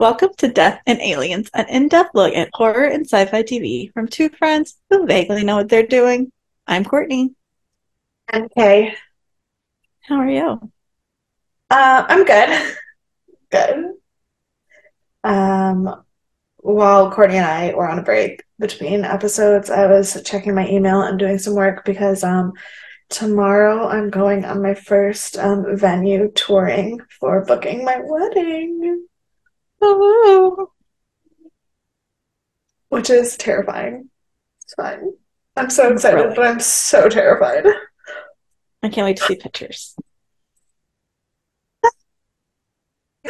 Welcome 0.00 0.30
to 0.36 0.46
Death 0.46 0.80
and 0.86 1.00
Aliens, 1.00 1.50
an 1.54 1.68
in 1.68 1.88
depth 1.88 2.10
look 2.14 2.32
at 2.32 2.50
horror 2.54 2.84
and 2.84 3.04
sci 3.04 3.24
fi 3.24 3.42
TV 3.42 3.92
from 3.92 4.06
two 4.06 4.28
friends 4.28 4.78
who 4.88 5.06
vaguely 5.06 5.42
know 5.42 5.56
what 5.56 5.68
they're 5.68 5.88
doing. 5.88 6.30
I'm 6.68 6.84
Courtney. 6.84 7.34
Okay. 8.32 8.94
How 10.02 10.14
are 10.20 10.30
you? 10.30 10.70
Uh, 11.68 12.04
I'm 12.08 12.24
good. 12.24 12.76
Good. 13.50 13.94
Um, 15.24 16.04
while 16.58 17.10
Courtney 17.10 17.38
and 17.38 17.46
I 17.46 17.74
were 17.74 17.90
on 17.90 17.98
a 17.98 18.04
break 18.04 18.44
between 18.60 19.04
episodes, 19.04 19.68
I 19.68 19.86
was 19.86 20.22
checking 20.24 20.54
my 20.54 20.68
email 20.68 21.02
and 21.02 21.18
doing 21.18 21.38
some 21.38 21.56
work 21.56 21.84
because 21.84 22.22
um, 22.22 22.52
tomorrow 23.08 23.88
I'm 23.88 24.10
going 24.10 24.44
on 24.44 24.62
my 24.62 24.74
first 24.74 25.36
um, 25.38 25.76
venue 25.76 26.30
touring 26.36 27.00
for 27.18 27.44
booking 27.44 27.84
my 27.84 28.00
wedding. 28.00 29.07
Which 32.88 33.10
is 33.10 33.36
terrifying. 33.36 34.10
It's 34.62 34.74
fine. 34.74 35.12
I'm 35.56 35.70
so 35.70 35.92
excited, 35.92 36.34
but 36.34 36.46
I'm 36.46 36.60
so 36.60 37.08
terrified. 37.08 37.66
I 38.82 38.88
can't 38.88 39.04
wait 39.04 39.16
to 39.18 39.24
see 39.24 39.36
pictures. 39.36 39.96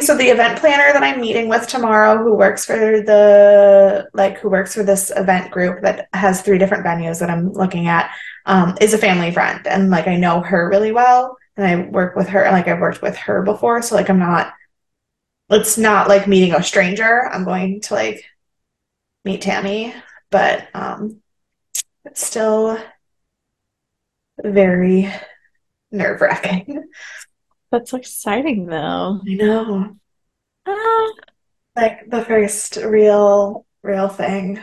So 0.01 0.15
the 0.15 0.27
event 0.29 0.59
planner 0.59 0.93
that 0.93 1.03
I'm 1.03 1.19
meeting 1.19 1.49
with 1.49 1.67
tomorrow, 1.67 2.23
who 2.23 2.35
works 2.35 2.65
for 2.65 3.01
the 3.01 4.07
like 4.13 4.37
who 4.39 4.49
works 4.49 4.73
for 4.73 4.83
this 4.83 5.11
event 5.15 5.51
group 5.51 5.81
that 5.81 6.07
has 6.13 6.41
three 6.41 6.57
different 6.57 6.85
venues 6.85 7.19
that 7.19 7.29
I'm 7.29 7.51
looking 7.51 7.87
at, 7.87 8.09
um, 8.45 8.77
is 8.79 8.93
a 8.93 8.97
family 8.97 9.31
friend, 9.31 9.65
and 9.67 9.89
like 9.89 10.07
I 10.07 10.15
know 10.15 10.41
her 10.41 10.69
really 10.69 10.91
well, 10.93 11.37
and 11.57 11.65
I 11.67 11.89
work 11.89 12.15
with 12.15 12.29
her, 12.29 12.43
like 12.51 12.67
I've 12.67 12.79
worked 12.79 13.01
with 13.01 13.17
her 13.17 13.41
before, 13.41 13.81
so 13.81 13.95
like 13.95 14.09
I'm 14.09 14.19
not. 14.19 14.53
It's 15.49 15.77
not 15.77 16.07
like 16.07 16.27
meeting 16.27 16.53
a 16.53 16.61
stranger. 16.63 17.27
I'm 17.27 17.43
going 17.43 17.81
to 17.81 17.93
like 17.93 18.23
meet 19.25 19.41
Tammy, 19.41 19.93
but 20.29 20.67
um, 20.73 21.21
it's 22.05 22.23
still 22.25 22.77
very 24.43 25.11
nerve 25.91 26.21
wracking. 26.21 26.83
That's 27.71 27.93
exciting, 27.93 28.65
though. 28.67 29.21
I 29.27 29.33
know. 29.35 29.95
Ah, 30.65 31.11
Like 31.75 32.09
the 32.09 32.23
first 32.25 32.77
real, 32.77 33.65
real 33.83 34.07
thing. 34.09 34.59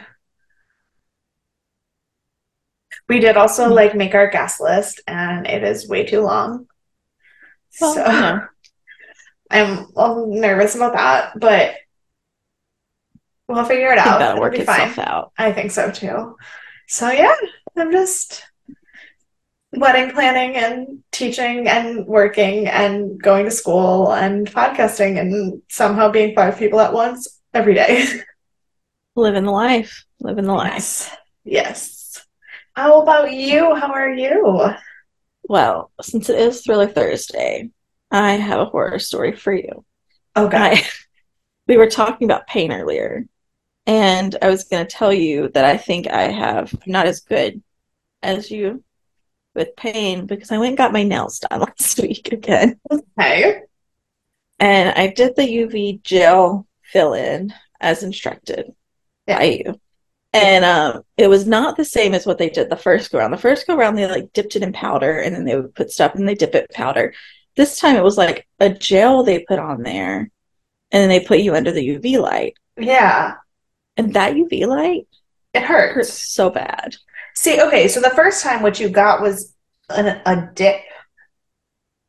We 3.09 3.21
did 3.21 3.37
also 3.37 3.69
Hmm. 3.69 3.73
like 3.75 3.95
make 3.95 4.15
our 4.15 4.29
guest 4.29 4.61
list, 4.61 5.01
and 5.07 5.47
it 5.47 5.63
is 5.65 5.89
way 5.89 6.05
too 6.05 6.21
long. 6.21 6.67
well, 7.81 7.93
So 7.95 8.49
I'm 9.51 9.87
a 9.97 10.09
little 10.09 10.35
nervous 10.35 10.75
about 10.75 10.95
that, 10.95 11.39
but 11.39 11.75
we'll 13.49 13.65
figure 13.65 13.93
it 13.93 13.99
out. 13.99 14.19
that'll 14.19 14.37
It'll 14.37 14.41
work 14.43 14.53
be 14.55 14.65
fine. 14.65 14.89
itself 14.89 15.07
out. 15.07 15.33
I 15.39 15.53
think 15.53 15.71
so 15.71 15.91
too. 15.91 16.37
So 16.89 17.11
yeah, 17.11 17.35
I'm 17.77 17.93
just 17.93 18.45
wedding 19.73 20.11
planning 20.13 20.57
and 20.57 21.01
teaching 21.13 21.69
and 21.69 22.07
working 22.07 22.67
and 22.69 23.21
going 23.21 23.45
to 23.45 23.51
school 23.51 24.13
and 24.13 24.47
podcasting 24.51 25.21
and 25.21 25.61
somehow 25.69 26.11
being 26.11 26.35
five 26.35 26.59
people 26.59 26.81
at 26.81 26.93
once 26.93 27.41
every 27.53 27.75
day. 27.75 28.07
Living 29.17 29.45
the 29.45 29.51
life. 29.51 30.05
Living 30.21 30.45
the 30.45 30.53
life. 30.55 30.73
Yes. 30.75 31.17
Yes. 31.45 32.27
How 32.75 33.01
about 33.03 33.33
you? 33.33 33.75
How 33.75 33.93
are 33.93 34.13
you? 34.13 34.71
Well, 35.49 35.91
since 36.03 36.29
it 36.29 36.39
is 36.39 36.61
Thriller 36.63 36.87
Thursday, 36.89 37.71
I 38.11 38.33
have 38.33 38.61
a 38.61 38.65
horror 38.67 38.99
story 38.99 39.35
for 39.35 39.53
you. 39.53 39.85
Oh 40.35 40.49
God. 40.49 40.73
I, 40.75 40.83
we 41.69 41.77
were 41.77 41.89
talking 41.91 42.27
about 42.27 42.47
pain 42.47 42.73
earlier, 42.73 43.27
and 43.87 44.37
I 44.41 44.49
was 44.51 44.65
going 44.65 44.87
to 44.87 44.91
tell 44.97 45.13
you 45.13 45.49
that 45.55 45.65
I 45.65 45.77
think 45.77 46.07
I 46.09 46.23
have 46.29 46.73
I'm 46.75 46.93
not 46.93 47.07
as 47.07 47.21
good 47.21 47.63
as 48.23 48.51
you 48.51 48.83
with 49.55 49.75
pain 49.77 50.27
because 50.27 50.53
I 50.53 50.59
went 50.59 50.71
and 50.71 50.79
got 50.79 50.93
my 50.93 51.03
nails 51.03 51.39
done 51.41 51.61
last 51.79 51.99
week 52.01 52.33
again, 52.33 52.79
Hey. 53.19 53.63
and 54.59 54.91
I 54.91 55.09
did 55.09 55.37
the 55.37 55.43
UV 55.43 56.03
gel 56.03 56.67
fill 56.83 57.15
in 57.15 57.53
as 57.81 58.03
instructed 58.03 58.73
Yeah. 59.27 59.39
by 59.39 59.45
you. 59.45 59.81
And 60.33 60.65
um, 60.67 61.03
it 61.17 61.29
was 61.29 61.47
not 61.47 61.77
the 61.79 61.85
same 61.85 62.13
as 62.13 62.27
what 62.27 62.37
they 62.37 62.51
did 62.51 62.69
the 62.69 62.77
first 62.77 63.11
go 63.11 63.19
round. 63.19 63.33
The 63.33 63.39
first 63.39 63.67
go 63.67 63.75
round, 63.75 63.97
they 63.97 64.07
like 64.07 64.33
dipped 64.35 64.55
it 64.55 64.63
in 64.63 64.73
powder 64.73 65.19
and 65.19 65.35
then 65.35 65.45
they 65.45 65.57
would 65.57 65.75
put 65.75 65.91
stuff 65.91 66.15
and 66.15 66.29
they 66.29 66.35
dip 66.35 66.55
it 66.55 66.67
in 66.71 66.75
powder. 66.75 67.15
This 67.57 67.79
time 67.79 67.97
it 67.97 68.03
was 68.05 68.19
like 68.19 68.47
a 68.61 68.69
gel 68.71 69.23
they 69.23 69.41
put 69.41 69.59
on 69.59 69.83
there 69.83 70.19
and 70.19 70.31
then 71.03 71.09
they 71.09 71.21
put 71.21 71.41
you 71.41 71.55
under 71.55 71.73
the 71.73 71.87
UV 71.99 72.19
light. 72.21 72.55
Yeah. 72.79 73.35
And 73.97 74.13
that 74.15 74.35
UV 74.35 74.67
light 74.67 75.07
It 75.55 75.63
hurts 75.63 75.95
hurts. 75.95 76.13
so 76.13 76.51
bad. 76.51 76.97
See, 77.35 77.61
okay, 77.61 77.89
so 77.89 78.01
the 78.01 78.11
first 78.11 78.43
time 78.43 78.63
what 78.63 78.79
you 78.81 78.89
got 78.89 79.21
was 79.23 79.55
an, 79.91 80.21
a 80.27 80.51
dip 80.55 80.81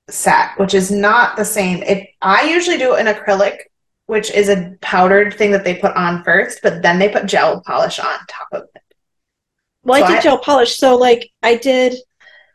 set, 0.10 0.58
which 0.58 0.74
is 0.74 0.92
not 0.92 1.36
the 1.38 1.46
same. 1.46 1.84
It 1.84 2.10
I 2.22 2.50
usually 2.50 2.78
do 2.78 2.96
an 2.96 3.08
acrylic, 3.08 3.58
which 4.06 4.32
is 4.32 4.50
a 4.50 4.76
powdered 4.82 5.34
thing 5.34 5.52
that 5.52 5.64
they 5.64 5.76
put 5.76 5.96
on 5.96 6.24
first, 6.24 6.60
but 6.64 6.82
then 6.82 6.98
they 7.00 7.10
put 7.10 7.26
gel 7.26 7.62
polish 7.62 8.00
on 8.00 8.18
top 8.28 8.48
of 8.52 8.64
it. 8.76 8.82
Well, 9.84 10.00
So 10.00 10.06
I 10.06 10.08
did 10.10 10.18
I- 10.18 10.22
gel 10.22 10.38
polish. 10.40 10.78
So 10.78 10.96
like 10.96 11.30
I 11.44 11.56
did, 11.56 11.96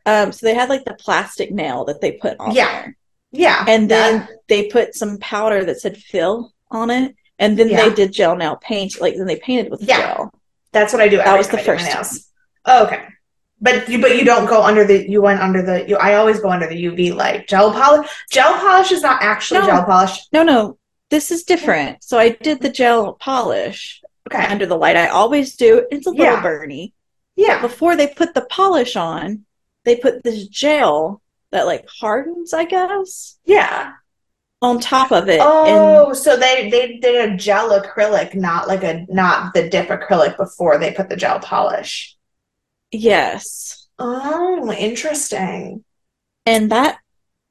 um, 0.07 0.33
so 0.33 0.47
they 0.47 0.55
had 0.55 0.69
like 0.69 0.85
the 0.85 0.95
plastic 0.95 1.51
nail 1.53 1.85
that 1.87 2.01
they 2.01 2.13
put 2.13 2.39
on 2.41 2.53
Yeah. 2.55 2.71
there. 2.73 2.97
Yeah. 3.33 3.65
And 3.69 3.91
then 3.91 4.21
that- 4.21 4.29
they 4.49 4.65
put 4.67 4.95
some 4.95 5.19
powder 5.19 5.65
that 5.65 5.81
said 5.81 5.97
fill 5.97 6.53
on 6.71 6.91
it. 6.91 7.15
And 7.39 7.59
then 7.59 7.69
Yeah. 7.69 7.89
they 7.89 7.95
did 7.95 8.13
gel 8.13 8.37
nail 8.37 8.57
paint. 8.57 9.01
Like 9.01 9.17
then 9.17 9.27
they 9.27 9.37
painted 9.37 9.71
with 9.71 9.83
Yeah. 9.83 10.15
gel. 10.15 10.33
that's 10.73 10.93
what 10.93 11.03
I 11.03 11.09
do 11.09 11.19
That 11.19 11.37
was 11.37 11.49
the 11.49 11.59
I 11.61 11.63
first 11.63 11.85
nails. 11.85 12.29
Oh, 12.65 12.85
okay. 12.87 13.03
But 13.61 13.89
you 13.89 14.01
but 14.01 14.17
you 14.17 14.25
don't 14.25 14.47
go 14.47 14.63
under 14.63 14.85
the 14.85 15.09
you 15.09 15.21
went 15.23 15.41
under 15.41 15.61
the 15.63 15.87
you 15.89 15.97
I 15.99 16.15
always 16.15 16.41
go 16.41 16.49
under 16.51 16.67
the 16.67 16.75
UV 16.89 17.13
light. 17.15 17.47
Gel 17.47 17.71
polish 17.73 18.09
gel 18.31 18.55
polish 18.55 18.91
is 18.91 19.03
not 19.03 19.23
actually 19.23 19.61
No. 19.61 19.67
gel 19.67 19.85
polish. 19.85 20.19
No, 20.33 20.43
no, 20.43 20.79
this 21.11 21.31
is 21.31 21.45
different. 21.45 22.03
So 22.03 22.19
I 22.19 22.31
did 22.31 22.61
the 22.61 22.71
gel 22.71 23.13
polish 23.15 24.01
Okay. 24.33 24.47
under 24.47 24.67
the 24.67 24.77
light. 24.77 24.97
I 24.97 25.09
always 25.09 25.55
do. 25.57 25.87
It's 25.91 26.07
a 26.07 26.11
little 26.11 26.25
Yeah. 26.25 26.43
burny. 26.43 26.93
Yeah. 27.37 27.61
Before 27.61 27.95
they 27.97 28.07
put 28.09 28.35
the 28.35 28.47
polish 28.51 28.97
on, 28.97 29.45
they 29.85 29.97
put 29.97 30.23
this 30.23 30.47
gel 30.49 31.21
that 31.51 31.67
like 31.67 31.87
hardens, 31.89 32.53
I 32.55 32.65
guess, 32.65 33.39
Yeah. 33.45 33.93
on 34.63 34.81
top 34.81 35.11
of 35.13 35.29
it. 35.29 35.41
Oh, 35.43 35.65
and 35.65 36.09
Oh, 36.09 36.13
so 36.13 36.37
they 36.37 36.71
they 36.71 36.97
did 36.99 37.31
a 37.33 37.37
gel 37.37 37.79
acrylic, 37.81 38.35
not 38.35 38.69
like 38.69 38.83
a 38.85 39.05
not 39.09 39.53
the 39.55 39.69
dip 39.69 39.89
acrylic 39.89 40.37
before 40.37 40.79
they 40.79 40.93
put 40.93 41.09
the 41.09 41.17
gel 41.17 41.41
polish. 41.41 42.17
yes. 42.91 43.87
Oh, 43.99 44.73
interesting. 44.73 45.85
And 46.47 46.71
that 46.73 46.99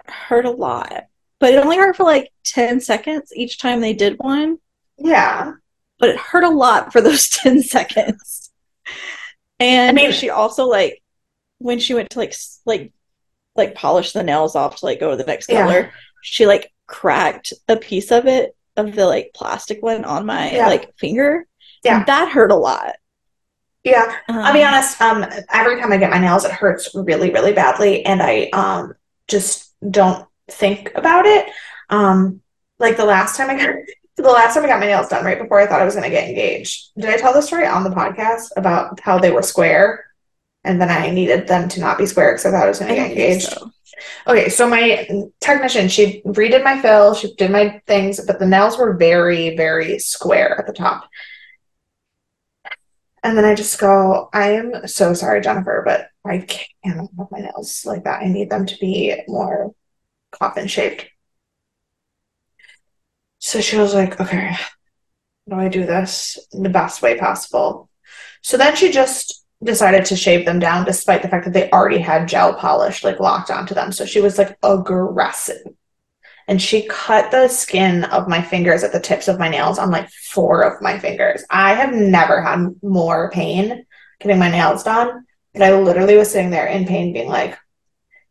hurt 0.06 0.46
a 0.46 0.52
lot. 0.52 1.06
But 1.40 1.54
it 1.54 1.64
only 1.64 1.78
hurt 1.78 1.96
for 1.96 2.04
like 2.04 2.32
10 2.44 2.82
seconds 2.82 3.32
each 3.36 3.58
time 3.58 3.80
they 3.80 3.94
did 3.94 4.18
one. 4.20 4.58
Yeah. 4.98 5.54
But 5.98 6.10
it 6.10 6.18
hurt 6.18 6.44
a 6.44 6.50
lot 6.50 6.92
for 6.92 7.00
those 7.02 7.30
10 7.44 7.62
seconds. 7.64 8.52
And 9.60 9.98
I 9.98 10.04
mean- 10.04 10.12
she 10.12 10.30
also 10.30 10.66
like 10.66 11.01
when 11.62 11.80
she 11.80 11.94
went 11.94 12.10
to 12.12 12.20
like 12.20 12.34
like 12.66 12.94
like 13.56 13.76
polish 13.76 14.14
the 14.14 14.24
nails 14.24 14.56
off 14.56 14.78
to 14.78 14.86
like 14.86 15.00
go 15.00 15.12
to 15.12 15.18
the 15.18 15.24
next 15.26 15.50
Yeah. 15.50 15.64
color, 15.64 15.92
she 16.22 16.46
like 16.46 16.72
cracked 16.88 17.54
a 17.68 17.78
piece 17.78 18.12
of 18.12 18.26
it 18.28 18.56
of 18.78 18.96
the 18.96 19.06
like 19.06 19.32
plastic 19.34 19.82
one 19.82 20.06
on 20.06 20.26
my 20.26 20.52
Yeah. 20.52 20.68
like 20.68 20.96
finger. 20.98 21.46
Yeah. 21.84 21.98
And 22.00 22.06
that 22.08 22.30
hurt 22.30 22.52
a 22.52 22.56
lot. 22.56 22.96
Yeah. 23.84 24.16
I'll 24.30 24.54
be 24.54 24.64
Um, 24.64 24.74
honest, 24.74 25.02
um 25.02 25.26
every 25.52 25.80
time 25.80 25.92
I 25.92 25.98
get 25.98 26.12
my 26.12 26.20
nails 26.20 26.46
it 26.46 26.52
hurts 26.52 26.90
really, 26.94 27.32
really 27.32 27.54
badly 27.54 28.06
and 28.06 28.22
I 28.22 28.50
um 28.54 28.94
just 29.28 29.74
don't 29.90 30.28
think 30.50 30.92
about 30.96 31.26
it. 31.26 31.48
Um 31.90 32.42
like 32.80 32.98
the 32.98 33.06
last 33.06 33.38
time 33.38 33.50
I 33.50 33.58
got 33.58 33.76
the 34.18 34.24
last 34.32 34.54
time 34.54 34.64
I 34.64 34.68
got 34.68 34.80
my 34.80 34.86
nails 34.86 35.08
done 35.08 35.26
right 35.26 35.40
before 35.42 35.60
I 35.60 35.66
thought 35.68 35.82
I 35.82 35.86
was 35.86 35.96
gonna 35.96 36.10
get 36.10 36.30
engaged. 36.30 36.92
Did 36.98 37.10
I 37.10 37.18
tell 37.18 37.34
the 37.34 37.42
story 37.42 37.66
on 37.66 37.84
the 37.84 37.90
podcast 37.90 38.50
about 38.56 39.00
how 39.00 39.18
they 39.20 39.32
were 39.32 39.42
square? 39.42 40.06
And 40.64 40.80
then 40.80 40.90
I 40.90 41.10
needed 41.10 41.48
them 41.48 41.68
to 41.70 41.80
not 41.80 41.98
be 41.98 42.06
square 42.06 42.34
because 42.34 42.46
I 42.46 42.52
thought 42.52 42.66
I 42.66 42.70
was 42.70 42.80
going 42.80 42.90
to 42.90 42.96
get 42.96 43.12
engaged. 43.12 43.50
so. 43.50 43.72
Okay, 44.28 44.50
so 44.50 44.68
my 44.68 45.08
technician, 45.40 45.88
she 45.88 46.22
redid 46.26 46.64
my 46.64 46.82
fill, 46.82 47.14
she 47.14 47.34
did 47.36 47.52
my 47.52 47.82
things, 47.88 48.24
but 48.26 48.40
the 48.40 48.46
nails 48.46 48.78
were 48.78 48.94
very, 48.94 49.56
very 49.56 50.00
square 50.00 50.58
at 50.58 50.68
the 50.68 50.74
top. 50.74 51.10
And 53.24 53.38
then 53.38 53.46
I 53.46 53.54
just 53.54 53.80
go, 53.80 54.30
I 54.34 54.52
am 54.52 54.88
so 54.88 55.14
sorry, 55.14 55.42
Jennifer, 55.42 55.84
but 55.86 56.08
I 56.26 56.40
can't 56.40 56.98
have 56.98 57.30
my 57.30 57.40
nails 57.40 57.86
like 57.86 58.04
that. 58.06 58.24
I 58.24 58.28
need 58.28 58.50
them 58.50 58.66
to 58.66 58.78
be 58.80 59.16
more 59.28 59.74
coffin 60.32 60.68
shaped. 60.68 61.08
So 63.40 63.62
she 63.62 63.78
was 63.78 63.94
like, 63.94 64.20
okay, 64.20 64.50
how 64.50 64.66
do 65.50 65.56
I 65.56 65.68
do 65.68 65.86
this 65.86 66.40
in 66.52 66.64
the 66.64 66.70
best 66.70 67.02
way 67.02 67.18
possible? 67.18 67.90
So 68.42 68.58
then 68.58 68.76
she 68.76 68.92
just 68.92 69.41
decided 69.64 70.06
to 70.06 70.16
shave 70.16 70.46
them 70.46 70.60
down 70.60 70.86
despite 70.86 71.22
the 71.22 71.28
fact 71.28 71.46
that 71.46 71.54
they 71.54 71.70
already 71.72 72.00
had 72.00 72.28
gel 72.28 72.54
polish 72.56 73.04
like 73.04 73.20
locked 73.20 73.52
onto 73.52 73.74
them. 73.76 73.92
So 73.92 74.06
she 74.06 74.22
was 74.22 74.38
like 74.38 74.58
aggressive. 74.64 75.62
and 76.48 76.62
she 76.62 76.88
cut 76.88 77.32
the 77.32 77.48
skin 77.48 78.04
of 78.06 78.28
my 78.28 78.42
fingers 78.42 78.84
at 78.84 78.92
the 78.92 79.00
tips 79.00 79.28
of 79.28 79.40
my 79.40 79.48
nails 79.48 79.78
on 79.80 79.92
like 79.92 80.10
four 80.10 80.62
of 80.64 80.82
my 80.82 80.98
fingers. 81.00 81.44
I 81.50 81.74
have 81.76 81.94
never 81.94 82.42
had 82.42 82.76
more 82.82 83.30
pain 83.32 83.86
getting 84.20 84.40
my 84.40 84.50
nails 84.52 84.84
done. 84.84 85.26
And 85.54 85.64
I 85.64 85.74
literally 85.80 86.18
was 86.18 86.32
sitting 86.32 86.50
there 86.50 86.68
in 86.68 86.86
pain, 86.86 87.14
being 87.14 87.28
like, 87.30 87.58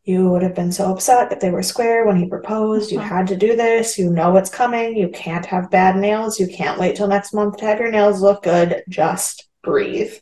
you 0.05 0.29
would 0.31 0.43
have 0.43 0.55
been 0.55 0.73
so 0.73 0.91
upset 0.93 1.31
if 1.33 1.41
they 1.41 1.51
were 1.51 1.63
square 1.63 2.07
when 2.07 2.17
he 2.17 2.27
proposed. 2.27 2.91
You 2.91 2.99
Uh-huh. 2.99 3.17
had 3.17 3.27
to 3.29 3.37
do 3.37 3.55
this. 3.57 3.99
You 3.99 4.11
know 4.11 4.31
what's 4.31 4.51
coming. 4.51 4.97
You 4.97 5.09
can't 5.11 5.45
have 5.47 5.71
bad 5.71 5.97
nails. 5.97 6.41
You 6.41 6.49
can't 6.49 6.79
wait 6.81 6.97
till 6.97 7.07
next 7.09 7.33
month 7.35 7.59
to 7.59 7.67
have 7.67 7.79
your 7.79 7.91
nails 7.91 8.21
look 8.23 8.43
good. 8.43 8.83
Just 8.89 9.49
breathe. 9.63 10.15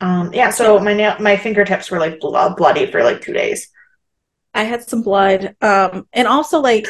Um, 0.00 0.32
yeah, 0.32 0.50
so 0.50 0.78
my 0.78 0.94
nail, 0.94 1.16
my 1.20 1.36
fingertips 1.36 1.90
were 1.90 1.98
like 1.98 2.20
blo- 2.20 2.54
bloody 2.54 2.90
for 2.90 3.02
like 3.02 3.20
two 3.20 3.32
days. 3.32 3.68
I 4.54 4.64
had 4.64 4.82
some 4.82 5.02
blood. 5.02 5.54
Um, 5.60 6.08
and 6.12 6.26
also 6.26 6.60
like 6.60 6.86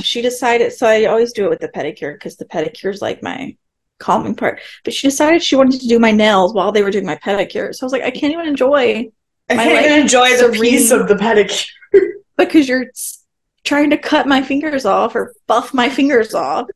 she 0.00 0.22
decided, 0.22 0.72
so 0.72 0.86
I 0.86 1.04
always 1.06 1.32
do 1.32 1.44
it 1.44 1.50
with 1.50 1.60
the 1.60 1.68
pedicure 1.68 2.14
because 2.14 2.36
the 2.36 2.44
pedicure 2.44 2.92
is 2.92 3.02
like 3.02 3.22
my 3.22 3.56
calming 3.98 4.34
part. 4.34 4.60
But 4.84 4.94
she 4.94 5.08
decided 5.08 5.42
she 5.42 5.56
wanted 5.56 5.80
to 5.80 5.88
do 5.88 5.98
my 5.98 6.12
nails 6.12 6.54
while 6.54 6.72
they 6.72 6.82
were 6.82 6.90
doing 6.90 7.06
my 7.06 7.16
pedicure. 7.16 7.74
So 7.74 7.84
I 7.84 7.86
was 7.86 7.92
like, 7.92 8.02
I 8.02 8.10
can't 8.10 8.32
even 8.32 8.46
enjoy 8.46 9.10
I 9.50 9.56
can't 9.56 9.86
even 9.86 10.00
enjoy 10.00 10.36
the 10.36 10.50
piece 10.58 10.90
of 10.90 11.08
the 11.08 11.14
pedicure. 11.14 11.68
because 12.36 12.68
you're 12.68 12.86
trying 13.62 13.90
to 13.90 13.98
cut 13.98 14.26
my 14.26 14.42
fingers 14.42 14.84
off 14.84 15.14
or 15.14 15.34
buff 15.46 15.74
my 15.74 15.88
fingers 15.88 16.34
off. 16.34 16.68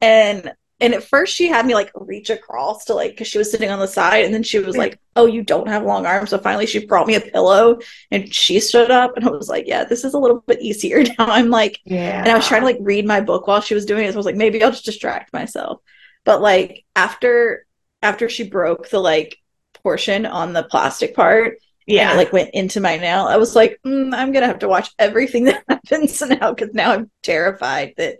And 0.00 0.52
and 0.82 0.94
at 0.94 1.04
first 1.04 1.34
she 1.34 1.46
had 1.46 1.64
me 1.64 1.74
like 1.74 1.90
reach 1.94 2.28
across 2.28 2.86
to 2.86 2.94
like 2.94 3.12
because 3.12 3.28
she 3.28 3.38
was 3.38 3.50
sitting 3.50 3.70
on 3.70 3.78
the 3.78 3.86
side 3.86 4.24
and 4.24 4.34
then 4.34 4.42
she 4.42 4.58
was 4.58 4.76
like, 4.76 4.98
Oh, 5.14 5.26
you 5.26 5.42
don't 5.42 5.68
have 5.68 5.84
long 5.84 6.04
arms. 6.06 6.30
So 6.30 6.38
finally 6.38 6.66
she 6.66 6.84
brought 6.84 7.06
me 7.06 7.14
a 7.14 7.20
pillow 7.20 7.78
and 8.10 8.32
she 8.34 8.60
stood 8.60 8.90
up 8.90 9.16
and 9.16 9.24
I 9.24 9.30
was 9.30 9.48
like, 9.48 9.66
Yeah, 9.68 9.84
this 9.84 10.04
is 10.04 10.14
a 10.14 10.18
little 10.18 10.40
bit 10.46 10.60
easier 10.60 11.02
now. 11.18 11.26
I'm 11.26 11.48
like 11.50 11.80
Yeah. 11.84 12.18
and 12.20 12.28
I 12.28 12.34
was 12.36 12.46
trying 12.46 12.62
to 12.62 12.66
like 12.66 12.78
read 12.80 13.06
my 13.06 13.20
book 13.20 13.46
while 13.46 13.60
she 13.60 13.74
was 13.74 13.86
doing 13.86 14.04
it. 14.04 14.10
So 14.12 14.16
I 14.16 14.18
was 14.18 14.26
like, 14.26 14.36
maybe 14.36 14.62
I'll 14.62 14.72
just 14.72 14.84
distract 14.84 15.32
myself. 15.32 15.80
But 16.24 16.42
like 16.42 16.84
after 16.96 17.64
after 18.02 18.28
she 18.28 18.48
broke 18.48 18.88
the 18.90 18.98
like 18.98 19.38
portion 19.82 20.26
on 20.26 20.52
the 20.52 20.64
plastic 20.64 21.14
part, 21.14 21.58
yeah. 21.86 22.10
and 22.10 22.12
it 22.12 22.22
like 22.24 22.32
went 22.32 22.50
into 22.54 22.80
my 22.80 22.96
nail, 22.96 23.26
I 23.26 23.36
was 23.36 23.54
like, 23.54 23.78
mm, 23.86 24.14
I'm 24.14 24.32
gonna 24.32 24.46
have 24.46 24.60
to 24.60 24.68
watch 24.68 24.90
everything 24.98 25.44
that 25.46 25.64
happens 25.68 26.20
now 26.20 26.52
because 26.52 26.74
now 26.74 26.92
I'm 26.92 27.10
terrified 27.22 27.94
that. 27.96 28.18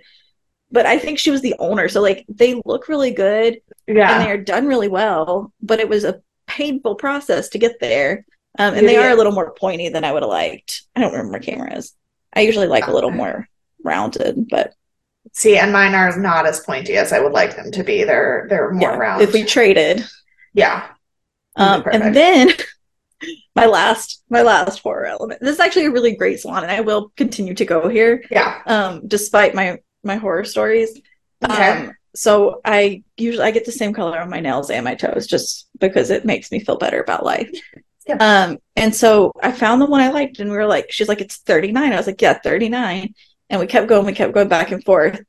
But 0.72 0.86
I 0.86 0.98
think 0.98 1.18
she 1.18 1.30
was 1.30 1.42
the 1.42 1.54
owner, 1.58 1.88
so 1.88 2.00
like 2.00 2.24
they 2.28 2.60
look 2.64 2.88
really 2.88 3.10
good 3.12 3.60
Yeah. 3.86 4.10
and 4.16 4.24
they 4.26 4.30
are 4.32 4.38
done 4.38 4.66
really 4.66 4.88
well. 4.88 5.52
But 5.60 5.78
it 5.80 5.88
was 5.88 6.04
a 6.04 6.20
painful 6.46 6.94
process 6.96 7.48
to 7.50 7.58
get 7.58 7.78
there, 7.80 8.24
um, 8.58 8.74
and 8.74 8.88
they 8.88 8.94
Yeah. 8.94 9.08
are 9.08 9.10
a 9.10 9.14
little 9.16 9.32
more 9.32 9.52
pointy 9.54 9.88
than 9.90 10.04
I 10.04 10.12
would 10.12 10.22
have 10.22 10.30
liked. 10.30 10.82
I 10.96 11.00
don't 11.00 11.12
remember 11.12 11.38
cameras. 11.38 11.94
I 12.34 12.40
usually 12.40 12.66
like 12.66 12.86
a 12.86 12.92
little 12.92 13.10
more 13.10 13.46
rounded, 13.84 14.48
but 14.48 14.72
See, 15.32 15.56
and 15.56 15.72
mine 15.72 15.94
are 15.94 16.18
not 16.18 16.46
as 16.46 16.60
pointy 16.60 16.96
as 16.96 17.12
I 17.12 17.20
would 17.20 17.32
like 17.32 17.54
them 17.54 17.70
to 17.72 17.84
be. 17.84 18.02
They're 18.04 18.46
they're 18.50 18.72
more 18.72 18.90
yeah, 18.90 18.96
round. 18.96 19.22
if 19.22 19.32
we 19.32 19.44
traded. 19.44 20.04
yeah. 20.54 20.88
Um, 21.56 21.84
and 21.92 22.14
then 22.16 22.48
my 23.54 23.66
last 23.66 24.22
my 24.30 24.42
last 24.42 24.80
horror 24.80 25.06
element. 25.06 25.40
This 25.40 25.54
is 25.54 25.60
actually 25.60 25.86
a 25.86 25.90
really 25.90 26.16
great 26.16 26.40
salon, 26.40 26.62
and 26.64 26.72
I 26.72 26.80
will 26.80 27.12
continue 27.16 27.54
to 27.54 27.64
go 27.64 27.88
here, 27.88 28.24
Yeah. 28.30 28.62
um, 28.66 29.06
despite 29.06 29.54
my 29.54 29.78
my 30.02 30.16
horror 30.16 30.44
stories. 30.44 31.00
Okay. 31.44 31.70
Um, 31.70 31.92
so 32.14 32.60
I 32.64 33.02
usually 33.16 33.44
I 33.44 33.50
get 33.50 33.64
the 33.64 33.72
same 33.72 33.92
color 33.92 34.20
on 34.20 34.30
my 34.30 34.40
nails 34.40 34.70
and 34.70 34.84
my 34.84 34.94
toes 34.94 35.26
just 35.26 35.68
because 35.78 36.10
it 36.10 36.24
makes 36.24 36.50
me 36.52 36.60
feel 36.60 36.76
better 36.76 37.00
about 37.00 37.24
life. 37.24 37.50
Yeah. 38.04 38.16
Um, 38.16 38.58
and 38.74 38.92
so 38.92 39.30
I 39.40 39.52
found 39.52 39.80
the 39.80 39.86
one 39.86 40.00
I 40.00 40.10
liked, 40.10 40.40
and 40.40 40.50
we 40.50 40.56
were 40.56 40.66
like, 40.66 40.90
she's 40.90 41.06
like, 41.06 41.20
it's 41.20 41.36
39. 41.36 41.92
I 41.92 41.96
was 41.96 42.08
like, 42.08 42.20
yeah, 42.20 42.32
39. 42.34 43.14
And 43.48 43.60
we 43.60 43.66
kept 43.68 43.86
going, 43.88 44.04
we 44.06 44.12
kept 44.12 44.34
going 44.34 44.48
back 44.48 44.72
and 44.72 44.82
forth. 44.82 45.22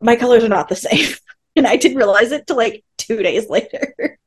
My 0.00 0.16
colors 0.16 0.44
are 0.44 0.48
not 0.48 0.68
the 0.68 0.76
same. 0.76 1.14
And 1.56 1.66
I 1.66 1.76
didn't 1.76 1.96
realize 1.96 2.32
it 2.32 2.46
till 2.46 2.56
like 2.56 2.84
two 2.96 3.22
days 3.22 3.48
later. 3.50 4.18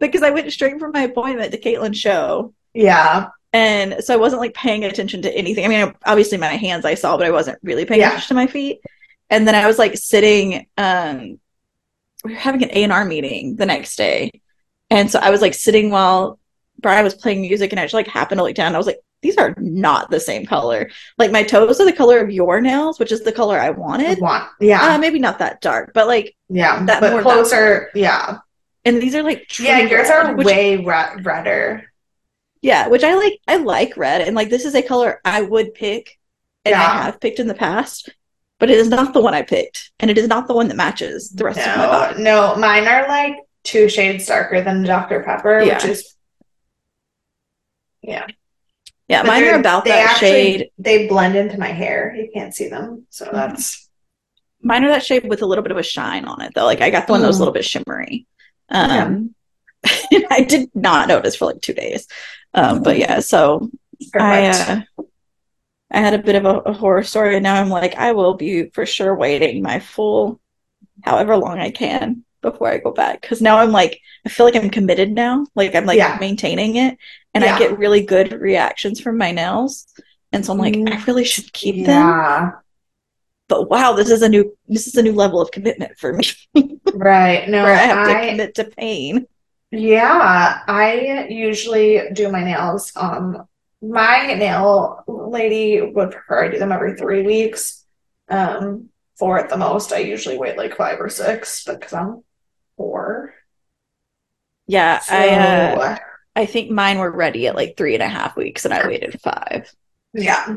because 0.00 0.22
I 0.22 0.30
went 0.30 0.52
straight 0.52 0.78
from 0.78 0.90
my 0.92 1.02
appointment 1.02 1.52
to 1.52 1.60
Caitlin's 1.60 1.98
show. 1.98 2.52
Yeah. 2.72 3.30
And 3.54 4.02
so 4.04 4.12
I 4.12 4.16
wasn't 4.16 4.40
like 4.40 4.52
paying 4.52 4.84
attention 4.84 5.22
to 5.22 5.32
anything. 5.34 5.64
I 5.64 5.68
mean, 5.68 5.94
obviously 6.04 6.36
my 6.38 6.48
hands 6.48 6.84
I 6.84 6.94
saw, 6.94 7.16
but 7.16 7.24
I 7.26 7.30
wasn't 7.30 7.58
really 7.62 7.84
paying 7.86 8.00
Yeah. 8.00 8.08
attention 8.08 8.28
to 8.28 8.34
my 8.34 8.46
feet. 8.48 8.80
And 9.30 9.46
then 9.48 9.54
I 9.54 9.66
was 9.66 9.78
like 9.78 9.96
sitting, 9.96 10.66
um, 10.76 11.38
we 12.24 12.32
were 12.32 12.38
having 12.38 12.62
an 12.64 12.70
A&R 12.72 13.04
meeting 13.04 13.54
the 13.56 13.64
next 13.64 13.96
day. 13.96 14.42
And 14.90 15.10
so 15.10 15.18
I 15.20 15.30
was 15.30 15.40
like 15.40 15.54
sitting 15.54 15.90
while 15.90 16.38
Brian 16.80 17.04
was 17.04 17.14
playing 17.14 17.42
music 17.42 17.70
and 17.72 17.78
I 17.80 17.84
just 17.84 17.94
like 17.94 18.08
happened 18.08 18.38
to 18.40 18.42
look 18.44 18.54
down. 18.56 18.66
And 18.66 18.76
I 18.76 18.78
was 18.78 18.86
like, 18.88 18.98
these 19.22 19.38
are 19.38 19.54
not 19.56 20.10
the 20.10 20.20
same 20.20 20.44
color. 20.44 20.90
Like 21.16 21.30
my 21.30 21.42
toes 21.44 21.80
are 21.80 21.84
the 21.86 21.92
color 21.92 22.18
of 22.18 22.30
your 22.30 22.60
nails, 22.60 22.98
which 22.98 23.12
is 23.12 23.22
the 23.22 23.32
color 23.32 23.58
I 23.58 23.70
wanted. 23.70 24.20
Want. 24.20 24.48
Yeah. 24.60 24.82
Uh, 24.94 24.98
maybe 24.98 25.18
not 25.18 25.38
that 25.38 25.60
dark, 25.62 25.92
but 25.94 26.06
like, 26.08 26.34
yeah. 26.50 26.84
that 26.86 27.00
but 27.00 27.12
more- 27.12 27.22
closer. 27.22 27.90
Yeah. 27.94 28.38
and 28.84 29.00
these 29.00 29.14
are 29.14 29.22
like 29.22 29.58
Yeah. 29.58 29.78
Yours 29.78 30.08
red, 30.08 30.26
are 30.26 30.36
way 30.36 30.76
re- 30.76 31.16
redder. 31.22 31.90
Yeah, 32.64 32.88
which 32.88 33.04
I 33.04 33.14
like. 33.14 33.40
I 33.46 33.56
like 33.56 33.94
red, 33.98 34.22
and 34.22 34.34
like 34.34 34.48
this 34.48 34.64
is 34.64 34.74
a 34.74 34.80
color 34.82 35.20
I 35.22 35.42
would 35.42 35.74
pick, 35.74 36.18
and 36.64 36.74
I 36.74 37.02
have 37.02 37.20
picked 37.20 37.38
in 37.38 37.46
the 37.46 37.54
past, 37.54 38.08
but 38.58 38.70
it 38.70 38.78
is 38.78 38.88
not 38.88 39.12
the 39.12 39.20
one 39.20 39.34
I 39.34 39.42
picked, 39.42 39.90
and 40.00 40.10
it 40.10 40.16
is 40.16 40.28
not 40.28 40.48
the 40.48 40.54
one 40.54 40.68
that 40.68 40.76
matches 40.76 41.28
the 41.30 41.44
rest 41.44 41.60
of 41.60 41.66
my 41.66 41.84
No, 41.84 41.90
body. 41.90 42.22
no, 42.22 42.56
mine 42.56 42.88
are 42.88 43.06
like 43.06 43.36
two 43.64 43.90
shades 43.90 44.24
darker 44.26 44.62
than 44.62 44.82
Dr. 44.82 45.22
Pepper, 45.22 45.60
Yeah. 45.62 45.74
which 45.74 45.84
is 45.84 46.14
yeah. 48.02 48.26
Yeah, 49.08 49.22
But 49.22 49.28
mine 49.28 49.44
are 49.44 49.58
about 49.60 49.84
that 49.84 50.10
actually- 50.12 50.28
shade. 50.30 50.70
They 50.78 51.06
blend 51.06 51.36
into 51.36 51.58
my 51.58 51.68
hair. 51.68 52.14
You 52.16 52.30
can't 52.32 52.54
see 52.54 52.68
them, 52.68 53.06
so 53.10 53.26
Mm-hmm. 53.26 53.36
that's 53.36 53.88
Mine 54.62 54.82
are 54.84 54.88
that 54.88 55.04
shade 55.04 55.28
with 55.28 55.42
a 55.42 55.46
little 55.46 55.62
bit 55.62 55.72
of 55.72 55.76
a 55.76 55.82
shine 55.82 56.24
on 56.24 56.40
it, 56.40 56.52
though. 56.54 56.64
Like 56.64 56.80
I 56.80 56.88
got 56.88 57.06
the 57.06 57.12
one 57.12 57.20
that 57.20 57.26
was 57.26 57.36
a 57.36 57.40
Mm. 57.40 57.40
little 57.40 57.52
bit 57.52 57.66
shimmery. 57.66 58.26
Um, 58.70 59.34
I 60.30 60.46
did 60.48 60.70
not 60.74 61.08
notice 61.08 61.36
for 61.36 61.44
like 61.44 61.60
two 61.60 61.74
days. 61.74 62.06
Um, 62.54 62.82
but 62.82 62.98
yeah, 62.98 63.20
so 63.20 63.70
I 64.18 64.46
uh, 64.48 64.82
I 65.90 66.00
had 66.00 66.14
a 66.14 66.18
bit 66.22 66.34
of 66.36 66.44
a, 66.44 66.58
a 66.60 66.72
horror 66.72 67.02
story, 67.02 67.36
and 67.36 67.42
now 67.42 67.54
I'm 67.60 67.68
like, 67.68 67.94
I 67.96 68.12
will 68.12 68.34
be 68.34 68.70
for 68.70 68.86
sure 68.86 69.14
waiting 69.14 69.62
my 69.62 69.78
full, 69.80 70.40
however 71.04 71.36
long 71.36 71.58
I 71.60 71.70
can 71.70 72.24
before 72.42 72.68
I 72.68 72.78
go 72.78 72.92
back. 72.92 73.20
Because 73.20 73.40
now 73.42 73.58
I'm 73.58 73.72
like, 73.72 74.00
I 74.26 74.28
feel 74.28 74.46
like 74.46 74.56
I'm 74.56 74.70
committed 74.70 75.12
now. 75.12 75.46
Like 75.54 75.74
I'm 75.74 75.86
like 75.86 75.98
Yeah. 75.98 76.18
maintaining 76.20 76.76
it, 76.76 76.98
and 77.34 77.44
Yeah. 77.44 77.54
I 77.56 77.58
get 77.58 77.78
really 77.78 78.02
good 78.02 78.32
reactions 78.32 79.00
from 79.00 79.18
my 79.18 79.32
nails, 79.32 79.86
and 80.32 80.44
so 80.44 80.52
I'm 80.52 80.58
like. 80.58 80.76
I 80.76 81.02
really 81.06 81.24
should 81.24 81.52
keep 81.52 81.86
them. 81.86 81.86
yeah, 82.08 82.52
But 83.48 83.68
wow, 83.70 83.92
this 83.92 84.10
is 84.10 84.22
a 84.22 84.28
new 84.28 84.56
this 84.68 84.86
is 84.86 84.96
a 84.96 85.02
new 85.02 85.12
level 85.12 85.40
of 85.40 85.50
commitment 85.50 85.98
for 85.98 86.12
me, 86.14 86.24
right. 86.94 87.48
No, 87.48 87.62
where 87.62 87.74
I 87.74 87.78
have 87.78 88.06
to 88.06 88.28
commit 88.30 88.54
to 88.56 88.64
pain. 88.64 89.26
Yeah, 89.78 90.62
I 90.66 91.26
usually 91.28 92.10
do 92.12 92.30
my 92.30 92.44
nails. 92.44 92.92
Um, 92.96 93.46
my 93.82 94.34
nail 94.34 95.04
lady 95.06 95.80
would 95.80 96.10
prefer 96.12 96.44
I 96.44 96.48
do 96.48 96.58
them 96.58 96.72
every 96.72 96.96
three 96.96 97.22
weeks. 97.22 97.84
Um, 98.28 98.88
four 99.18 99.38
at 99.38 99.48
the 99.50 99.56
most. 99.56 99.92
I 99.92 99.98
usually 99.98 100.38
wait 100.38 100.56
like 100.56 100.76
five 100.76 101.00
or 101.00 101.08
six 101.08 101.64
because 101.64 101.92
I'm 101.92 102.24
poor. 102.76 103.34
Yeah, 104.66 105.00
So, 105.00 105.14
I 105.14 105.26
uh, 105.28 105.98
I 106.36 106.46
think 106.46 106.70
mine 106.70 106.98
were 106.98 107.10
ready 107.10 107.46
at 107.46 107.54
like 107.54 107.76
three 107.76 107.94
and 107.94 108.02
a 108.02 108.08
half 108.08 108.36
weeks, 108.36 108.64
and 108.64 108.74
I 108.74 108.86
waited 108.86 109.20
five. 109.22 109.70
yeah. 110.14 110.56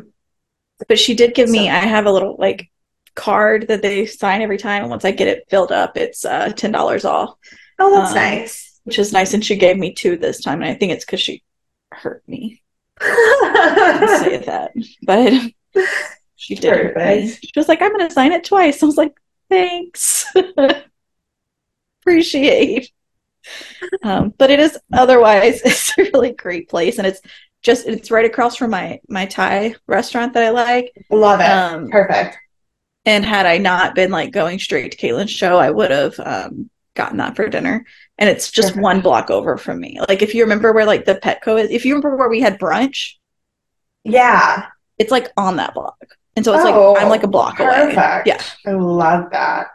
But 0.88 1.00
she 1.00 1.16
did 1.16 1.34
give 1.34 1.50
me, 1.50 1.70
I 1.70 1.80
have 1.80 2.06
a 2.06 2.12
little 2.12 2.36
like 2.38 2.70
card 3.16 3.68
that 3.68 3.82
they 3.82 4.06
sign 4.06 4.42
every 4.42 4.58
time. 4.58 4.84
And 4.84 4.90
once 4.92 5.06
I 5.06 5.12
get 5.12 5.28
it 5.28 5.46
filled 5.50 5.72
up, 5.72 5.98
it's 5.98 6.24
uh, 6.26 6.54
$10 6.56 7.06
off, 7.06 7.36
Oh, 7.80 7.92
that's 7.92 8.12
Um, 8.12 8.16
nice. 8.16 8.67
Which 8.88 8.98
is 9.00 9.12
nice. 9.12 9.34
And 9.34 9.44
she 9.44 9.58
gave 9.58 9.78
me 9.78 9.94
two 9.94 10.16
this 10.16 10.40
time. 10.42 10.62
And 10.62 10.72
I 10.72 10.74
think 10.74 10.94
it's 10.94 11.04
because 11.04 11.20
she 11.20 11.44
hurt 11.92 12.24
me. 12.26 12.62
I 13.02 14.22
say 14.24 14.38
that. 14.46 14.72
But 15.04 15.34
she 16.38 16.56
did. 16.56 16.94
Perfect. 16.94 17.46
She 17.46 17.52
was 17.58 17.68
like, 17.68 17.82
I'm 17.82 17.92
going 17.92 18.08
to 18.08 18.14
sign 18.14 18.32
it 18.32 18.46
twice. 18.46 18.82
I 18.82 18.86
was 18.86 18.96
like, 18.96 19.20
thanks. 19.50 20.26
Appreciate. 22.02 22.92
Um, 24.04 24.34
but 24.38 24.52
it 24.52 24.62
is 24.62 24.80
otherwise, 24.94 25.62
it's 25.66 25.98
a 25.98 26.04
really 26.04 26.32
great 26.32 26.70
place. 26.70 26.98
And 26.98 27.06
it's 27.06 27.20
just, 27.64 27.88
it's 27.88 28.10
right 28.10 28.24
across 28.26 28.56
from 28.56 28.72
my, 28.72 29.02
my 29.10 29.26
Thai 29.26 29.76
restaurant 29.86 30.34
that 30.34 30.44
I 30.44 30.52
like. 30.52 30.94
Love 31.10 31.42
it. 31.42 31.44
Um, 31.44 31.90
Perfect. 31.90 32.38
And 33.04 33.26
had 33.26 33.46
I 33.46 33.58
not 33.58 33.96
been 33.96 34.12
like 34.12 34.32
going 34.32 34.60
straight 34.60 34.94
to 34.94 34.98
Caitlin's 34.98 35.32
show, 35.32 35.58
I 35.58 35.72
would 35.72 35.92
have 35.92 36.18
um, 36.22 36.70
gotten 36.94 37.18
that 37.18 37.36
for 37.36 37.50
dinner. 37.50 37.86
And 38.20 38.30
it's 38.30 38.50
just 38.52 38.70
Perfect. 38.70 38.84
one 38.84 39.02
block 39.02 39.30
over 39.30 39.58
from 39.58 39.80
me. 39.80 40.00
Like 40.10 40.22
if 40.22 40.34
you 40.34 40.44
remember 40.44 40.74
where 40.74 40.86
like 40.86 41.06
the 41.06 41.16
Petco 41.16 41.62
is, 41.62 41.70
if 41.70 41.86
you 41.86 41.94
remember 41.96 42.16
where 42.18 42.30
we 42.30 42.40
had 42.42 42.60
brunch, 42.60 43.14
Yeah. 44.04 44.66
it's 44.98 45.12
like 45.12 45.32
on 45.38 45.58
that 45.58 45.74
block. 45.76 45.98
And 46.36 46.44
so 46.44 46.54
it's 46.54 46.64
Oh, 46.66 46.94
like 46.94 47.02
I'm 47.04 47.10
like 47.10 47.24
a 47.24 47.28
block 47.28 47.60
away. 47.60 47.94
Yeah. 48.26 48.42
I 48.66 48.72
love 48.72 49.32
that. 49.32 49.68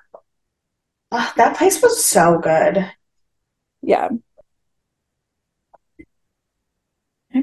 Ah, 1.12 1.32
that 1.36 1.56
place 1.56 1.80
was 1.82 2.04
so 2.04 2.38
good. 2.38 2.90
Yeah. 3.82 4.08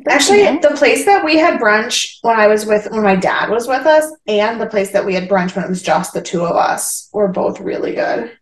Actually, 0.08 0.44
the 0.60 0.76
place 0.78 1.06
that 1.06 1.26
we 1.26 1.38
had 1.38 1.60
brunch 1.60 2.18
when 2.22 2.40
I 2.40 2.46
was 2.48 2.66
with 2.66 2.90
when 2.92 3.02
my 3.02 3.16
dad 3.16 3.50
was 3.50 3.68
with 3.68 3.88
us, 3.88 4.12
and 4.28 4.62
the 4.62 4.68
place 4.68 4.92
that 4.92 5.04
we 5.06 5.16
had 5.16 5.28
brunch 5.28 5.56
when 5.56 5.66
it 5.66 5.70
was 5.70 5.82
just 5.82 6.14
the 6.14 6.22
two 6.22 6.46
of 6.46 6.56
us, 6.56 7.10
were 7.12 7.28
both 7.28 7.60
really 7.60 7.96
good. 7.96 8.38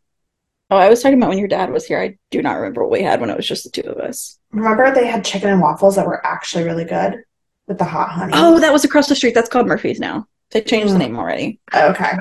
Oh, 0.69 0.77
I 0.77 0.89
was 0.89 1.01
talking 1.01 1.17
about 1.17 1.29
when 1.29 1.37
your 1.37 1.47
dad 1.47 1.71
was 1.71 1.85
here. 1.85 1.99
I 1.99 2.17
do 2.29 2.41
not 2.41 2.55
remember 2.55 2.81
what 2.81 2.91
we 2.91 3.01
had 3.01 3.21
when 3.21 3.29
it 3.29 3.37
was 3.37 3.47
just 3.47 3.63
the 3.63 3.69
two 3.69 3.87
of 3.89 3.97
us. 3.97 4.37
Remember 4.51 4.93
they 4.93 5.07
had 5.07 5.23
chicken 5.23 5.49
and 5.49 5.61
waffles 5.61 5.95
that 5.95 6.05
were 6.05 6.25
actually 6.25 6.65
really 6.65 6.83
good 6.83 7.23
with 7.67 7.77
the 7.77 7.85
hot 7.85 8.11
honey. 8.11 8.33
Oh, 8.35 8.59
that 8.59 8.73
was 8.73 8.83
across 8.83 9.07
the 9.07 9.15
street. 9.15 9.33
That's 9.33 9.49
called 9.49 9.67
Murphy's 9.67 9.99
now. 9.99 10.27
They 10.51 10.61
changed 10.61 10.89
mm. 10.89 10.93
the 10.93 10.99
name 10.99 11.17
already. 11.17 11.59
Okay. 11.73 12.17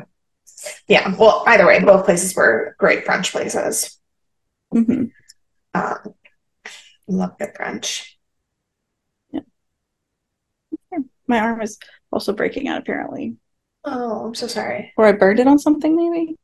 Yeah. 0.86 1.14
Well, 1.16 1.44
either 1.46 1.66
way, 1.66 1.82
both 1.82 2.04
places 2.04 2.34
were 2.34 2.76
great 2.78 3.04
French 3.04 3.32
places. 3.32 3.98
Mm-hmm. 4.72 5.06
Um, 5.74 6.14
love 7.08 7.38
good 7.38 7.50
French. 7.54 8.16
Yeah. 9.30 9.40
My 11.26 11.40
arm 11.40 11.62
is 11.62 11.78
also 12.12 12.32
breaking 12.32 12.68
out, 12.68 12.80
apparently. 12.80 13.36
Oh, 13.84 14.26
I'm 14.26 14.34
so 14.34 14.46
sorry. 14.46 14.92
Or 14.96 15.06
I 15.06 15.12
burned 15.12 15.40
it 15.40 15.46
on 15.46 15.58
something, 15.58 15.94
maybe. 15.94 16.36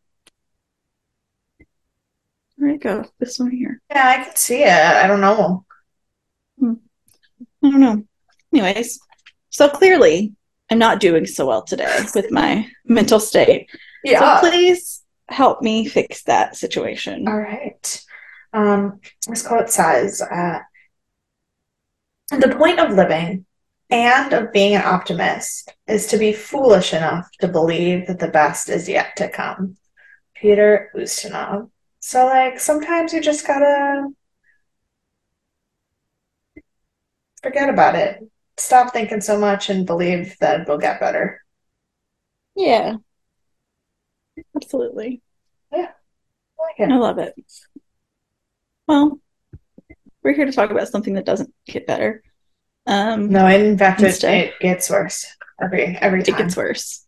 Where'd 2.62 2.76
it 2.76 2.81
go? 2.81 3.04
This 3.19 3.40
one 3.40 3.50
here. 3.50 3.83
Yeah, 3.90 4.07
I 4.07 4.23
can 4.23 4.37
see 4.37 4.62
it. 4.62 4.71
I 4.71 5.09
don't 5.09 5.21
know. 5.21 5.64
Hmm. 6.61 6.75
I 7.61 7.71
don't 7.71 7.81
know. 7.81 8.04
Anyways, 8.54 9.00
so 9.50 9.69
clearly 9.69 10.37
I'm 10.71 10.78
not 10.78 11.00
doing 11.00 11.26
so 11.26 11.45
well 11.45 11.64
today 11.64 12.04
with 12.14 12.31
my 12.31 12.71
mental 12.85 13.19
state. 13.19 13.69
Yeah. 14.04 14.40
So 14.40 14.49
please 14.49 15.02
help 15.28 15.61
me 15.61 15.88
fix 15.88 16.23
that 16.23 16.54
situation. 16.54 17.26
All 17.26 17.37
right. 17.37 18.04
Um, 18.52 19.00
this 19.26 19.45
quote 19.45 19.69
says, 19.69 20.23
uh, 20.23 20.61
the 22.31 22.54
point 22.57 22.78
of 22.78 22.92
living 22.92 23.45
and 23.90 24.33
of 24.33 24.52
being 24.52 24.76
an 24.76 24.83
optimist 24.85 25.75
is 25.88 26.07
to 26.07 26.16
be 26.16 26.33
foolish 26.33 26.95
enough 26.95 27.28
to 27.40 27.49
believe 27.49 28.07
that 28.07 28.21
the 28.21 28.28
best 28.28 28.69
is 28.69 28.88
yet 28.88 29.16
to 29.16 29.28
come. 29.28 29.78
Peter 30.37 30.92
Ustinov. 30.95 31.72
So, 32.03 32.27
like, 32.27 32.59
sometimes 32.59 33.13
you 33.13 33.21
just 33.21 33.47
gotta 33.47 34.09
forget 37.43 37.69
about 37.69 37.95
it. 37.95 38.21
Stop 38.57 38.93
thinking 38.93 39.21
so 39.21 39.39
much 39.39 39.71
and 39.71 39.87
believe 39.87 40.37
that 40.41 40.63
it'll 40.63 40.79
get 40.79 40.99
better. 41.01 41.41
Yeah. 42.57 42.97
Absolutely. 44.57 45.23
Yeah. 45.73 45.93
I 46.59 46.63
like 46.63 46.81
it. 46.81 46.93
I 46.93 46.97
love 46.97 47.19
it. 47.19 47.35
Well, 48.89 49.21
we're 50.23 50.35
here 50.35 50.47
to 50.47 50.53
talk 50.53 50.71
about 50.71 50.89
something 50.89 51.15
that 51.15 51.25
doesn't 51.25 51.55
get 51.67 51.87
better. 51.87 52.23
Um, 52.87 53.29
no, 53.31 53.47
in 53.47 53.79
fact, 53.79 54.03
it, 54.03 54.23
it 54.25 54.55
gets 54.61 54.91
worse 54.91 55.25
every 55.63 55.97
every 56.01 56.23
time. 56.25 56.35
It 56.35 56.39
gets 56.39 56.57
worse 56.57 57.07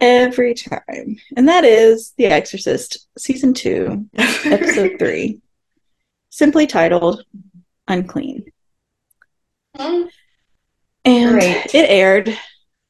every 0.00 0.54
time, 0.54 1.18
and 1.36 1.48
that 1.48 1.64
is 1.64 2.12
The 2.16 2.26
Exorcist, 2.26 3.08
season 3.16 3.54
two, 3.54 4.06
episode 4.16 4.98
three, 4.98 5.40
simply 6.30 6.66
titled 6.66 7.24
"Unclean." 7.86 8.44
Mm. 9.76 10.08
And 11.04 11.30
Great. 11.32 11.74
it 11.74 11.88
aired. 11.88 12.38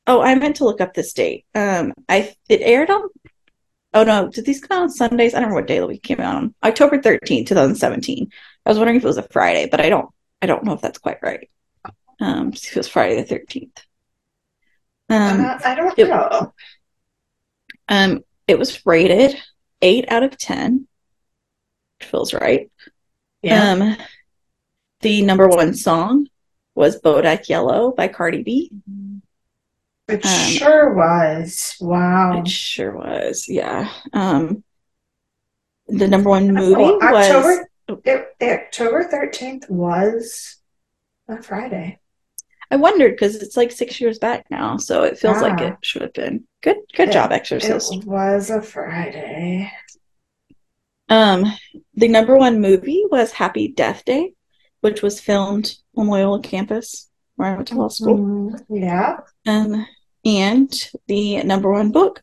Oh, 0.06 0.20
I 0.20 0.34
meant 0.34 0.56
to 0.56 0.64
look 0.64 0.80
up 0.80 0.94
this 0.94 1.12
date. 1.12 1.44
Um, 1.54 1.92
I 2.08 2.34
it 2.48 2.60
aired 2.62 2.90
on. 2.90 3.08
Oh 3.94 4.04
no, 4.04 4.28
did 4.28 4.44
these 4.44 4.60
come 4.60 4.78
out 4.78 4.82
on 4.82 4.90
Sundays? 4.90 5.34
I 5.34 5.40
don't 5.40 5.48
remember 5.48 5.62
what 5.62 5.68
day 5.68 5.78
of 5.78 5.82
the 5.82 5.88
week 5.88 6.02
came 6.02 6.20
out 6.20 6.36
on. 6.36 6.54
October 6.62 7.00
thirteenth, 7.00 7.48
two 7.48 7.54
thousand 7.54 7.76
seventeen. 7.76 8.30
I 8.64 8.70
was 8.70 8.78
wondering 8.78 8.96
if 8.96 9.04
it 9.04 9.06
was 9.06 9.18
a 9.18 9.22
Friday, 9.22 9.68
but 9.70 9.80
I 9.80 9.88
don't. 9.88 10.08
I 10.40 10.46
don't 10.46 10.64
know 10.64 10.72
if 10.72 10.80
that's 10.80 10.98
quite 10.98 11.22
right. 11.22 11.48
Um, 12.20 12.48
it 12.48 12.76
was 12.76 12.88
Friday 12.88 13.22
the 13.22 13.34
13th. 13.34 13.78
Um, 15.10 15.44
uh, 15.44 15.58
I 15.64 15.74
don't 15.74 15.98
it, 15.98 16.08
know. 16.08 16.52
Um, 17.88 18.24
it 18.46 18.58
was 18.58 18.84
rated 18.86 19.36
eight 19.82 20.10
out 20.10 20.22
of 20.22 20.36
10, 20.36 20.86
feels 22.00 22.34
right. 22.34 22.70
Yeah. 23.42 23.72
Um, 23.72 23.96
the 25.00 25.22
number 25.22 25.48
one 25.48 25.74
song 25.74 26.28
was 26.74 27.00
Bodak 27.00 27.48
Yellow 27.48 27.92
by 27.92 28.08
Cardi 28.08 28.42
B. 28.42 28.72
It 30.08 30.24
um, 30.24 30.50
sure 30.50 30.94
was. 30.94 31.76
Wow. 31.80 32.40
It 32.40 32.48
sure 32.48 32.96
was. 32.96 33.46
Yeah. 33.48 33.92
Um, 34.12 34.64
the 35.86 36.08
number 36.08 36.30
one 36.30 36.52
movie 36.52 36.74
oh, 36.76 37.00
October, 37.00 37.68
was 37.88 37.98
October 38.40 39.04
13th 39.04 39.70
was 39.70 40.56
a 41.28 41.42
Friday. 41.42 42.00
I 42.70 42.76
wondered 42.76 43.12
because 43.12 43.36
it's 43.36 43.56
like 43.56 43.72
six 43.72 44.00
years 44.00 44.18
back 44.18 44.46
now, 44.50 44.76
so 44.76 45.02
it 45.02 45.18
feels 45.18 45.40
like 45.40 45.60
it 45.60 45.76
should 45.82 46.02
have 46.02 46.12
been 46.12 46.44
good. 46.62 46.76
Good 46.94 47.08
it, 47.08 47.12
job, 47.12 47.32
Exorcist. 47.32 47.94
It 47.94 48.04
was 48.04 48.50
a 48.50 48.60
Friday. 48.60 49.72
Um, 51.08 51.44
the 51.94 52.08
number 52.08 52.36
one 52.36 52.60
movie 52.60 53.04
was 53.10 53.32
Happy 53.32 53.68
Death 53.68 54.04
Day, 54.04 54.34
which 54.80 55.00
was 55.00 55.20
filmed 55.20 55.74
on 55.96 56.08
Loyola 56.08 56.42
campus 56.42 57.08
where 57.36 57.52
I 57.52 57.56
went 57.56 57.68
to 57.68 57.76
law 57.76 57.88
school. 57.88 58.18
Mm-hmm. 58.18 58.76
Yeah. 58.76 59.18
Um, 59.46 59.86
and 60.24 60.90
the 61.06 61.42
number 61.44 61.70
one 61.70 61.92
book 61.92 62.22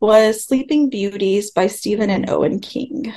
was 0.00 0.44
Sleeping 0.44 0.90
Beauties 0.90 1.52
by 1.52 1.68
Stephen 1.68 2.10
and 2.10 2.28
Owen 2.28 2.60
King, 2.60 3.14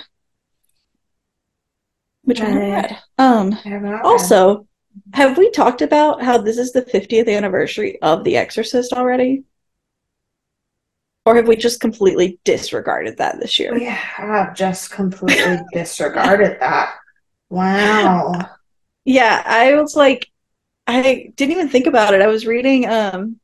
which 2.22 2.40
I, 2.40 2.52
I 2.52 2.56
read. 2.56 2.98
Um, 3.18 3.58
I 3.66 4.00
also 4.02 4.68
have 5.14 5.38
we 5.38 5.52
talked 5.52 5.82
about 5.82 6.22
how 6.22 6.38
this 6.38 6.58
is 6.58 6.72
the 6.72 6.82
50th 6.82 7.34
anniversary 7.34 8.02
of 8.02 8.24
The 8.24 8.38
Exorcist 8.38 8.94
already? 8.94 9.44
Or 11.26 11.36
have 11.36 11.48
we 11.48 11.56
just 11.56 11.80
completely 11.80 12.40
disregarded 12.44 13.18
that 13.18 13.40
this 13.40 13.60
year? 13.60 13.74
We 13.74 13.86
have 13.86 14.56
just 14.56 14.92
completely 14.92 15.60
disregarded 15.74 16.60
that. 16.60 16.96
Wow. 17.50 18.34
Yeah, 19.06 19.44
I 19.46 19.76
was 19.76 19.96
like, 19.96 20.28
I 20.88 21.32
didn't 21.36 21.52
even 21.52 21.70
think 21.70 21.88
about 21.88 22.14
it. 22.14 22.22
I 22.22 22.28
was 22.28 22.48
reading 22.48 22.88
um 22.90 23.40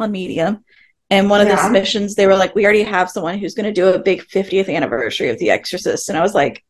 on 0.00 0.10
Medium, 0.10 0.64
and 1.10 1.30
one 1.30 1.40
of 1.40 1.48
yeah. 1.48 1.56
the 1.56 1.62
submissions, 1.62 2.14
they 2.14 2.26
were 2.26 2.36
like, 2.36 2.54
we 2.54 2.64
already 2.64 2.82
have 2.82 3.10
someone 3.10 3.38
who's 3.38 3.54
going 3.54 3.72
to 3.72 3.72
do 3.72 3.88
a 3.88 3.98
big 3.98 4.22
50th 4.22 4.72
anniversary 4.72 5.28
of 5.30 5.38
The 5.38 5.50
Exorcist. 5.50 6.08
And 6.08 6.18
I 6.18 6.22
was 6.22 6.34
like, 6.34 6.64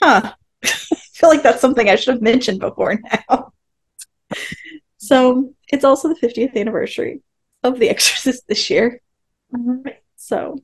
huh, 0.00 0.32
feel 1.22 1.30
like 1.30 1.44
that's 1.44 1.60
something 1.60 1.88
I 1.88 1.94
should 1.94 2.14
have 2.14 2.22
mentioned 2.22 2.58
before 2.58 2.98
now. 3.30 3.52
so 4.98 5.54
it's 5.72 5.84
also 5.84 6.08
the 6.08 6.16
50th 6.16 6.56
anniversary 6.56 7.22
of 7.62 7.78
The 7.78 7.90
Exorcist 7.90 8.48
this 8.48 8.68
year. 8.68 9.00
Mm-hmm. 9.54 9.88
So 10.16 10.58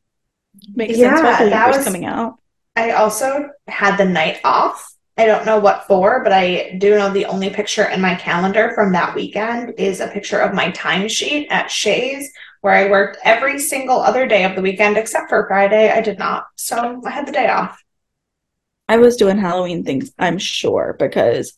makes 0.74 0.98
yeah, 0.98 1.14
sense 1.14 1.40
why 1.40 1.48
that 1.48 1.76
was 1.76 1.84
coming 1.84 2.06
out. 2.06 2.40
I 2.74 2.90
also 2.90 3.50
had 3.68 3.96
the 3.96 4.04
night 4.04 4.40
off. 4.42 4.94
I 5.16 5.26
don't 5.26 5.46
know 5.46 5.60
what 5.60 5.86
for, 5.86 6.24
but 6.24 6.32
I 6.32 6.76
do 6.78 6.96
know 6.96 7.12
the 7.12 7.26
only 7.26 7.50
picture 7.50 7.84
in 7.84 8.00
my 8.00 8.16
calendar 8.16 8.72
from 8.74 8.92
that 8.92 9.14
weekend 9.14 9.74
is 9.78 10.00
a 10.00 10.08
picture 10.08 10.40
of 10.40 10.54
my 10.54 10.72
timesheet 10.72 11.46
at 11.50 11.70
Shays, 11.70 12.32
where 12.62 12.74
I 12.74 12.90
worked 12.90 13.18
every 13.24 13.60
single 13.60 14.00
other 14.00 14.26
day 14.26 14.44
of 14.44 14.56
the 14.56 14.62
weekend 14.62 14.96
except 14.96 15.28
for 15.28 15.46
Friday. 15.46 15.90
I 15.90 16.00
did 16.00 16.18
not. 16.18 16.46
So 16.56 17.00
I 17.04 17.10
had 17.10 17.26
the 17.26 17.32
day 17.32 17.48
off. 17.48 17.80
I 18.88 18.96
was 18.96 19.16
doing 19.16 19.38
Halloween 19.38 19.84
things, 19.84 20.12
I'm 20.18 20.38
sure, 20.38 20.96
because 20.98 21.52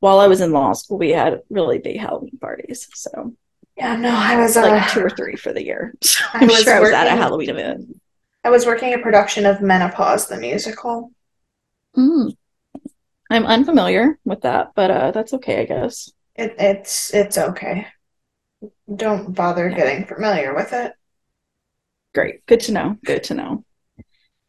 while 0.00 0.20
I 0.20 0.28
was 0.28 0.40
in 0.40 0.52
law 0.52 0.72
school, 0.72 0.98
we 0.98 1.10
had 1.10 1.40
really 1.50 1.78
big 1.78 1.98
Halloween 1.98 2.38
parties. 2.38 2.88
So 2.94 3.34
yeah, 3.76 3.96
no, 3.96 4.10
I 4.10 4.40
was 4.40 4.56
like 4.56 4.82
uh, 4.82 4.88
two 4.88 5.00
or 5.00 5.10
three 5.10 5.36
for 5.36 5.52
the 5.52 5.64
year. 5.64 5.94
So 6.02 6.24
I'm 6.32 6.48
sure 6.48 6.74
I 6.74 6.80
was 6.80 6.90
at 6.90 7.06
a 7.06 7.10
Halloween 7.10 7.50
event. 7.50 8.00
I 8.44 8.50
was 8.50 8.64
working 8.64 8.94
a 8.94 8.98
production 8.98 9.44
of 9.44 9.60
Menopause 9.60 10.28
the 10.28 10.36
musical. 10.36 11.10
Mm. 11.96 12.36
I'm 13.28 13.44
unfamiliar 13.44 14.18
with 14.24 14.42
that, 14.42 14.72
but 14.74 14.90
uh, 14.90 15.10
that's 15.10 15.34
okay, 15.34 15.60
I 15.60 15.64
guess. 15.64 16.12
It, 16.36 16.54
it's 16.58 17.12
it's 17.12 17.38
okay. 17.38 17.88
Don't 18.94 19.34
bother 19.34 19.68
yeah. 19.68 19.76
getting 19.76 20.06
familiar 20.06 20.54
with 20.54 20.72
it. 20.72 20.92
Great, 22.14 22.46
good 22.46 22.60
to 22.60 22.72
know. 22.72 22.96
Good 23.04 23.24
to 23.24 23.34
know. 23.34 23.64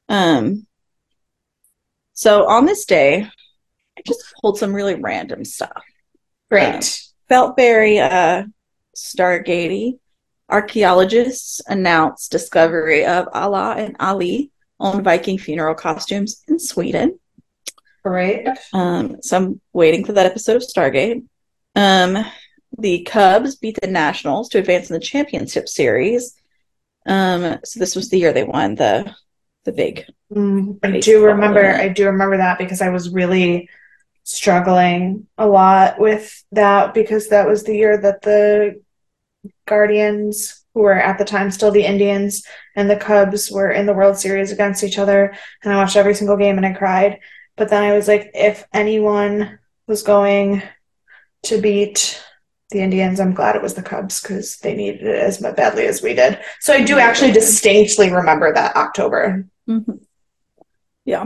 Um. 0.08 0.67
So 2.18 2.48
on 2.48 2.66
this 2.66 2.86
day, 2.86 3.30
I 3.96 4.02
just 4.08 4.34
pulled 4.42 4.58
some 4.58 4.74
really 4.74 4.96
random 4.96 5.46
stuff. 5.46 5.84
Great. 6.50 6.74
Um, 6.74 6.82
felt 7.30 7.56
very 7.56 8.00
uh, 8.00 8.46
Stargatey. 8.96 10.00
Archaeologists 10.50 11.62
announced 11.68 12.32
discovery 12.32 13.06
of 13.06 13.28
Allah 13.34 13.76
and 13.78 13.96
Ali 14.00 14.52
on 14.80 15.04
Viking 15.04 15.38
funeral 15.38 15.76
costumes 15.76 16.42
in 16.48 16.58
Sweden. 16.58 17.20
Great. 18.04 18.48
Um, 18.74 19.18
so 19.22 19.38
I'm 19.38 19.62
waiting 19.72 20.04
for 20.04 20.14
that 20.14 20.26
episode 20.26 20.56
of 20.56 20.64
Stargate. 20.64 21.24
Um, 21.76 22.26
the 22.80 23.04
Cubs 23.04 23.58
beat 23.58 23.78
the 23.80 23.88
Nationals 23.88 24.50
to 24.50 24.58
advance 24.58 24.90
in 24.90 24.96
the 24.96 25.06
championship 25.06 25.70
series. 25.70 26.34
Um, 27.06 27.60
so 27.64 27.80
this 27.80 27.96
was 27.96 28.10
the 28.10 28.18
year 28.18 28.34
they 28.34 28.44
won 28.44 28.74
the 28.74 29.16
the 29.68 29.74
big. 29.74 30.06
Mm, 30.34 30.80
I 30.82 31.00
do 31.00 31.26
remember. 31.26 31.64
I 31.64 31.90
do 31.90 32.08
remember 32.08 32.38
that 32.38 32.58
because 32.58 32.82
I 32.82 32.90
was 32.90 33.10
really 33.10 33.70
struggling 34.24 35.28
a 35.38 35.46
lot 35.46 36.00
with 36.00 36.44
that 36.54 36.94
because 36.94 37.28
that 37.28 37.48
was 37.48 37.64
the 37.64 37.76
year 37.76 37.98
that 37.98 38.22
the 38.22 38.82
Guardians, 39.68 40.66
who 40.74 40.82
were 40.82 40.94
at 40.94 41.18
the 41.18 41.26
time 41.26 41.52
still 41.52 41.72
the 41.72 41.86
Indians, 41.86 42.44
and 42.76 42.90
the 42.90 42.96
Cubs 42.96 43.52
were 43.52 43.72
in 43.72 43.86
the 43.86 43.94
World 43.94 44.18
Series 44.18 44.52
against 44.52 44.84
each 44.84 44.98
other. 44.98 45.36
And 45.64 45.72
I 45.72 45.76
watched 45.76 45.98
every 45.98 46.16
single 46.16 46.38
game 46.38 46.58
and 46.58 46.66
I 46.66 46.74
cried. 46.74 47.20
But 47.58 47.70
then 47.70 47.84
I 47.84 47.94
was 47.94 48.08
like, 48.08 48.32
if 48.34 48.66
anyone 48.74 49.60
was 49.86 50.02
going 50.02 50.64
to 51.44 51.62
beat 51.62 52.24
the 52.70 52.80
Indians, 52.80 53.20
I'm 53.20 53.34
glad 53.34 53.56
it 53.56 53.62
was 53.62 53.74
the 53.74 53.82
Cubs 53.82 54.22
because 54.22 54.58
they 54.58 54.76
needed 54.76 55.04
it 55.04 55.16
as 55.16 55.40
badly 55.40 55.88
as 55.88 56.02
we 56.02 56.14
did. 56.14 56.40
So 56.62 56.74
I 56.74 56.84
do 56.84 57.00
actually 57.00 57.32
distinctly 57.32 58.12
remember 58.12 58.54
that 58.54 58.76
October. 58.76 59.46
Mm-hmm. 59.68 59.94
Yeah. 61.06 61.24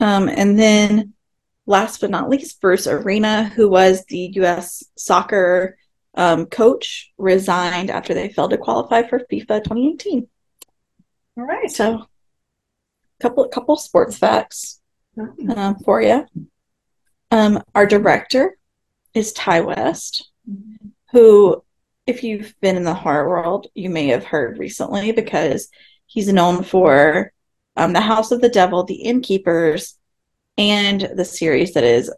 Um, 0.00 0.28
and 0.28 0.58
then 0.58 1.14
last 1.66 2.00
but 2.00 2.10
not 2.10 2.28
least, 2.28 2.60
Bruce 2.60 2.86
Arena, 2.86 3.44
who 3.44 3.68
was 3.68 4.04
the 4.06 4.30
U.S. 4.34 4.84
soccer 4.96 5.76
um, 6.14 6.46
coach, 6.46 7.12
resigned 7.18 7.90
after 7.90 8.14
they 8.14 8.28
failed 8.28 8.50
to 8.50 8.58
qualify 8.58 9.02
for 9.02 9.18
FIFA 9.18 9.64
2018. 9.64 10.28
All 11.36 11.44
right. 11.44 11.70
So, 11.70 12.06
couple 13.20 13.48
couple 13.48 13.76
sports 13.76 14.18
facts 14.18 14.80
um, 15.56 15.76
for 15.84 16.00
you. 16.00 16.26
Um, 17.30 17.62
our 17.74 17.86
director 17.86 18.56
is 19.14 19.32
Ti 19.32 19.60
West, 19.60 20.30
who, 21.10 21.64
if 22.06 22.22
you've 22.22 22.54
been 22.60 22.76
in 22.76 22.84
the 22.84 22.94
horror 22.94 23.28
world, 23.28 23.66
you 23.74 23.90
may 23.90 24.08
have 24.08 24.24
heard 24.24 24.58
recently 24.58 25.12
because 25.12 25.68
he's 26.06 26.32
known 26.32 26.62
for 26.62 27.32
um, 27.76 27.92
The 27.92 28.00
House 28.00 28.30
of 28.30 28.40
the 28.40 28.48
Devil, 28.48 28.84
The 28.84 29.02
Innkeepers, 29.02 29.98
and 30.56 31.08
the 31.14 31.24
series 31.24 31.74
that 31.74 31.84
is 31.84 32.12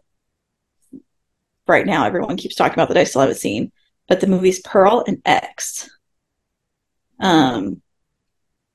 right 1.67 1.85
now 1.85 2.05
everyone 2.05 2.37
keeps 2.37 2.55
talking 2.55 2.73
about 2.75 2.87
that 2.89 2.97
I 2.97 3.03
still 3.03 3.21
haven't 3.21 3.37
seen, 3.37 3.71
but 4.07 4.21
the 4.21 4.27
movies 4.27 4.61
Pearl 4.61 5.03
and 5.07 5.21
X. 5.25 5.89
Um, 7.19 7.81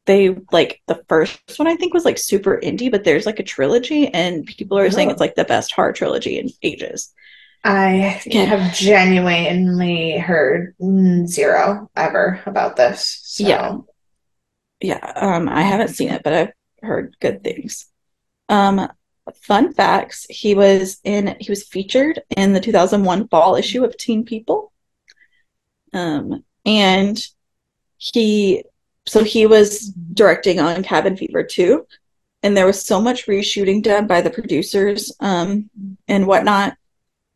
they 0.04 0.36
like 0.50 0.80
the 0.88 1.02
first 1.08 1.58
one 1.58 1.68
I 1.68 1.76
think 1.76 1.94
was 1.94 2.04
like 2.04 2.18
super 2.18 2.60
indie, 2.62 2.90
but 2.90 3.04
there's 3.04 3.26
like 3.26 3.38
a 3.38 3.44
trilogy, 3.44 4.08
and 4.08 4.44
people 4.44 4.78
are 4.78 4.84
oh. 4.84 4.90
saying 4.90 5.10
it's 5.10 5.20
like 5.20 5.36
the 5.36 5.44
best 5.44 5.72
horror 5.72 5.92
trilogy 5.92 6.38
in 6.38 6.50
ages. 6.62 7.14
I 7.64 8.20
yeah. 8.26 8.44
have 8.44 8.74
genuinely 8.74 10.18
heard 10.18 10.74
zero 11.26 11.88
ever 11.94 12.42
about 12.46 12.74
this. 12.74 13.20
So. 13.22 13.46
Yeah, 13.46 13.76
yeah. 14.80 15.12
Um, 15.14 15.48
I 15.48 15.62
haven't 15.62 15.90
seen 15.90 16.08
it, 16.08 16.24
but 16.24 16.32
I've 16.32 16.52
heard 16.82 17.16
good 17.20 17.42
things. 17.42 17.86
Um, 18.48 18.88
fun 19.34 19.72
facts: 19.72 20.26
he 20.28 20.54
was 20.54 21.00
in 21.04 21.36
he 21.40 21.50
was 21.50 21.64
featured 21.64 22.22
in 22.36 22.52
the 22.52 22.60
2001 22.60 23.28
fall 23.28 23.56
issue 23.56 23.84
of 23.84 23.96
Teen 23.96 24.24
People. 24.24 24.72
Um, 25.92 26.44
and 26.64 27.18
he 27.98 28.64
so 29.06 29.24
he 29.24 29.46
was 29.46 29.88
directing 29.88 30.60
on 30.60 30.82
Cabin 30.82 31.16
Fever 31.16 31.42
2, 31.42 31.86
and 32.42 32.56
there 32.56 32.66
was 32.66 32.82
so 32.84 33.00
much 33.00 33.26
reshooting 33.26 33.82
done 33.82 34.06
by 34.06 34.20
the 34.20 34.30
producers 34.30 35.12
um, 35.20 35.70
and 36.08 36.26
whatnot 36.26 36.76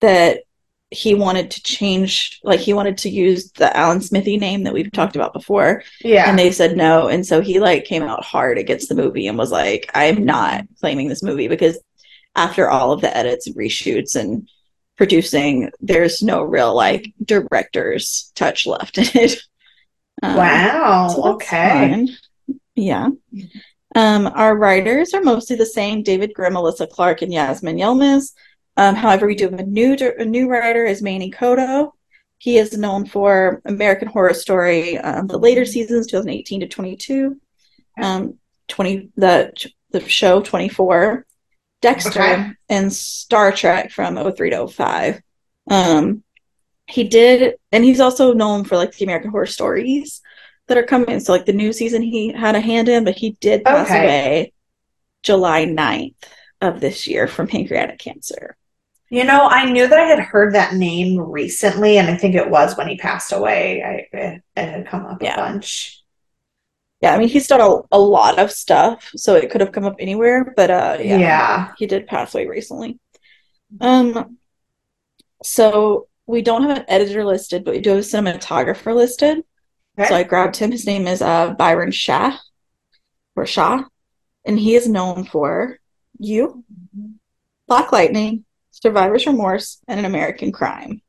that 0.00 0.42
he 0.90 1.14
wanted 1.14 1.50
to 1.50 1.62
change 1.62 2.38
like 2.44 2.60
he 2.60 2.72
wanted 2.72 2.98
to 2.98 3.10
use 3.10 3.50
the 3.52 3.76
Alan 3.76 4.00
Smithee 4.00 4.36
name 4.36 4.62
that 4.64 4.72
we've 4.72 4.92
talked 4.92 5.16
about 5.16 5.32
before. 5.32 5.82
Yeah. 6.00 6.28
And 6.28 6.38
they 6.38 6.52
said 6.52 6.76
no. 6.76 7.08
And 7.08 7.26
so 7.26 7.40
he 7.40 7.58
like 7.58 7.84
came 7.84 8.04
out 8.04 8.24
hard 8.24 8.56
against 8.56 8.88
the 8.88 8.94
movie 8.94 9.26
and 9.26 9.36
was 9.36 9.50
like, 9.50 9.90
I'm 9.94 10.24
not 10.24 10.64
claiming 10.80 11.08
this 11.08 11.24
movie 11.24 11.48
because 11.48 11.78
after 12.36 12.70
all 12.70 12.92
of 12.92 13.00
the 13.00 13.16
edits 13.16 13.46
and 13.46 13.56
reshoots 13.56 14.14
and 14.14 14.48
producing, 14.96 15.70
there's 15.80 16.22
no 16.22 16.42
real 16.42 16.74
like 16.74 17.12
director's 17.24 18.30
touch 18.34 18.66
left 18.66 18.98
in 18.98 19.06
it. 19.14 19.40
Um, 20.22 20.34
wow. 20.34 21.08
So 21.08 21.34
okay. 21.34 21.90
Fun. 21.90 22.08
Yeah. 22.74 23.10
Um, 23.94 24.26
our 24.26 24.56
writers 24.56 25.12
are 25.12 25.20
mostly 25.20 25.56
the 25.56 25.66
same: 25.66 26.02
David 26.02 26.32
Grimm, 26.32 26.54
Melissa 26.54 26.86
Clark, 26.86 27.20
and 27.20 27.30
Yasmin 27.30 27.76
Yilmaz. 27.76 28.32
Um, 28.76 28.94
however, 28.94 29.26
we 29.26 29.34
do 29.34 29.48
have 29.48 29.58
a 29.58 29.64
new 29.64 29.96
a 30.18 30.24
new 30.24 30.48
writer 30.48 30.84
is 30.84 31.02
Manny 31.02 31.30
Coto. 31.30 31.92
He 32.38 32.58
is 32.58 32.76
known 32.76 33.06
for 33.06 33.62
American 33.64 34.08
Horror 34.08 34.34
Story, 34.34 34.98
um, 34.98 35.26
the 35.26 35.38
later 35.38 35.64
seasons, 35.64 36.06
2018 36.06 36.60
to 36.60 36.68
22, 36.68 37.40
um, 38.00 38.38
20 38.68 39.10
the 39.16 39.70
the 39.90 40.06
show 40.06 40.42
24, 40.42 41.24
Dexter, 41.80 42.22
okay. 42.22 42.50
and 42.68 42.92
Star 42.92 43.52
Trek 43.52 43.90
from 43.90 44.16
03 44.32 44.50
to 44.50 44.68
05. 44.68 45.22
Um, 45.70 46.22
he 46.86 47.04
did, 47.04 47.54
and 47.72 47.84
he's 47.84 48.00
also 48.00 48.32
known 48.32 48.64
for 48.64 48.76
like 48.76 48.94
the 48.94 49.04
American 49.04 49.30
Horror 49.30 49.46
Stories 49.46 50.20
that 50.68 50.78
are 50.78 50.84
coming. 50.84 51.20
So 51.20 51.32
like 51.32 51.46
the 51.46 51.52
new 51.52 51.72
season, 51.72 52.02
he 52.02 52.32
had 52.32 52.54
a 52.54 52.60
hand 52.60 52.88
in, 52.88 53.04
but 53.04 53.16
he 53.16 53.32
did 53.40 53.64
pass 53.64 53.88
okay. 53.88 54.04
away 54.04 54.52
July 55.22 55.64
9th 55.64 56.14
of 56.60 56.80
this 56.80 57.06
year 57.06 57.26
from 57.26 57.48
pancreatic 57.48 57.98
cancer. 57.98 58.56
You 59.08 59.24
know, 59.24 59.46
I 59.48 59.70
knew 59.70 59.86
that 59.86 59.98
I 59.98 60.04
had 60.04 60.18
heard 60.18 60.54
that 60.54 60.74
name 60.74 61.18
recently, 61.18 61.98
and 61.98 62.08
I 62.08 62.16
think 62.16 62.34
it 62.34 62.50
was 62.50 62.76
when 62.76 62.88
he 62.88 62.96
passed 62.96 63.32
away. 63.32 63.82
I 63.82 64.16
it, 64.16 64.42
it 64.56 64.68
had 64.68 64.86
come 64.88 65.06
up 65.06 65.22
yeah. 65.22 65.34
a 65.34 65.36
bunch. 65.36 66.02
Yeah, 67.00 67.14
I 67.14 67.18
mean 67.18 67.28
he's 67.28 67.46
done 67.46 67.60
a, 67.60 67.96
a 67.96 67.98
lot 67.98 68.38
of 68.38 68.50
stuff, 68.50 69.12
so 69.14 69.36
it 69.36 69.50
could 69.50 69.60
have 69.60 69.70
come 69.70 69.84
up 69.84 69.96
anywhere. 70.00 70.52
But 70.56 70.70
uh, 70.70 70.96
yeah, 71.00 71.18
yeah, 71.18 71.72
he 71.78 71.86
did 71.86 72.06
pass 72.06 72.34
away 72.34 72.46
recently. 72.46 72.98
Um, 73.80 74.38
so 75.44 76.08
we 76.26 76.42
don't 76.42 76.62
have 76.62 76.78
an 76.78 76.84
editor 76.88 77.24
listed, 77.24 77.64
but 77.64 77.74
we 77.74 77.80
do 77.80 77.90
have 77.90 77.98
a 77.98 78.02
cinematographer 78.02 78.94
listed. 78.94 79.44
Okay. 79.98 80.08
So 80.08 80.16
I 80.16 80.24
grabbed 80.24 80.56
him. 80.56 80.72
His 80.72 80.86
name 80.86 81.06
is 81.06 81.22
uh, 81.22 81.50
Byron 81.50 81.92
Shah, 81.92 82.36
or 83.36 83.46
Shah, 83.46 83.84
and 84.44 84.58
he 84.58 84.74
is 84.74 84.88
known 84.88 85.24
for 85.24 85.78
you, 86.18 86.64
Black 87.68 87.92
Lightning, 87.92 88.45
Survivor's 88.82 89.26
Remorse, 89.26 89.80
and 89.88 89.98
An 89.98 90.04
American 90.04 90.52
Crime. 90.52 91.00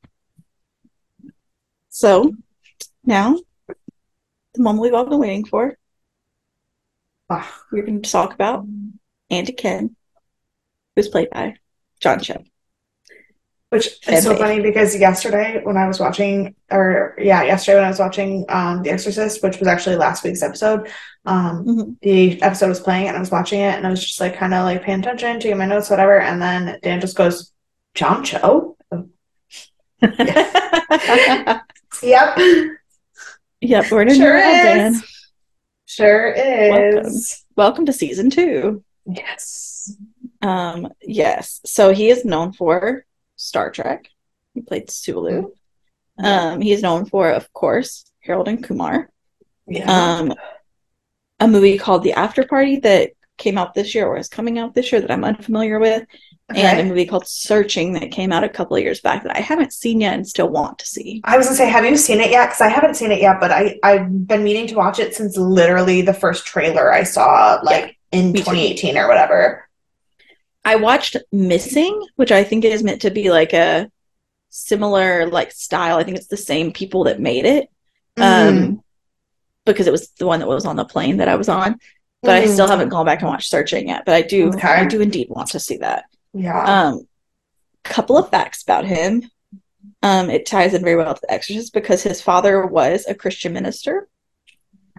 So 1.89 2.33
now, 3.03 3.37
the 4.53 4.61
moment 4.61 4.81
we've 4.81 4.93
all 4.93 5.05
been 5.05 5.19
waiting 5.19 5.45
for. 5.45 5.77
Ah. 7.29 7.61
We're 7.71 7.83
going 7.83 8.01
to 8.01 8.11
talk 8.11 8.33
about 8.33 8.65
Andy 9.29 9.51
Kim, 9.51 9.95
who's 10.95 11.09
played 11.09 11.29
by 11.29 11.55
John 11.99 12.21
Cho. 12.21 12.43
Which 13.69 13.87
is 14.07 14.23
so 14.23 14.33
funny 14.37 14.61
because 14.61 14.97
yesterday 14.97 15.59
when 15.61 15.75
I 15.75 15.89
was 15.89 15.99
watching, 15.99 16.55
or 16.71 17.15
yeah, 17.17 17.43
yesterday 17.43 17.75
when 17.75 17.83
I 17.83 17.89
was 17.89 17.99
watching 17.99 18.45
um, 18.47 18.81
The 18.81 18.91
Exorcist, 18.91 19.43
which 19.43 19.59
was 19.59 19.67
actually 19.67 19.97
last 19.97 20.23
week's 20.23 20.41
episode, 20.41 20.89
um, 21.25 21.65
mm-hmm. 21.65 21.91
the 22.01 22.41
episode 22.41 22.69
was 22.69 22.79
playing 22.79 23.09
and 23.09 23.17
I 23.17 23.19
was 23.19 23.29
watching 23.29 23.59
it 23.59 23.75
and 23.75 23.85
I 23.85 23.89
was 23.89 24.01
just 24.01 24.21
like 24.21 24.37
kind 24.37 24.53
of 24.53 24.63
like 24.63 24.83
paying 24.83 25.01
attention, 25.01 25.41
taking 25.41 25.57
my 25.57 25.65
notes, 25.65 25.89
whatever. 25.89 26.21
And 26.21 26.41
then 26.41 26.79
Dan 26.81 27.01
just 27.01 27.17
goes, 27.17 27.51
John 27.97 28.23
Cho? 28.23 28.77
yep. 32.01 32.37
Yep, 33.61 33.91
we're 33.91 34.01
in 34.03 34.15
sure 34.15 34.37
Dan. 34.37 35.01
Sure 35.87 36.31
is. 36.31 36.69
Welcome. 36.69 37.13
Welcome 37.55 37.85
to 37.87 37.93
season 37.93 38.29
two. 38.29 38.83
Yes. 39.07 39.97
Um, 40.43 40.89
yes. 41.01 41.59
So 41.65 41.91
he 41.91 42.09
is 42.09 42.23
known 42.23 42.53
for 42.53 43.03
Star 43.35 43.71
Trek. 43.71 44.07
He 44.53 44.61
played 44.61 44.91
Sulu. 44.91 45.51
Mm-hmm. 46.19 46.23
Um, 46.23 46.61
he 46.61 46.73
is 46.73 46.83
known 46.83 47.07
for, 47.07 47.31
of 47.31 47.51
course, 47.51 48.05
Harold 48.19 48.47
and 48.47 48.63
Kumar. 48.63 49.09
Yeah. 49.65 49.91
Um, 49.91 50.35
a 51.39 51.47
movie 51.47 51.79
called 51.79 52.03
The 52.03 52.13
After 52.13 52.45
Party 52.45 52.79
that 52.81 53.13
came 53.39 53.57
out 53.57 53.73
this 53.73 53.95
year 53.95 54.05
or 54.05 54.17
is 54.17 54.27
coming 54.27 54.59
out 54.59 54.75
this 54.75 54.91
year 54.91 55.01
that 55.01 55.09
I'm 55.09 55.23
unfamiliar 55.23 55.79
with. 55.79 56.05
Okay. 56.49 56.61
And 56.61 56.79
a 56.79 56.83
movie 56.85 57.05
called 57.05 57.27
Searching 57.27 57.91
that 57.93 58.11
came 58.11 58.31
out 58.31 58.45
a 58.45 58.49
couple 58.49 58.77
of 58.77 58.83
years 58.83 59.01
back 59.01 59.23
that 59.23 59.35
I 59.35 59.41
haven't 59.41 59.73
seen 59.73 59.99
yet 59.99 60.13
and 60.13 60.25
still 60.25 60.47
want 60.47 60.79
to 60.79 60.85
see. 60.85 61.19
I 61.25 61.35
was 61.35 61.47
gonna 61.47 61.57
say, 61.57 61.69
have 61.69 61.83
you 61.83 61.97
seen 61.97 62.21
it 62.21 62.31
yet? 62.31 62.47
Because 62.47 62.61
I 62.61 62.69
haven't 62.69 62.95
seen 62.95 63.11
it 63.11 63.19
yet, 63.19 63.41
but 63.41 63.51
I 63.51 63.77
I've 63.83 64.27
been 64.27 64.45
meaning 64.45 64.65
to 64.67 64.75
watch 64.75 64.97
it 64.97 65.13
since 65.13 65.35
literally 65.35 66.01
the 66.01 66.13
first 66.13 66.45
trailer 66.45 66.93
I 66.93 67.03
saw, 67.03 67.59
like 67.63 67.97
yeah, 68.13 68.19
in 68.19 68.33
2018 68.33 68.93
too. 68.93 68.99
or 68.99 69.09
whatever. 69.09 69.67
I 70.63 70.77
watched 70.77 71.17
Missing, 71.33 72.07
which 72.15 72.31
I 72.31 72.45
think 72.45 72.63
is 72.63 72.83
meant 72.83 73.01
to 73.01 73.11
be 73.11 73.29
like 73.29 73.51
a 73.51 73.91
similar 74.49 75.27
like 75.27 75.51
style. 75.51 75.97
I 75.97 76.03
think 76.03 76.15
it's 76.15 76.27
the 76.27 76.37
same 76.37 76.71
people 76.71 77.05
that 77.05 77.19
made 77.19 77.45
it. 77.45 77.69
Mm. 78.17 78.23
Um 78.23 78.83
because 79.65 79.85
it 79.85 79.91
was 79.91 80.11
the 80.11 80.25
one 80.25 80.39
that 80.39 80.47
was 80.47 80.65
on 80.65 80.77
the 80.77 80.85
plane 80.85 81.17
that 81.17 81.27
I 81.27 81.35
was 81.35 81.49
on. 81.49 81.77
But 82.21 82.41
mm. 82.41 82.43
I 82.43 82.47
still 82.47 82.67
haven't 82.67 82.87
gone 82.87 83.05
back 83.05 83.19
and 83.19 83.27
watched 83.27 83.49
Searching 83.49 83.89
yet. 83.89 84.05
But 84.05 84.15
I 84.15 84.21
do 84.21 84.47
okay. 84.49 84.67
I 84.67 84.85
do 84.85 85.01
indeed 85.01 85.27
want 85.29 85.49
to 85.49 85.59
see 85.59 85.77
that. 85.77 86.05
Yeah. 86.33 86.63
Um 86.89 87.07
couple 87.83 88.17
of 88.17 88.29
facts 88.29 88.63
about 88.63 88.83
him. 88.85 89.23
Um, 90.03 90.29
it 90.29 90.45
ties 90.45 90.73
in 90.73 90.83
very 90.83 90.97
well 90.97 91.13
to 91.15 91.21
the 91.21 91.31
Exorcist 91.31 91.73
because 91.73 92.03
his 92.03 92.21
father 92.21 92.65
was 92.65 93.05
a 93.07 93.15
Christian 93.15 93.53
minister. 93.53 94.09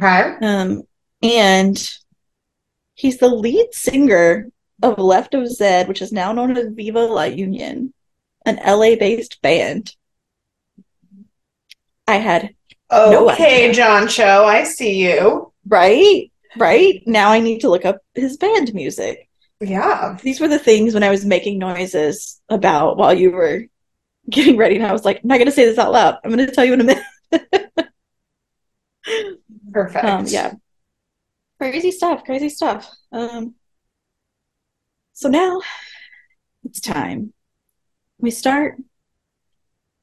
Okay. 0.00 0.34
Um, 0.40 0.84
and 1.22 1.76
he's 2.94 3.18
the 3.18 3.28
lead 3.28 3.68
singer 3.72 4.48
of 4.82 4.98
Left 4.98 5.34
of 5.34 5.46
Zed, 5.48 5.86
which 5.86 6.00
is 6.00 6.12
now 6.12 6.32
known 6.32 6.56
as 6.56 6.68
Viva 6.72 7.00
La 7.00 7.24
Union. 7.24 7.92
an 8.46 8.56
LA 8.64 8.96
based 8.96 9.42
band. 9.42 9.94
I 12.06 12.16
had 12.16 12.54
Okay, 12.90 13.64
idea. 13.68 13.74
John 13.74 14.08
Cho, 14.08 14.44
I 14.46 14.64
see 14.64 15.02
you. 15.06 15.52
right, 15.66 16.30
right. 16.56 17.02
Now 17.06 17.30
I 17.30 17.40
need 17.40 17.60
to 17.60 17.68
look 17.68 17.84
up 17.84 17.98
his 18.14 18.38
band 18.38 18.72
music. 18.72 19.27
Yeah. 19.61 20.16
These 20.23 20.40
were 20.40 20.49
the 20.49 20.59
things 20.59 20.94
when 20.94 21.03
I 21.03 21.11
was 21.11 21.25
making 21.25 21.59
noises 21.59 22.40
about 22.49 22.97
while 22.97 23.14
you 23.14 23.31
were 23.31 23.64
getting 24.31 24.57
ready, 24.57 24.77
and 24.77 24.87
I 24.87 24.92
was 24.92 25.05
like, 25.05 25.21
I'm 25.23 25.29
not 25.29 25.38
going 25.38 25.47
to 25.47 25.53
say 25.53 25.64
this 25.64 25.79
out 25.79 25.92
loud. 25.92 26.16
I'm 26.23 26.31
going 26.31 26.47
to 26.47 26.53
tell 26.53 26.64
you 26.64 26.75
in 26.75 26.81
a 26.81 26.85
minute. 26.85 27.05
Perfect. 29.73 30.05
Um, 30.05 30.27
yeah. 30.29 30.53
Crazy 31.59 31.90
stuff, 31.90 32.25
crazy 32.25 32.49
stuff. 32.49 32.88
Um, 33.11 33.55
so 35.12 35.29
now 35.29 35.61
it's 36.64 36.81
time. 36.81 37.33
We 38.21 38.31
start 38.31 38.77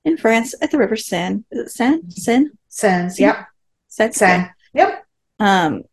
in 0.03 0.17
France 0.17 0.53
at 0.61 0.71
the 0.71 0.77
River 0.77 0.97
Seine. 0.97 1.43
Is 1.51 1.59
it 1.59 1.69
Seine? 1.69 2.01
Seine? 2.09 2.49
Sens. 2.67 3.19
Yep. 3.19 3.47
Seine? 3.87 4.51
Yep. 4.73 5.05
Um, 5.39 5.83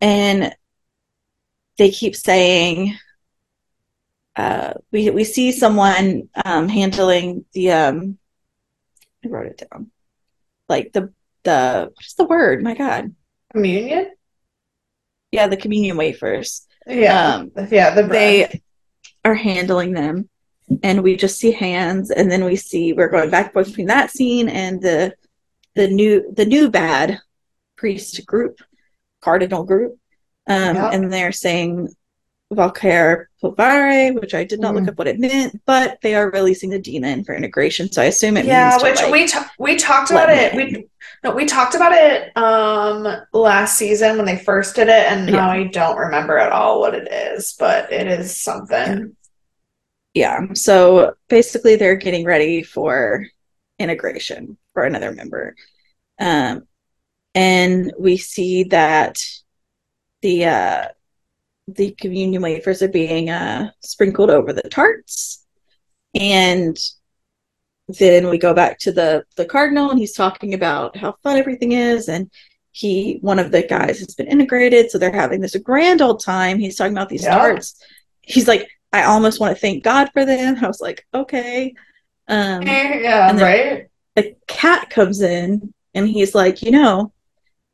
and 0.00 0.52
they 1.82 1.90
keep 1.90 2.14
saying, 2.14 2.96
uh, 4.36 4.74
we 4.92 5.10
we 5.10 5.24
see 5.24 5.50
someone 5.50 6.28
um, 6.44 6.68
handling 6.68 7.44
the 7.54 7.72
um, 7.72 8.18
I 9.24 9.28
wrote 9.28 9.46
it 9.48 9.68
down, 9.68 9.90
like 10.68 10.92
the 10.92 11.12
the 11.42 11.90
what 11.92 12.06
is 12.06 12.14
the 12.14 12.24
word? 12.24 12.62
My 12.62 12.74
God, 12.74 13.12
Communion. 13.52 14.12
yeah, 15.32 15.48
the 15.48 15.56
communion 15.56 15.96
wafers. 15.96 16.68
Yeah. 16.86 17.34
Um, 17.34 17.50
yeah. 17.68 17.94
The 17.96 18.04
they 18.04 18.62
are 19.24 19.34
handling 19.34 19.92
them 19.92 20.28
and 20.84 21.02
we 21.02 21.16
just 21.16 21.38
see 21.38 21.50
hands 21.50 22.12
and 22.12 22.30
then 22.30 22.44
we 22.44 22.54
see 22.54 22.92
we're 22.92 23.08
going 23.08 23.30
back 23.30 23.46
and 23.46 23.52
forth 23.54 23.66
between 23.68 23.88
that 23.88 24.10
scene 24.10 24.48
and 24.48 24.80
the 24.80 25.14
the 25.74 25.88
new 25.88 26.32
the 26.32 26.44
new 26.44 26.70
bad 26.70 27.18
priest 27.76 28.24
group 28.26 28.60
cardinal 29.20 29.64
group 29.64 29.98
um 30.48 30.76
Yeah. 30.76 30.90
and 30.90 31.12
they're 31.12 31.32
saying 31.32 31.88
Valkyr 32.52 33.28
Povare, 33.42 34.14
which 34.20 34.34
I 34.34 34.44
did 34.44 34.60
not 34.60 34.74
look 34.74 34.84
Mhm. 34.84 34.88
up 34.90 34.98
what 34.98 35.08
it 35.08 35.18
meant, 35.18 35.60
but 35.64 35.98
they 36.02 36.14
are 36.14 36.30
releasing 36.30 36.68
the 36.70 36.78
demon 36.78 37.24
for 37.24 37.34
integration. 37.34 37.90
So 37.90 38.02
I 38.02 38.06
assume 38.06 38.36
it 38.36 38.44
yeah, 38.44 38.68
means 38.68 38.82
to 38.82 38.88
which 38.90 39.00
like, 39.02 39.12
we 39.12 39.26
ta- 39.26 39.50
we 39.58 39.76
talked 39.76 40.10
about 40.10 40.28
it. 40.30 40.54
me- 40.54 40.64
We 40.64 40.88
no, 41.24 41.30
we 41.30 41.46
talked 41.46 41.74
about 41.74 41.92
it 41.92 42.36
um 42.36 43.06
last 43.32 43.78
season 43.78 44.16
when 44.16 44.26
they 44.26 44.36
first 44.38 44.74
did 44.76 44.88
it, 44.88 45.10
and 45.10 45.26
now 45.32 45.50
I 45.50 45.64
don't 45.64 45.96
remember 45.96 46.36
at 46.38 46.52
all 46.52 46.80
what 46.80 46.94
it 46.94 47.10
is, 47.10 47.54
but 47.58 47.90
it 47.92 48.06
is 48.06 48.38
something. 48.40 49.16
yeah. 50.14 50.52
So 50.52 51.14
basically, 51.28 51.76
they're 51.76 51.96
getting 51.96 52.26
ready 52.26 52.62
for 52.62 53.26
integration 53.78 54.58
for 54.74 54.84
another 54.84 55.12
member. 55.12 55.56
Um, 56.18 56.66
and 57.34 57.92
we 57.98 58.18
see 58.18 58.64
that 58.64 59.24
the 60.22 60.46
uh, 60.46 60.88
the 61.68 61.92
communion 62.00 62.42
wafers 62.42 62.82
are 62.82 62.88
being 62.88 63.30
uh, 63.30 63.70
sprinkled 63.80 64.30
over 64.30 64.52
the 64.52 64.62
tarts, 64.68 65.44
and 66.18 66.76
then 67.88 68.28
we 68.28 68.38
go 68.38 68.54
back 68.54 68.78
to 68.80 68.92
the 68.92 69.24
the 69.36 69.44
cardinal, 69.44 69.90
and 69.90 69.98
he's 69.98 70.14
talking 70.14 70.54
about 70.54 70.96
how 70.96 71.14
fun 71.22 71.36
everything 71.36 71.72
is, 71.72 72.08
and 72.08 72.30
he 72.72 73.18
one 73.20 73.38
of 73.38 73.50
the 73.50 73.62
guys 73.66 73.98
has 73.98 74.14
been 74.14 74.26
integrated, 74.28 74.90
so 74.90 74.98
they're 74.98 75.12
having 75.12 75.40
this 75.40 75.56
grand 75.56 76.00
old 76.00 76.22
time. 76.24 76.58
He's 76.58 76.76
talking 76.76 76.92
about 76.96 77.08
these 77.08 77.24
Yeah. 77.24 77.34
tarts. 77.36 77.76
He's 78.22 78.48
like, 78.48 78.68
I 78.92 79.04
almost 79.04 79.40
want 79.40 79.54
to 79.54 79.60
thank 79.60 79.84
God 79.84 80.10
for 80.12 80.24
them. 80.24 80.56
I 80.62 80.66
was 80.66 80.80
like, 80.80 81.06
okay. 81.12 81.74
Um, 82.28 82.62
yeah, 82.62 83.28
and 83.28 83.40
right. 83.40 83.88
a 84.16 84.36
cat 84.46 84.88
comes 84.90 85.20
in 85.20 85.74
and 85.94 86.08
he's 86.08 86.34
like, 86.34 86.62
you 86.62 86.70
know, 86.70 87.12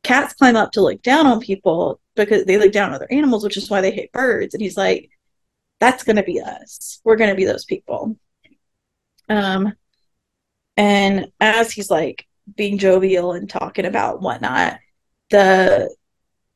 cats 0.03 0.33
climb 0.33 0.55
up 0.55 0.71
to 0.71 0.81
look 0.81 1.01
down 1.01 1.27
on 1.27 1.39
people 1.39 1.98
because 2.25 2.45
they 2.45 2.57
look 2.57 2.71
down 2.71 2.89
on 2.89 2.95
other 2.95 3.11
animals, 3.11 3.43
which 3.43 3.57
is 3.57 3.69
why 3.69 3.81
they 3.81 3.91
hate 3.91 4.11
birds. 4.11 4.53
And 4.53 4.61
he's 4.61 4.77
like, 4.77 5.09
that's 5.79 6.03
going 6.03 6.15
to 6.17 6.23
be 6.23 6.41
us. 6.41 6.99
We're 7.03 7.15
going 7.15 7.29
to 7.29 7.35
be 7.35 7.45
those 7.45 7.65
people. 7.65 8.17
Um, 9.27 9.73
and 10.77 11.31
as 11.39 11.71
he's 11.71 11.91
like 11.91 12.25
being 12.55 12.77
jovial 12.77 13.33
and 13.33 13.49
talking 13.49 13.85
about 13.85 14.21
whatnot, 14.21 14.79
the 15.29 15.93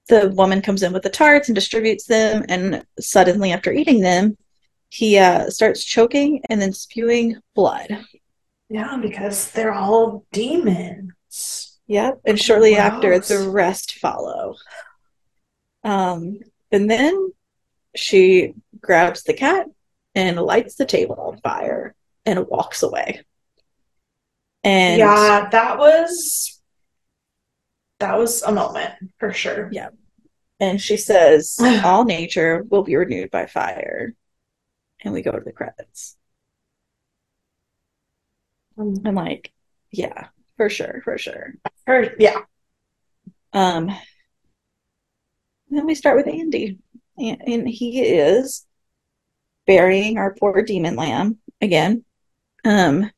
the 0.10 0.30
woman 0.32 0.62
comes 0.62 0.84
in 0.84 0.92
with 0.92 1.04
the 1.04 1.10
tarts 1.10 1.48
and 1.48 1.56
distributes 1.56 2.06
them, 2.06 2.44
and 2.50 2.86
suddenly 3.00 3.54
after 3.54 3.72
eating 3.72 4.02
them, 4.02 4.38
he 4.90 5.18
uh, 5.18 5.50
starts 5.50 5.84
choking 5.84 6.42
and 6.50 6.62
then 6.62 6.74
spewing 6.74 7.38
blood. 7.56 8.04
Yeah, 8.70 8.98
because 9.02 9.52
they're 9.52 9.74
all 9.74 10.26
demons. 10.34 11.80
Yep. 11.88 12.22
And 12.26 12.40
shortly 12.40 12.76
after, 12.76 13.10
Gross. 13.10 13.28
the 13.28 13.50
rest 13.50 13.94
follow. 14.00 14.56
Um, 15.84 16.40
and 16.72 16.90
then 16.90 17.32
she 17.96 18.54
grabs 18.80 19.24
the 19.24 19.34
cat 19.34 19.68
and 20.16 20.38
lights 20.38 20.76
the 20.76 20.86
table 20.86 21.16
on 21.20 21.38
fire 21.40 21.94
and 22.26 22.48
walks 22.48 22.84
away. 22.84 23.22
And 24.64 25.00
yeah, 25.00 25.50
that 25.52 25.78
was 25.78 26.62
that 28.00 28.18
was 28.18 28.42
a 28.44 28.52
moment 28.52 28.94
for 29.20 29.34
sure. 29.34 29.70
Yeah. 29.72 29.90
and 30.60 30.80
she 30.82 30.98
says, 30.98 31.58
All 31.84 32.06
nature 32.06 32.64
will 32.70 32.84
be 32.84 32.96
renewed 32.96 33.32
by 33.32 33.46
fire. 33.46 34.14
And 35.04 35.14
we 35.14 35.22
go 35.22 35.32
to 35.32 35.42
the 35.44 35.52
credits. 35.52 36.16
Um, 38.78 38.96
I'm 39.06 39.16
like, 39.16 39.52
yeah, 39.92 40.28
for 40.58 40.70
sure, 40.70 41.02
for 41.04 41.18
sure. 41.18 41.54
her- 41.86 42.16
yeah. 42.18 42.42
Um, 43.52 43.92
then 45.76 45.86
we 45.86 45.96
start 45.96 46.18
with 46.18 46.28
Andy, 46.28 46.80
and, 47.18 47.68
he 47.68 48.02
is 48.02 48.66
burying 49.66 50.18
our 50.18 50.36
poor 50.36 50.62
demon 50.62 50.96
lamb 50.96 51.38
again. 51.62 52.04
Um, 52.66 53.12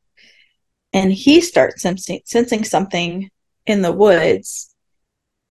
and 0.93 1.11
he 1.11 1.41
starts 1.41 1.81
sensing, 1.81 2.21
sensing 2.25 2.63
something 2.63 3.29
in 3.65 3.81
the 3.81 3.91
woods, 3.91 4.73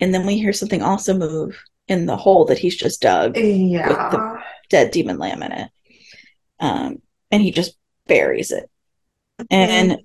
and 0.00 0.12
then 0.14 0.26
we 0.26 0.38
hear 0.38 0.52
something 0.52 0.82
also 0.82 1.16
move 1.16 1.62
in 1.88 2.06
the 2.06 2.16
hole 2.16 2.46
that 2.46 2.58
he's 2.58 2.76
just 2.76 3.02
dug, 3.02 3.36
Yeah. 3.36 3.88
With 3.88 3.98
the 4.12 4.42
dead 4.70 4.90
demon 4.90 5.18
lamb 5.18 5.42
in 5.42 5.52
it. 5.52 5.70
Um, 6.60 7.02
and 7.30 7.42
he 7.42 7.50
just 7.50 7.76
buries 8.06 8.50
it. 8.50 8.70
And 9.50 9.98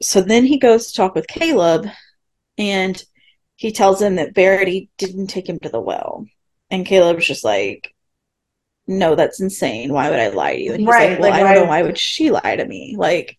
so 0.00 0.20
then 0.20 0.44
he 0.44 0.58
goes 0.58 0.88
to 0.88 0.94
talk 0.94 1.14
with 1.14 1.26
Caleb, 1.26 1.88
and 2.58 3.02
he 3.56 3.72
tells 3.72 4.00
him 4.00 4.16
that 4.16 4.34
Verity 4.34 4.90
didn't 4.98 5.28
take 5.28 5.48
him 5.48 5.58
to 5.60 5.68
the 5.68 5.80
well. 5.80 6.26
And 6.70 6.86
Caleb's 6.86 7.26
just 7.26 7.44
like, 7.44 7.94
No, 8.86 9.14
that's 9.14 9.40
insane. 9.40 9.92
Why 9.92 10.10
would 10.10 10.20
I 10.20 10.28
lie 10.28 10.54
to 10.56 10.62
you? 10.62 10.72
And 10.72 10.80
he's 10.80 10.88
Right, 10.88 11.10
like, 11.12 11.20
Well, 11.20 11.30
like, 11.30 11.40
I 11.40 11.54
don't 11.54 11.54
know. 11.64 11.68
why- 11.70 11.80
Why 11.80 11.86
would 11.86 11.98
she 11.98 12.30
lie 12.30 12.56
to 12.56 12.64
me? 12.66 12.94
Like, 12.96 13.36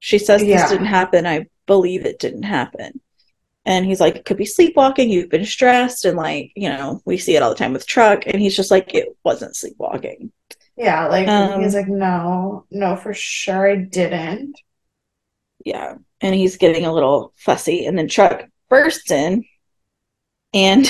she 0.00 0.18
says 0.18 0.40
this 0.40 0.48
Yeah. 0.48 0.68
didn't 0.68 0.86
happen. 0.86 1.26
I 1.26 1.46
believe 1.66 2.04
it 2.06 2.18
didn't 2.18 2.42
happen. 2.44 3.00
And 3.64 3.86
he's 3.86 4.00
like, 4.00 4.16
It 4.16 4.24
could 4.24 4.36
be 4.38 4.44
sleepwalking. 4.46 5.08
You've 5.10 5.30
been 5.30 5.44
stressed. 5.44 6.04
And, 6.04 6.16
like, 6.16 6.50
you 6.56 6.68
know, 6.68 7.00
we 7.04 7.16
see 7.18 7.36
it 7.36 7.42
all 7.42 7.50
the 7.50 7.56
time 7.56 7.72
with 7.72 7.86
Truck. 7.86 8.24
And 8.26 8.40
he's 8.40 8.56
just 8.56 8.70
like, 8.72 8.94
It 8.94 9.08
wasn't 9.24 9.54
sleepwalking. 9.56 10.32
Yeah, 10.76 11.06
like 11.08 11.28
Um, 11.28 11.60
he's 11.60 11.74
like, 11.74 11.86
no, 11.86 12.64
no, 12.70 12.96
for 12.96 13.12
sure 13.12 13.70
I 13.70 13.76
didn't. 13.76 14.58
Yeah. 15.64 15.96
And 16.22 16.34
he's 16.34 16.56
getting 16.56 16.86
a 16.86 16.92
little 16.92 17.32
fussy. 17.36 17.84
And 17.86 17.96
then 17.96 18.08
Truck 18.08 18.48
in. 19.10 19.44
And 20.54 20.86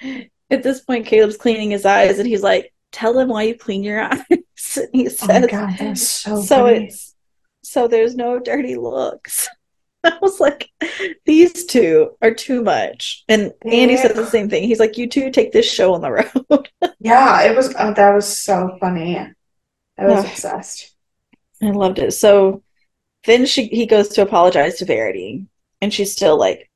at 0.50 0.62
this 0.62 0.80
point, 0.80 1.06
Caleb's 1.06 1.36
cleaning 1.36 1.70
his 1.70 1.84
eyes 1.84 2.18
and 2.18 2.28
he's 2.28 2.42
like, 2.42 2.72
Tell 2.92 3.18
him 3.18 3.28
why 3.28 3.42
you 3.44 3.54
clean 3.56 3.82
your 3.82 4.02
eyes. 4.02 4.22
And 4.76 4.88
he 4.92 5.08
Oh 5.20 5.28
says, 5.28 5.28
my 5.28 5.42
God, 5.42 5.76
that's 5.78 6.02
so 6.02 6.36
so 6.36 6.66
funny. 6.66 6.86
it's 6.86 7.14
so 7.62 7.88
there's 7.88 8.14
no 8.16 8.38
dirty 8.38 8.76
looks. 8.76 9.48
I 10.04 10.18
was 10.22 10.40
like, 10.40 10.70
these 11.26 11.64
two 11.66 12.16
are 12.22 12.32
too 12.34 12.62
much. 12.62 13.24
And 13.28 13.52
Andy 13.70 13.96
said 13.96 14.14
the 14.14 14.24
same 14.26 14.48
thing. 14.48 14.64
He's 14.64 14.78
like, 14.80 14.96
you 14.96 15.08
two 15.08 15.30
take 15.30 15.52
this 15.52 15.70
show 15.70 15.94
on 15.94 16.00
the 16.00 16.12
road. 16.12 16.68
Yeah, 17.00 17.42
it 17.42 17.56
was 17.56 17.74
oh, 17.78 17.94
that 17.94 18.14
was 18.14 18.26
so 18.42 18.76
funny. 18.80 19.16
I 19.18 20.06
was 20.06 20.24
obsessed. 20.24 20.94
I 21.62 21.70
loved 21.70 21.98
it. 21.98 22.12
So 22.12 22.62
then 23.24 23.46
she 23.46 23.66
he 23.66 23.86
goes 23.86 24.08
to 24.10 24.22
apologize 24.22 24.76
to 24.78 24.84
Verity, 24.84 25.46
and 25.80 25.92
she's 25.92 26.12
still 26.12 26.38
like 26.38 26.70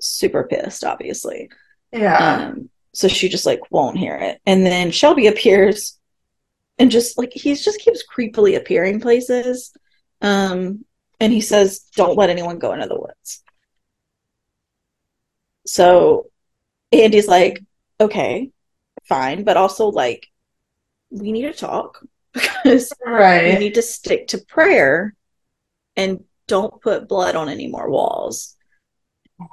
super 0.00 0.44
pissed, 0.44 0.84
obviously. 0.84 1.50
Yeah. 1.92 2.46
Um, 2.46 2.70
so 2.92 3.08
she 3.08 3.28
just 3.28 3.46
like 3.46 3.60
won't 3.70 3.98
hear 3.98 4.16
it. 4.16 4.40
And 4.46 4.64
then 4.66 4.90
Shelby 4.90 5.26
appears 5.28 5.98
and 6.78 6.90
just 6.90 7.18
like 7.18 7.32
he 7.32 7.54
just 7.54 7.80
keeps 7.80 8.04
creepily 8.06 8.56
appearing 8.56 9.00
places. 9.00 9.72
Um, 10.20 10.84
and 11.20 11.32
he 11.32 11.40
says, 11.40 11.80
Don't 11.94 12.16
let 12.16 12.30
anyone 12.30 12.58
go 12.58 12.72
into 12.72 12.86
the 12.86 12.98
woods. 12.98 13.42
So 15.66 16.30
Andy's 16.92 17.28
like, 17.28 17.62
Okay, 18.00 18.50
fine, 19.04 19.44
but 19.44 19.56
also 19.56 19.88
like 19.88 20.26
we 21.10 21.32
need 21.32 21.42
to 21.42 21.52
talk. 21.52 22.04
because 22.32 22.92
Right. 23.04 23.58
need 23.58 23.74
to 23.74 23.82
stick 23.82 24.28
to 24.28 24.38
prayer 24.38 25.14
and 25.96 26.24
don't 26.46 26.80
put 26.80 27.08
blood 27.08 27.36
on 27.36 27.48
any 27.48 27.68
more 27.68 27.90
walls. 27.90 28.56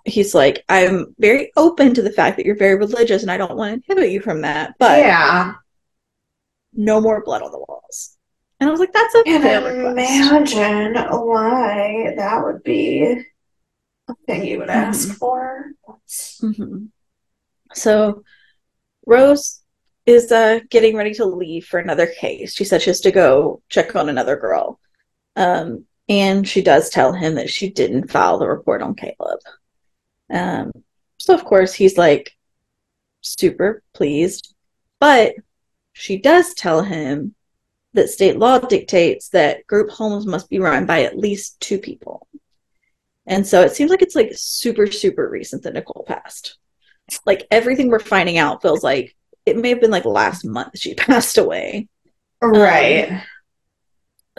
He's 0.06 0.34
like, 0.36 0.64
I'm 0.70 1.16
very 1.20 1.52
open 1.58 1.94
to 1.94 2.02
the 2.02 2.12
fact 2.12 2.38
that 2.38 2.46
you're 2.46 2.56
very 2.58 2.76
religious 2.76 3.22
and 3.22 3.32
I 3.32 3.38
don't 3.38 3.56
want 3.56 3.70
to 3.86 3.92
inhibit 3.92 4.12
you 4.12 4.20
from 4.22 4.42
that, 4.42 4.74
but 4.80 5.00
yeah. 5.00 5.54
no 6.74 7.00
more 7.02 7.24
blood 7.24 7.42
on 7.42 7.52
the 7.52 7.60
walls. 7.60 8.18
And 8.60 8.68
I 8.68 8.72
was 8.72 8.80
like, 8.80 8.94
that's 8.94 9.14
a 9.16 9.24
Can 9.24 9.42
fair 9.42 9.62
request. 9.64 10.10
imagine 10.10 10.96
why 10.96 12.14
that 12.18 12.44
would 12.44 12.64
be 12.64 13.24
a 14.10 14.14
thing 14.26 14.46
you 14.46 14.60
would 14.60 14.70
ask 14.70 15.10
Mhm. 15.10 15.16
for. 15.18 15.66
Mhm. 16.42 16.88
So 17.74 18.24
Rose 19.06 19.62
is 20.06 20.32
uh, 20.32 20.62
getting 20.70 20.96
ready 20.96 21.14
to 21.16 21.26
leave 21.26 21.66
for 21.66 21.80
another 21.80 22.08
case. 22.08 22.56
She 22.56 22.64
said 22.64 22.82
she 22.82 22.90
has 22.90 23.02
to 23.02 23.12
go 23.12 23.62
check 23.70 23.96
on 23.96 24.10
another 24.10 24.38
girl. 24.38 24.80
Um, 25.36 25.86
and 26.10 26.48
she 26.48 26.62
does 26.62 26.90
tell 26.90 27.12
him 27.14 27.36
that 27.36 27.50
she 27.50 27.70
didn't 27.70 28.10
file 28.10 28.40
the 28.40 28.48
report 28.48 28.82
on 28.82 28.96
Caleb. 28.96 29.40
Um, 30.32 30.72
so, 31.20 31.34
of 31.34 31.44
course, 31.46 31.74
he's 31.74 31.98
like 31.98 32.34
super 33.22 33.84
pleased. 33.94 34.54
But 35.00 35.36
she 35.94 36.18
does 36.18 36.54
tell 36.54 36.84
him 36.84 37.36
that 37.94 38.10
state 38.10 38.38
law 38.38 38.60
dictates 38.60 39.30
that 39.30 39.66
group 39.68 39.90
homes 39.90 40.26
must 40.26 40.50
be 40.50 40.60
run 40.60 40.86
by 40.86 41.04
at 41.04 41.18
least 41.18 41.60
two 41.60 41.80
people. 41.80 42.28
And 43.26 43.46
so 43.46 43.62
it 43.62 43.74
seems 43.74 43.92
like 43.92 44.02
it's 44.02 44.16
like 44.16 44.32
super, 44.36 44.88
super 44.88 45.28
recent 45.30 45.64
that 45.64 45.74
Nicole 45.74 46.06
passed. 46.08 46.58
Like 47.26 47.48
everything 47.52 47.90
we're 47.90 48.00
finding 48.00 48.38
out 48.38 48.62
feels 48.62 48.84
like 48.84 49.16
it 49.46 49.58
may 49.58 49.70
have 49.70 49.82
been 49.82 49.92
like 49.92 50.06
last 50.06 50.46
month 50.46 50.78
she 50.78 50.94
passed 50.96 51.38
away. 51.38 51.88
Right. 52.42 53.24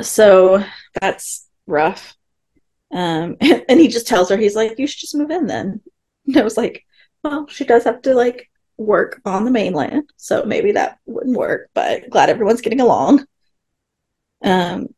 So 0.01 0.63
that's 1.01 1.47
rough. 1.67 2.17
Um, 2.93 3.37
and 3.41 3.81
he 3.81 3.89
just 3.89 4.07
tells 4.07 4.31
her, 4.31 4.37
he's 4.37 4.57
like, 4.57 4.79
you 4.79 4.87
should 4.87 5.01
just 5.01 5.15
move 5.15 5.31
in 5.31 5.47
then. 5.47 5.81
And 6.27 6.37
I 6.37 6.43
was 6.43 6.57
like, 6.57 6.85
well, 7.23 7.47
she 7.49 7.65
does 7.65 7.85
have 7.85 8.03
to 8.03 8.15
like 8.15 8.51
work 8.77 9.21
on 9.25 9.45
the 9.45 9.51
mainland, 9.51 10.11
so 10.17 10.45
maybe 10.45 10.73
that 10.73 10.99
wouldn't 11.07 11.37
work, 11.37 11.71
but 11.75 12.09
glad 12.11 12.31
everyone's 12.31 12.61
getting 12.61 12.81
along. 12.81 13.27
Um, 14.43 14.95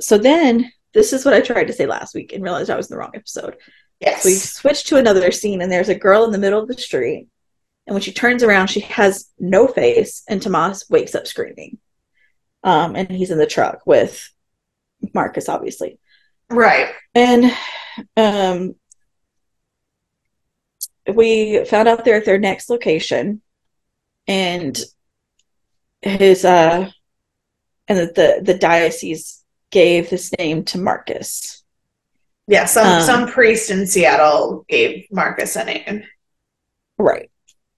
so 0.00 0.18
then 0.18 0.72
this 0.92 1.12
is 1.12 1.24
what 1.24 1.34
I 1.34 1.40
tried 1.40 1.66
to 1.68 1.72
say 1.72 1.86
last 1.86 2.14
week 2.14 2.32
and 2.32 2.42
realized 2.42 2.70
I 2.70 2.76
was 2.76 2.90
in 2.90 2.94
the 2.94 2.98
wrong 2.98 3.12
episode. 3.14 3.56
yes. 4.00 4.22
So 4.22 4.28
we 4.28 4.34
switch 4.34 4.84
to 4.84 4.96
another 4.96 5.30
scene, 5.30 5.62
and 5.62 5.70
there's 5.70 5.88
a 5.88 5.94
girl 5.94 6.24
in 6.24 6.32
the 6.32 6.38
middle 6.38 6.60
of 6.60 6.68
the 6.68 6.74
street. 6.74 7.28
And 7.86 7.94
when 7.94 8.02
she 8.02 8.12
turns 8.12 8.42
around, 8.42 8.68
she 8.68 8.80
has 8.80 9.30
no 9.38 9.68
face, 9.68 10.22
and 10.28 10.42
Tomas 10.42 10.88
wakes 10.90 11.14
up 11.14 11.26
screaming. 11.26 11.78
Um, 12.64 12.96
and 12.96 13.10
he's 13.10 13.30
in 13.30 13.38
the 13.38 13.46
truck 13.46 13.80
with 13.86 14.28
Marcus, 15.14 15.48
obviously. 15.48 16.00
Right. 16.50 16.92
And 17.14 17.52
um, 18.16 18.74
we 21.12 21.64
found 21.64 21.88
out 21.88 22.04
they're 22.04 22.16
at 22.16 22.24
their 22.24 22.38
next 22.38 22.68
location, 22.68 23.40
and 24.26 24.78
his 26.02 26.44
uh, 26.44 26.90
and 27.88 27.98
the 27.98 28.06
the, 28.06 28.52
the 28.52 28.58
diocese 28.58 29.42
gave 29.70 30.10
this 30.10 30.32
name 30.38 30.64
to 30.64 30.78
Marcus. 30.78 31.64
Yeah, 32.46 32.64
some 32.66 32.86
Um, 32.86 33.02
some 33.02 33.28
priest 33.28 33.70
in 33.70 33.86
Seattle 33.86 34.64
gave 34.68 35.06
Marcus 35.10 35.56
a 35.56 35.64
name. 35.64 36.04
Right. 36.98 37.30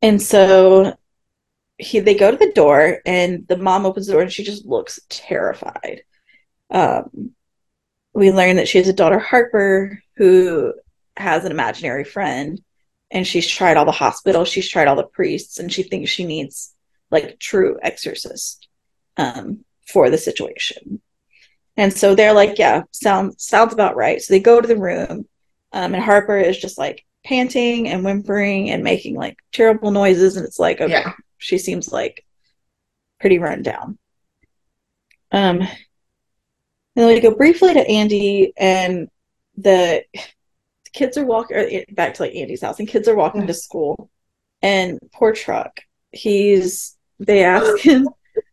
And 0.02 0.20
so 0.20 0.96
he 1.78 2.00
they 2.00 2.14
go 2.14 2.30
to 2.30 2.36
the 2.36 2.52
door 2.52 3.00
and 3.06 3.46
the 3.48 3.56
mom 3.56 3.86
opens 3.86 4.06
the 4.06 4.12
door 4.12 4.22
and 4.22 4.32
she 4.32 4.44
just 4.44 4.66
looks 4.66 5.00
terrified. 5.08 6.02
Um 6.70 7.32
we 8.14 8.30
learn 8.32 8.56
that 8.56 8.68
she 8.68 8.78
has 8.78 8.88
a 8.88 8.92
daughter 8.92 9.18
Harper 9.18 10.02
who 10.16 10.74
has 11.16 11.44
an 11.44 11.52
imaginary 11.52 12.04
friend 12.04 12.60
and 13.10 13.26
she's 13.26 13.46
tried 13.46 13.76
all 13.76 13.84
the 13.84 13.92
hospitals, 13.92 14.48
she's 14.48 14.68
tried 14.68 14.88
all 14.88 14.96
the 14.96 15.04
priests 15.04 15.58
and 15.58 15.72
she 15.72 15.82
thinks 15.82 16.10
she 16.10 16.24
needs 16.24 16.74
like 17.10 17.38
true 17.38 17.78
exorcist 17.82 18.68
um 19.16 19.64
for 19.86 20.10
the 20.10 20.18
situation. 20.18 21.00
And 21.76 21.92
so 21.92 22.14
they're 22.14 22.34
like, 22.34 22.58
yeah, 22.58 22.82
sounds 22.90 23.44
sounds 23.44 23.72
about 23.72 23.96
right. 23.96 24.20
So 24.20 24.34
they 24.34 24.40
go 24.40 24.60
to 24.60 24.68
the 24.68 24.76
room 24.76 25.26
um, 25.72 25.94
and 25.94 26.02
Harper 26.02 26.36
is 26.38 26.58
just 26.58 26.76
like 26.76 27.04
panting 27.24 27.88
and 27.88 28.04
whimpering 28.04 28.70
and 28.70 28.82
making 28.82 29.14
like 29.14 29.36
terrible 29.52 29.90
noises. 29.90 30.36
And 30.36 30.44
it's 30.46 30.58
like, 30.58 30.80
okay, 30.80 30.92
Yeah. 30.92 31.12
she 31.38 31.56
seems 31.58 31.92
like 31.92 32.24
pretty 33.20 33.38
run 33.38 33.62
down. 33.62 33.98
Um, 35.30 35.66
and 36.98 37.06
then 37.06 37.14
we 37.14 37.20
go 37.20 37.32
briefly 37.32 37.74
to 37.74 37.88
Andy, 37.88 38.52
and 38.56 39.08
the, 39.56 40.02
kids 40.92 41.16
are 41.16 41.24
walking 41.24 41.56
eh, 41.56 41.84
back 41.92 42.14
to 42.14 42.22
like 42.22 42.34
Andy's 42.34 42.62
house, 42.62 42.80
and 42.80 42.88
kids 42.88 43.06
are 43.06 43.14
walking 43.14 43.46
to 43.46 43.54
school. 43.54 44.10
And 44.62 44.98
poor 45.12 45.32
Truck, 45.32 45.80
he's 46.10 46.96
they 47.20 47.44
ask 47.44 47.78
him 47.82 48.08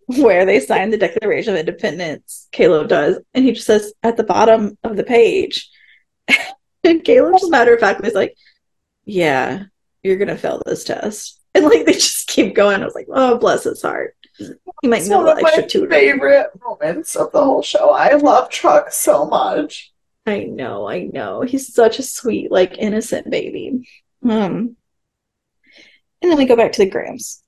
where 0.05 0.45
they 0.45 0.59
signed 0.59 0.93
the 0.93 0.97
Declaration 0.99 1.55
of 1.55 1.59
Independence. 1.59 2.47
Caleb 2.51 2.87
does, 2.87 3.17
and 3.33 3.43
he 3.43 3.53
just 3.53 3.65
says 3.65 3.93
at 4.03 4.15
the 4.15 4.23
bottom 4.23 4.77
of 4.83 4.95
the 4.95 5.03
page. 5.03 5.67
and 6.83 7.03
Caleb, 7.03 7.39
just 7.39 7.49
matter 7.49 7.73
of 7.73 7.79
fact, 7.79 8.03
was 8.03 8.13
like, 8.13 8.35
"Yeah, 9.05 9.63
you're 10.03 10.17
gonna 10.17 10.37
fail 10.37 10.61
this 10.63 10.83
test." 10.83 11.41
And 11.55 11.63
like 11.65 11.85
they 11.85 11.93
just 11.93 12.27
keep 12.27 12.53
going. 12.53 12.81
I 12.81 12.85
was 12.85 12.95
like, 12.95 13.07
"Oh, 13.09 13.37
bless 13.37 13.63
his 13.63 13.81
heart." 13.81 14.15
He 14.37 14.87
might 14.89 15.05
know 15.05 15.17
one 15.17 15.25
the 15.27 15.31
of 15.31 15.41
my 15.41 15.49
extra 15.49 15.67
tutor. 15.67 15.89
favorite 15.89 16.47
moments 16.61 17.15
of 17.15 17.31
the 17.31 17.43
whole 17.43 17.61
show. 17.61 17.91
I 17.91 18.13
love 18.15 18.49
Truck 18.49 18.91
so 18.91 19.25
much. 19.25 19.93
I 20.25 20.43
know, 20.43 20.87
I 20.89 21.03
know. 21.03 21.41
He's 21.41 21.73
such 21.73 21.97
a 21.97 22.03
sweet, 22.03 22.51
like 22.51 22.77
innocent 22.77 23.29
baby. 23.29 23.87
Um, 24.27 24.75
and 26.21 26.31
then 26.31 26.37
we 26.37 26.45
go 26.45 26.55
back 26.57 26.73
to 26.73 26.83
the 26.83 26.89
Grams. 26.89 27.41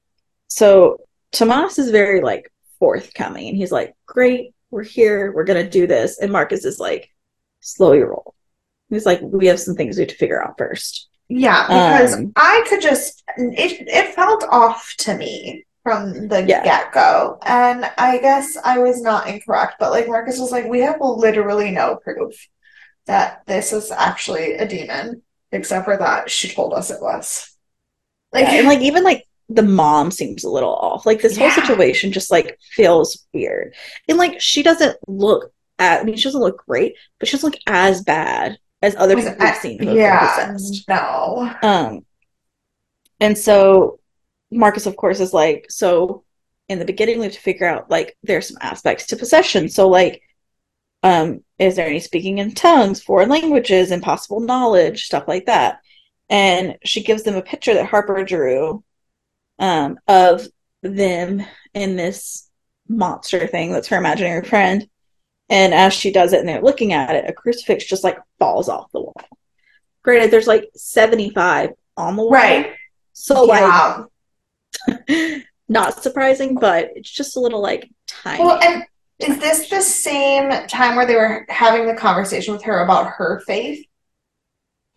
So 0.48 1.02
Tomas 1.34 1.78
is 1.78 1.92
very 1.92 2.22
like 2.22 2.50
forthcoming, 2.80 3.50
and 3.50 3.58
he's 3.58 3.72
like, 3.74 3.94
"Great, 4.06 4.54
we're 4.72 4.84
here. 4.84 5.34
We're 5.34 5.44
gonna 5.44 5.70
do 5.70 5.86
this." 5.86 6.20
And 6.20 6.32
Marcus 6.32 6.64
is 6.64 6.80
like, 6.80 7.10
"Slow 7.60 7.92
your 7.92 8.10
roll." 8.12 8.36
He's 8.90 9.06
like, 9.06 9.20
"We 9.22 9.48
have 9.48 9.60
some 9.60 9.76
things 9.76 9.98
we 9.98 10.04
have 10.04 10.12
to 10.12 10.16
figure 10.16 10.42
out 10.42 10.58
first. 10.58 11.07
Yeah, 11.30 11.68
because 11.68 12.14
Um, 12.14 12.32
I 12.36 12.66
could 12.70 12.82
just 12.82 13.24
it 13.38 13.88
it 13.88 14.16
felt 14.16 14.44
off 14.50 14.94
to 15.00 15.18
me 15.18 15.66
from 15.84 16.28
the 16.28 16.44
Yeah. 16.44 16.64
get-go. 16.64 17.40
And 17.44 17.86
I 17.98 18.18
guess 18.20 18.58
I 18.64 18.80
was 18.80 19.02
not 19.02 19.28
incorrect, 19.28 19.76
but 19.80 19.92
like 19.92 20.08
Marcus 20.08 20.40
was 20.40 20.52
like, 20.52 20.66
we 20.66 20.82
have 20.82 20.98
literally 21.02 21.72
no 21.72 21.96
proof 21.98 22.34
that 23.08 23.44
this 23.48 23.74
is 23.74 23.92
actually 23.92 24.54
a 24.56 24.68
demon, 24.68 25.24
except 25.52 25.86
for 25.86 25.98
that 25.98 26.30
she 26.32 26.50
told 26.54 26.74
us 26.74 26.92
it 26.92 27.02
was. 27.02 27.56
Like, 28.34 28.48
Yeah, 28.48 28.60
and 28.60 28.68
like 28.68 28.82
even 28.82 29.04
like 29.04 29.26
the 29.50 29.64
mom 29.64 30.12
seems 30.12 30.44
a 30.44 30.50
little 30.50 30.76
off. 30.76 31.06
Like 31.06 31.22
this 31.22 31.38
whole 31.38 31.52
situation 31.52 32.12
just 32.12 32.32
like 32.32 32.58
feels 32.74 33.26
weird. 33.34 33.76
And 34.10 34.18
like 34.18 34.42
she 34.42 34.64
doesn't 34.64 34.98
look 35.08 35.52
at 35.80 36.02
I 36.02 36.04
mean 36.04 36.18
she 36.18 36.24
doesn't 36.24 36.42
look 36.42 36.66
great, 36.66 36.96
but 37.20 37.28
she 37.28 37.38
doesn't 37.38 37.52
look 37.54 37.62
as 37.68 38.02
bad 38.04 38.58
as 38.82 38.96
other 38.96 39.16
was- 39.16 39.26
people 39.26 39.46
we've 39.46 39.56
seen 39.56 39.84
yeah, 39.84 40.48
possessed. 40.48 40.88
no. 40.88 41.54
Um 41.62 42.06
and 43.20 43.38
so 43.38 44.00
Marcus 44.52 44.86
of 44.86 44.96
course 44.96 45.20
is 45.20 45.34
like, 45.34 45.66
so 45.70 46.24
in 46.70 46.80
the 46.80 46.86
beginning 46.86 47.18
we 47.20 47.26
have 47.26 47.34
to 47.34 47.40
figure 47.40 47.68
out 47.68 47.90
like 47.90 48.18
there's 48.24 48.48
some 48.50 48.58
aspects 48.62 49.08
to 49.08 49.16
possession. 49.16 49.70
So 49.70 49.88
like 49.90 50.22
um 51.04 51.44
is 51.60 51.76
there 51.76 51.88
any 51.88 52.00
speaking 52.00 52.38
in 52.38 52.54
tongues, 52.54 53.02
foreign 53.02 53.30
languages, 53.30 53.92
impossible 53.92 54.40
knowledge, 54.42 55.06
stuff 55.06 55.28
like 55.28 55.46
that. 55.48 55.80
And 56.30 56.78
she 56.84 57.04
gives 57.04 57.24
them 57.24 57.36
a 57.36 57.42
picture 57.42 57.74
that 57.74 57.88
Harper 57.88 58.24
drew 58.26 58.84
um, 59.60 59.98
of 60.08 60.46
them 60.84 61.44
in 61.74 61.96
this 61.96 62.50
monster 62.90 63.48
thing 63.48 63.72
that's 63.72 63.88
her 63.88 63.98
imaginary 63.98 64.44
friend. 64.44 64.88
And 65.50 65.74
as 65.74 65.94
she 65.94 66.12
does 66.12 66.34
it 66.34 66.40
and 66.42 66.50
they're 66.50 66.62
looking 66.62 66.94
at 66.94 67.16
it, 67.16 67.26
a 67.30 67.34
crucifix 67.34 67.86
just 67.86 68.04
like 68.04 68.18
falls 68.40 68.68
off 68.70 68.92
the 68.92 69.00
wall. 69.02 69.16
Granted, 70.04 70.32
there's 70.32 70.48
like 70.48 70.70
75 70.76 71.72
on 71.96 72.16
the 72.16 72.24
wall. 72.24 72.32
Right. 72.32 72.74
So 73.14 73.46
Yeah. 73.46 74.06
like 74.88 75.44
not 75.70 76.02
surprising, 76.04 76.56
but 76.56 76.92
it's 76.96 77.10
just 77.10 77.38
a 77.38 77.40
little 77.40 77.62
like 77.62 77.90
tiny. 78.08 78.44
Well, 78.44 78.60
and 78.62 78.84
is 79.20 79.40
this 79.40 79.70
the 79.70 79.82
same 79.82 80.50
time 80.68 80.96
where 80.96 81.06
they 81.06 81.16
were 81.16 81.46
having 81.50 81.88
the 81.88 81.96
conversation 81.96 82.54
with 82.54 82.64
her 82.64 82.80
about 82.82 83.08
her 83.14 83.42
faith? 83.48 83.86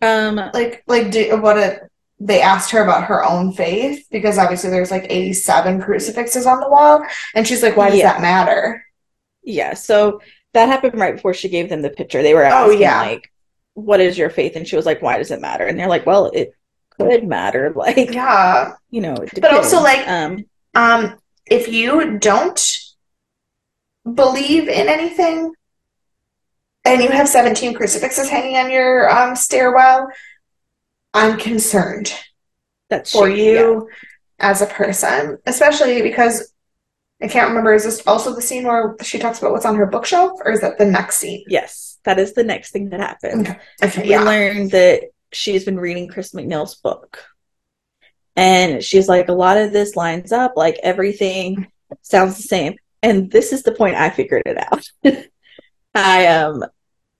um 0.01 0.35
Like, 0.35 0.83
like, 0.87 1.11
do, 1.11 1.39
what 1.41 1.57
it, 1.57 1.81
they 2.19 2.41
asked 2.41 2.71
her 2.71 2.83
about 2.83 3.05
her 3.05 3.23
own 3.23 3.51
faith 3.51 4.05
because 4.11 4.37
obviously 4.37 4.69
there's 4.69 4.91
like 4.91 5.05
87 5.09 5.81
crucifixes 5.81 6.45
on 6.45 6.59
the 6.59 6.69
wall, 6.69 7.03
and 7.35 7.47
she's 7.47 7.63
like, 7.63 7.75
"Why 7.77 7.89
does 7.89 7.99
Yeah. 7.99 8.13
that 8.13 8.21
matter?" 8.21 8.85
yeah, 9.43 9.73
so 9.73 10.21
that 10.53 10.67
happened 10.69 10.99
right 10.99 11.15
before 11.15 11.33
she 11.33 11.49
gave 11.49 11.69
them 11.69 11.81
the 11.81 11.89
picture. 11.89 12.21
They 12.21 12.33
were 12.33 12.45
Oh, 12.45 12.65
asking 12.65 12.81
yeah. 12.81 13.01
like, 13.01 13.31
what 13.73 13.99
is 14.01 14.17
your 14.17 14.29
faith? 14.29 14.55
And 14.55 14.67
she 14.67 14.75
was 14.75 14.85
like, 14.85 15.01
why 15.01 15.17
does 15.17 15.31
it 15.31 15.41
matter? 15.41 15.65
And 15.65 15.79
they're 15.79 15.87
like, 15.87 16.05
well, 16.05 16.25
it 16.33 16.53
could 16.89 17.25
matter. 17.27 17.71
Like, 17.75 18.13
Yeah. 18.13 18.73
you 18.89 19.01
know, 19.01 19.13
it 19.15 19.39
But 19.41 19.53
also, 19.53 19.81
like- 19.81 20.07
um 20.07 20.45
Um, 20.75 21.17
if 21.45 21.67
you 21.67 22.17
don't 22.19 22.77
believe 24.13 24.67
in 24.67 24.87
anything 24.89 25.53
and 26.85 27.01
you 27.03 27.09
have 27.09 27.27
17 27.27 27.73
crucifixes 27.73 28.29
hanging 28.29 28.57
on 28.57 28.71
your 28.71 29.09
um, 29.09 29.35
stairwell, 29.35 30.07
I'm 31.13 31.37
concerned 31.37 32.13
That's 32.89 33.11
for 33.11 33.29
shady, 33.29 33.43
you 33.43 33.89
as 34.39 34.61
a 34.61 34.65
person, 34.65 35.37
especially 35.45 36.01
because 36.01 36.50
I 37.21 37.27
can't 37.27 37.49
remember. 37.49 37.73
Is 37.73 37.83
this 37.83 38.05
also 38.07 38.33
the 38.33 38.41
scene 38.41 38.63
where 38.65 38.95
she 39.03 39.19
talks 39.19 39.39
about 39.39 39.51
what's 39.51 39.65
on 39.65 39.75
her 39.75 39.85
bookshelf, 39.85 40.39
or 40.43 40.51
is 40.51 40.61
that 40.61 40.77
the 40.77 40.85
next 40.85 41.17
scene? 41.17 41.43
Yes, 41.47 41.99
that 42.03 42.17
is 42.19 42.33
the 42.33 42.43
next 42.43 42.71
thing 42.71 42.89
that 42.89 42.99
happens. 42.99 43.47
Okay. 43.49 43.59
Okay. 43.83 44.03
we 44.03 44.09
Yeah. 44.09 44.23
learn 44.23 44.69
that 44.69 45.03
she's 45.31 45.63
been 45.65 45.79
reading 45.79 46.07
Chris 46.07 46.33
MacNeil's 46.33 46.75
book. 46.75 47.23
And 48.35 48.83
she's 48.83 49.09
like, 49.09 49.27
a 49.29 49.33
lot 49.33 49.57
of 49.57 49.71
this 49.73 49.95
lines 49.95 50.31
up, 50.31 50.53
like 50.55 50.79
everything 50.83 51.67
sounds 52.01 52.37
the 52.37 52.43
same. 52.43 52.75
And 53.03 53.29
this 53.29 53.51
is 53.51 53.63
the 53.63 53.73
point 53.73 53.95
I 53.95 54.09
figured 54.09 54.43
it 54.45 54.57
out. 54.57 54.89
I 55.93 56.27
um 56.27 56.63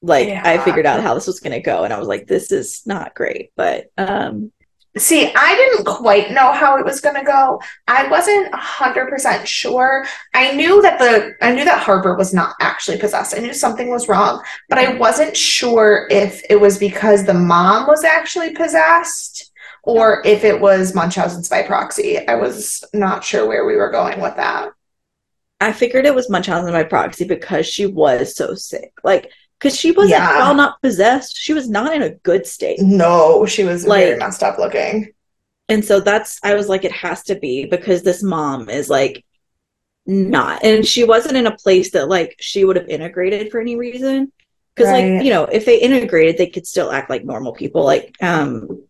like 0.02 0.30
I 0.30 0.58
figured 0.64 0.86
out 0.86 1.02
how 1.02 1.14
this 1.14 1.28
was 1.28 1.40
gonna 1.42 1.60
go 1.62 1.84
and 1.84 1.94
I 1.94 2.00
was 2.00 2.08
like, 2.08 2.28
this 2.28 2.52
is 2.52 2.82
not 2.86 3.14
great. 3.14 3.52
But 3.56 3.88
um 3.98 4.52
See, 4.98 5.32
I 5.34 5.56
didn't 5.56 5.86
quite 5.86 6.32
know 6.32 6.52
how 6.52 6.78
it 6.78 6.84
was 6.84 7.00
going 7.00 7.16
to 7.16 7.24
go. 7.24 7.62
I 7.88 8.10
wasn't 8.10 8.52
100% 8.52 9.46
sure. 9.46 10.06
I 10.34 10.52
knew 10.52 10.82
that 10.82 11.00
the 11.00 11.34
I 11.42 11.54
knew 11.54 11.64
that 11.64 11.82
Harper 11.82 12.16
was 12.16 12.34
not 12.34 12.56
actually 12.60 12.98
possessed. 12.98 13.34
I 13.34 13.40
knew 13.40 13.54
something 13.54 13.90
was 13.90 14.10
wrong, 14.10 14.44
but 14.68 14.78
I 14.78 14.96
wasn't 14.98 15.38
sure 15.38 16.08
if 16.12 16.42
it 16.50 16.60
was 16.60 16.78
because 16.78 17.26
the 17.26 17.34
mom 17.34 17.88
was 17.88 18.04
actually 18.04 18.54
possessed 18.54 19.52
or 19.84 20.22
if 20.26 20.44
it 20.44 20.60
was 20.60 20.94
Munchausen's 20.94 21.48
by 21.48 21.64
proxy. 21.64 22.28
I 22.28 22.36
was 22.36 22.84
not 22.94 23.24
sure 23.24 23.48
where 23.48 23.66
we 23.66 23.78
were 23.78 23.92
going 23.92 24.20
with 24.20 24.36
that. 24.36 24.72
I 25.62 25.72
figured 25.72 26.06
it 26.06 26.16
was 26.16 26.30
Munchausen 26.30 26.74
by 26.74 26.84
proxy 26.84 27.24
because 27.24 27.66
she 27.66 27.86
was 27.86 28.36
so 28.36 28.56
sick. 28.56 28.92
Like 29.04 29.32
because 29.62 29.78
she 29.80 29.92
wasn't 29.92 30.12
Yeah. 30.20 30.40
well 30.40 30.56
not 30.56 30.82
possessed, 30.82 31.38
she 31.38 31.54
was 31.54 31.70
not 31.70 31.94
in 31.94 32.02
a 32.02 32.10
good 32.10 32.48
state. 32.48 32.80
No, 32.82 33.46
she 33.46 33.64
was 33.64 33.86
Like- 33.86 34.06
very 34.06 34.18
messed 34.18 34.42
up 34.42 34.58
looking. 34.58 35.14
And 35.70 35.86
so 35.86 36.00
that's 36.00 36.40
I 36.44 36.56
was 36.56 36.68
like, 36.68 36.84
it 36.84 36.92
has 36.92 37.24
to 37.24 37.36
be 37.36 37.66
because 37.66 38.02
this 38.02 38.24
mom 38.24 38.70
is 38.70 38.90
like 38.90 39.24
not 40.08 40.64
and 40.66 40.86
she 40.86 41.04
wasn't 41.04 41.38
in 41.38 41.46
a 41.46 41.56
place 41.56 41.92
that 41.92 42.10
like 42.10 42.36
she 42.40 42.66
would 42.66 42.76
have 42.76 42.90
integrated 42.90 43.52
for 43.52 43.60
any 43.62 43.76
reason. 43.76 44.32
Because 44.76 44.90
Right. 44.92 45.14
like, 45.18 45.24
you 45.24 45.30
know, 45.30 45.44
if 45.46 45.66
they 45.66 45.80
integrated, 45.80 46.38
they 46.38 46.48
could 46.48 46.66
still 46.66 46.92
act 46.92 47.10
like 47.10 47.24
normal 47.24 47.54
people, 47.54 47.84
like 47.86 48.16
um 48.22 48.84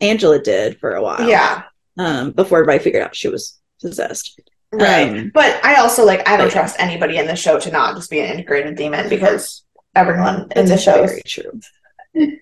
Angela 0.00 0.38
did 0.40 0.78
for 0.80 0.94
a 0.94 1.02
while. 1.02 1.28
Yeah, 1.28 1.62
Um, 1.96 2.30
before 2.32 2.58
everybody 2.58 2.82
figured 2.82 3.02
out 3.02 3.14
she 3.16 3.28
was 3.28 3.58
possessed. 3.80 4.40
right. 4.72 5.08
Um, 5.08 5.30
but 5.32 5.64
I 5.64 5.76
also 5.76 6.04
like 6.04 6.28
I 6.28 6.36
don't 6.36 6.50
trust 6.50 6.76
anybody 6.78 7.16
in 7.18 7.26
the 7.26 7.36
show 7.36 7.58
to 7.60 7.70
not 7.70 7.94
just 7.96 8.10
be 8.10 8.20
an 8.20 8.30
integrated 8.32 8.76
demon 8.76 9.08
because 9.08 9.62
everyone 9.94 10.48
in 10.54 10.66
the 10.66 10.78
show 10.78 11.06
very 11.06 11.22
true. 11.26 11.60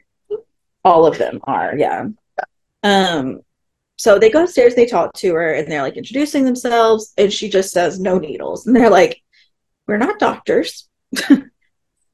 All 0.84 1.06
of 1.06 1.18
them 1.18 1.40
are, 1.44 1.76
yeah. 1.76 2.06
Um, 2.82 3.40
so 3.96 4.18
they 4.18 4.30
go 4.30 4.44
upstairs, 4.44 4.74
they 4.74 4.86
talk 4.86 5.12
to 5.14 5.34
her, 5.34 5.52
and 5.52 5.70
they're 5.70 5.82
like 5.82 5.96
introducing 5.96 6.44
themselves, 6.44 7.12
and 7.16 7.32
she 7.32 7.48
just 7.48 7.70
says 7.70 7.98
no 7.98 8.18
needles, 8.18 8.66
and 8.66 8.76
they're 8.76 8.90
like, 8.90 9.22
"We're 9.86 9.96
not 9.96 10.18
doctors. 10.18 10.88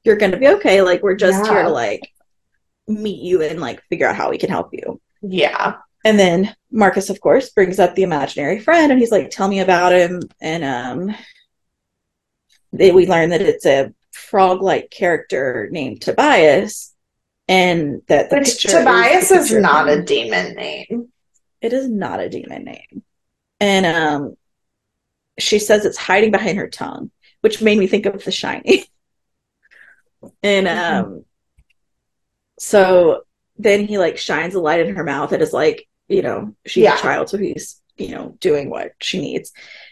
You're 0.03 0.15
gonna 0.15 0.37
be 0.37 0.47
okay. 0.47 0.81
Like 0.81 1.03
we're 1.03 1.15
just 1.15 1.45
here 1.45 1.63
to 1.63 1.69
like 1.69 2.01
meet 2.87 3.21
you 3.21 3.41
and 3.41 3.59
like 3.59 3.81
figure 3.83 4.07
out 4.07 4.15
how 4.15 4.29
we 4.29 4.37
can 4.37 4.49
help 4.49 4.69
you." 4.71 4.99
Yeah. 5.21 5.75
And 6.05 6.19
then 6.19 6.53
Marcus, 6.71 7.09
of 7.09 7.21
course, 7.21 7.49
brings 7.49 7.79
up 7.79 7.95
the 7.95 8.03
imaginary 8.03 8.59
friend, 8.59 8.91
and 8.91 8.99
he's 8.99 9.11
like, 9.11 9.29
"Tell 9.29 9.49
me 9.49 9.59
about 9.59 9.91
him." 9.91 10.21
And 10.41 10.63
um, 10.63 11.15
they, 12.71 12.91
we 12.91 13.07
learn 13.07 13.29
that 13.29 13.41
it's 13.41 13.65
a 13.65 13.93
frog-like 14.13 14.89
character 14.91 15.67
named 15.71 16.01
Tobias, 16.01 16.93
and 17.47 18.01
that 18.07 18.29
the 18.29 18.37
Which 18.37 18.61
Tobias 18.63 19.31
is 19.31 19.51
of 19.51 19.61
not 19.61 19.89
a 19.89 20.01
demon 20.01 20.55
name. 20.55 21.11
It 21.61 21.73
is 21.73 21.89
not 21.89 22.19
a 22.19 22.29
demon 22.29 22.63
name, 22.65 23.03
and 23.59 23.85
um, 23.85 24.37
she 25.39 25.59
says 25.59 25.85
it's 25.85 25.97
hiding 25.97 26.31
behind 26.31 26.57
her 26.57 26.69
tongue, 26.69 27.11
which 27.41 27.61
made 27.61 27.77
me 27.77 27.87
think 27.87 28.05
of 28.05 28.23
The 28.23 28.31
Shining. 28.31 28.83
and 30.43 30.67
Mhm. 30.67 30.77
um, 31.03 31.25
so 32.59 33.23
then 33.57 33.85
he 33.85 33.97
like 33.97 34.17
shines 34.17 34.55
a 34.55 34.59
light 34.59 34.79
in 34.85 34.95
her 34.95 35.03
mouth 35.03 35.31
and 35.31 35.41
is 35.41 35.53
like, 35.53 35.87
you 36.07 36.21
know, 36.21 36.55
she's 36.65 36.83
Yeah. 36.83 36.95
a 36.95 37.01
child, 37.01 37.29
so 37.29 37.37
he's 37.37 37.81
you 37.97 38.09
know 38.09 38.35
doing 38.39 38.69
what 38.69 38.91
she 39.01 39.21
needs, 39.21 39.51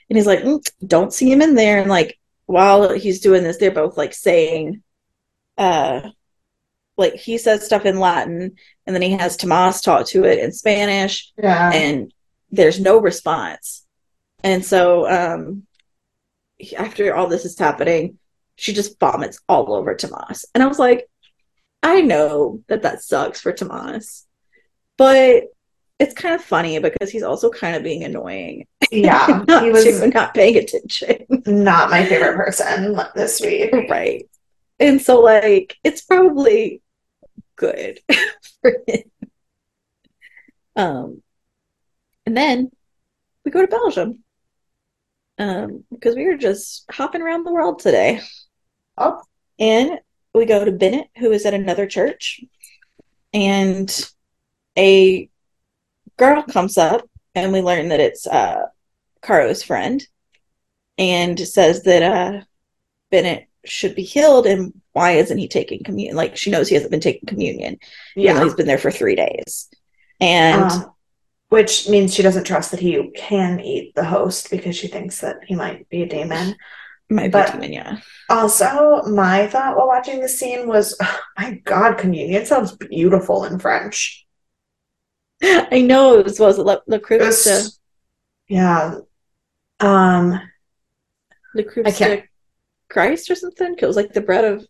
and 0.10 0.18
he's 0.18 0.26
like, 0.28 0.40
"Mm, 0.40 0.64
don't 0.86 1.14
see 1.14 1.32
him 1.32 1.42
in 1.42 1.56
there, 1.56 1.80
and 1.80 1.90
like 1.90 2.18
while 2.52 2.92
he's 2.94 3.20
doing 3.22 3.44
this, 3.44 3.58
they're 3.58 3.72
both 3.72 3.98
like 3.98 4.14
saying, 4.14 4.84
uh, 5.58 6.10
like 6.98 7.16
he 7.16 7.38
says 7.38 7.66
stuff 7.66 7.86
in 7.86 8.00
Latin, 8.00 8.56
and 8.86 8.96
then 8.96 9.02
he 9.02 9.12
has 9.12 9.38
Tomas 9.38 9.82
talk 9.82 10.06
to 10.08 10.24
it 10.26 10.40
in 10.40 10.52
Spanish, 10.52 11.32
Yeah. 11.42 11.72
and 11.74 12.14
there's 12.52 12.80
no 12.80 13.00
response. 13.00 13.86
And 14.44 14.64
so 14.66 15.10
um 15.10 15.64
after 16.78 17.16
all 17.16 17.28
this 17.28 17.46
is 17.46 17.58
happening, 17.58 18.18
she 18.56 18.74
just 18.74 19.00
vomits 19.00 19.40
all 19.50 19.74
over 19.74 19.96
Tomas. 19.96 20.46
And 20.54 20.62
I 20.62 20.68
was 20.68 20.78
like, 20.80 21.08
I 21.82 22.02
know 22.02 22.62
that 22.68 22.84
that 22.84 23.02
sucks 23.02 23.42
for 23.42 23.52
Tomas, 23.54 24.28
but 24.98 25.46
it's 25.98 26.14
kind 26.14 26.36
of 26.36 26.44
funny 26.44 26.78
because 26.80 27.10
he's 27.10 27.24
also 27.24 27.50
kind 27.50 27.76
of 27.76 27.84
being 27.84 28.04
annoying. 28.04 28.68
Yeah. 28.92 29.44
not, 29.48 29.64
He 29.64 29.72
was 29.72 29.84
to- 29.86 30.08
not 30.10 30.34
paying 30.34 30.58
attention. 30.58 31.26
not 31.46 31.90
my 31.90 32.06
favorite 32.06 32.36
person 32.36 33.00
this 33.16 33.42
week. 33.42 33.72
right. 33.90 34.30
And 34.80 35.02
so 35.02 35.20
like 35.22 35.78
it's 35.84 36.02
probably 36.02 36.82
good 37.56 38.00
for 38.62 38.74
him. 38.88 39.04
Um 40.76 41.22
and 42.26 42.36
then 42.38 42.72
we 43.46 43.52
go 43.52 43.62
to 43.62 43.68
Belgium. 43.68 44.24
Um, 45.38 45.84
because 45.92 46.16
we 46.16 46.26
were 46.26 46.38
just 46.38 46.86
hopping 46.92 47.22
around 47.24 47.44
the 47.46 47.52
world 47.52 47.80
today. 47.80 48.22
Oh. 48.98 49.22
And 49.58 50.00
we 50.36 50.46
go 50.46 50.64
to 50.64 50.72
Bennett, 50.72 51.08
who 51.18 51.32
is 51.32 51.46
at 51.48 51.56
another 51.56 51.88
church, 51.88 52.42
and 53.34 53.90
a 54.78 55.30
girl 56.18 56.44
comes 56.44 56.78
up, 56.78 57.10
and 57.34 57.52
we 57.52 57.62
learn 57.62 57.90
that 57.90 58.00
it's 58.00 58.28
uh 58.28 58.68
Caro's 59.22 59.64
friend, 59.64 60.06
and 60.98 61.40
says 61.40 61.84
that 61.84 62.04
uh 62.04 62.42
Bennett 63.12 63.48
should 63.66 63.96
be 63.96 64.04
healed, 64.04 64.46
and 64.48 64.74
why 64.94 65.12
isn't 65.12 65.38
he 65.38 65.48
taking 65.48 65.84
communion? 65.84 66.16
Like 66.16 66.36
she 66.38 66.50
knows 66.52 66.68
he 66.68 66.76
hasn't 66.76 66.92
been 66.92 67.00
taking 67.00 67.28
communion, 67.28 67.78
Yeah. 68.16 68.44
he's 68.44 68.54
been 68.56 68.68
there 68.68 68.78
for 68.78 68.92
three 68.92 69.16
days. 69.16 69.70
And 70.20 70.64
Uh, 70.72 70.86
which 71.50 71.90
means 71.90 72.14
she 72.14 72.24
doesn't 72.24 72.46
trust 72.46 72.72
that 72.72 72.80
he 72.80 73.12
can 73.16 73.60
eat 73.60 73.94
the 73.96 74.06
host 74.06 74.50
because 74.50 74.76
she 74.76 74.88
thinks 74.88 75.20
that 75.22 75.38
he 75.46 75.54
might 75.56 75.88
be 75.90 76.04
a 76.04 76.08
demon. 76.08 76.56
my 77.10 77.28
but- 77.28 77.52
demon, 77.52 77.74
yeah. 77.74 77.98
Also, 78.30 79.02
my 79.04 79.48
thought 79.48 79.76
while 79.76 79.88
watching 79.88 80.22
the 80.22 80.30
scene 80.30 80.66
was, 80.66 80.96
oh, 81.02 81.20
my 81.38 81.56
God, 81.66 81.98
communion 81.98 82.46
sounds 82.46 82.72
beautiful 82.78 83.44
in 83.44 83.60
French. 83.60 84.26
I 85.44 85.82
know 85.82 86.18
it 86.20 86.24
was 86.26 86.40
was 86.40 86.58
Le, 86.58 86.82
Le 86.88 87.02
It 87.10 87.70
yeah. 88.48 89.00
Um, 89.82 90.40
Le 91.56 91.64
I 91.86 92.24
Christ 92.90 93.30
or 93.30 93.36
something. 93.36 93.76
It 93.78 93.86
was 93.86 93.96
like 93.96 94.14
the 94.14 94.22
bread 94.22 94.46
of 94.46 94.66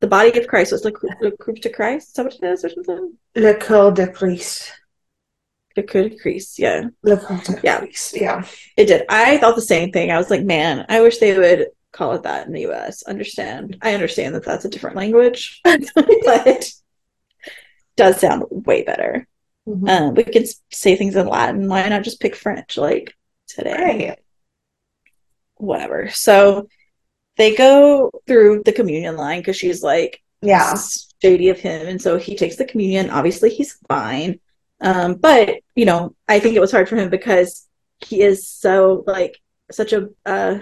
the 0.00 0.06
body 0.06 0.38
of 0.38 0.46
Christ 0.46 0.72
was 0.72 0.84
Le, 0.84 0.92
Cru- 0.92 1.08
Le 1.20 1.30
Creuset 1.32 1.72
Christ. 1.72 2.08
Is 2.08 2.14
that 2.14 2.24
what 2.24 2.34
it 2.34 2.44
is 2.44 2.64
or 2.64 2.68
something? 2.70 3.16
Le 3.36 3.54
Coeur 3.54 3.90
de 3.92 4.06
Christ. 4.06 4.72
Le 5.76 5.82
Creuset 5.82 6.20
Christ, 6.20 6.58
yeah. 6.58 6.84
Le 7.02 7.16
Coeur 7.16 7.40
de 7.42 7.60
Yeah. 7.62 7.78
Christ. 7.78 8.16
Yeah. 8.16 8.44
It 8.76 8.86
did. 8.86 9.04
I 9.08 9.38
thought 9.38 9.56
the 9.56 9.62
same 9.62 9.92
thing. 9.92 10.10
I 10.10 10.18
was 10.18 10.30
like, 10.30 10.42
man, 10.44 10.84
I 10.88 11.00
wish 11.00 11.18
they 11.18 11.36
would 11.38 11.68
call 11.92 12.12
it 12.12 12.24
that 12.24 12.46
in 12.46 12.52
the 12.52 12.66
US. 12.70 13.02
Understand? 13.04 13.78
I 13.80 13.94
understand 13.94 14.34
that 14.34 14.44
that's 14.44 14.64
a 14.64 14.68
different 14.68 14.96
language, 14.96 15.60
but 15.64 15.80
it 16.46 16.72
does 17.96 18.20
sound 18.20 18.44
way 18.50 18.82
better. 18.82 19.26
Mhm. 19.66 19.88
Um, 19.88 20.14
we 20.14 20.24
can 20.24 20.44
say 20.70 20.96
things 20.96 21.16
in 21.16 21.26
Latin. 21.26 21.68
Why 21.68 21.88
not 21.88 22.02
just 22.02 22.20
pick 22.20 22.34
French 22.36 22.76
like 22.76 23.14
today? 23.48 24.08
Right. 24.08 24.18
Whatever. 25.56 26.10
So 26.10 26.68
they 27.36 27.54
go 27.54 28.10
through 28.26 28.62
the 28.64 28.72
communion 28.72 29.16
line 29.16 29.40
because 29.40 29.56
she's 29.56 29.82
like, 29.82 30.22
Yeah. 30.42 30.74
shady 31.22 31.48
of 31.48 31.58
him. 31.58 31.86
And 31.86 32.00
so 32.00 32.18
he 32.18 32.36
takes 32.36 32.56
the 32.56 32.64
communion. 32.64 33.10
Obviously, 33.10 33.50
he's 33.50 33.78
fine. 33.88 34.40
Um, 34.80 35.14
but, 35.14 35.56
you 35.74 35.84
know, 35.84 36.14
I 36.28 36.40
think 36.40 36.56
it 36.56 36.60
was 36.60 36.72
hard 36.72 36.88
for 36.88 36.96
him 36.96 37.08
because 37.08 37.66
he 38.04 38.20
is 38.20 38.48
so, 38.48 39.04
like, 39.06 39.40
such 39.70 39.92
a, 39.92 40.08
uh, 40.26 40.58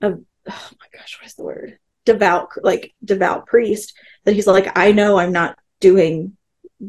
a, 0.00 0.06
oh 0.06 0.14
my 0.46 0.86
gosh, 0.92 1.18
what 1.18 1.26
is 1.26 1.34
the 1.34 1.42
word? 1.44 1.78
Devout, 2.04 2.50
like, 2.62 2.94
devout 3.04 3.46
priest 3.46 3.94
that 4.24 4.34
he's 4.34 4.46
like, 4.46 4.70
I 4.76 4.92
know 4.92 5.18
I'm 5.18 5.32
not 5.32 5.58
doing 5.80 6.36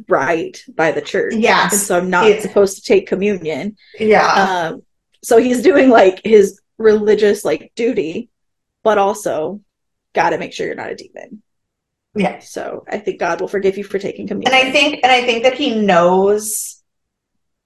right 0.08 0.62
by 0.76 0.92
the 0.92 1.02
church. 1.02 1.34
And 1.72 1.74
so 1.80 1.98
I'm 1.98 2.10
not 2.10 2.42
supposed 2.42 2.78
to 2.78 2.84
take 2.84 3.08
communion. 3.08 3.78
Yeah. 4.00 4.72
Um, 4.72 4.84
so 5.24 5.38
he's 5.38 5.62
doing 5.62 5.90
like 5.90 6.22
his 6.24 6.60
religious 6.78 7.44
like 7.46 7.72
duty, 7.76 8.30
but 8.84 8.98
also 8.98 9.62
got 10.14 10.32
to 10.32 10.38
make 10.38 10.54
sure 10.54 10.66
you're 10.66 10.76
not 10.76 10.92
a 10.92 10.96
demon. 10.96 11.42
Yeah. 12.16 12.40
So 12.40 12.86
I 12.88 13.00
think 13.00 13.20
God 13.20 13.42
will 13.42 13.48
forgive 13.48 13.78
you 13.78 13.84
for 13.84 13.98
taking 14.00 14.28
communion. 14.28 14.54
And 14.54 14.68
I 14.68 14.72
think 14.72 15.00
and 15.04 15.12
I 15.12 15.22
think 15.26 15.44
that 15.44 15.56
he 15.56 15.74
knows 15.76 16.84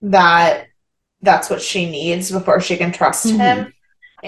that 0.02 0.68
that's 1.22 1.50
what 1.50 1.62
she 1.62 1.90
needs 1.90 2.32
before 2.32 2.62
she 2.62 2.78
can 2.78 2.92
trust 2.92 3.26
Mhm. 3.26 3.38
him. 3.40 3.74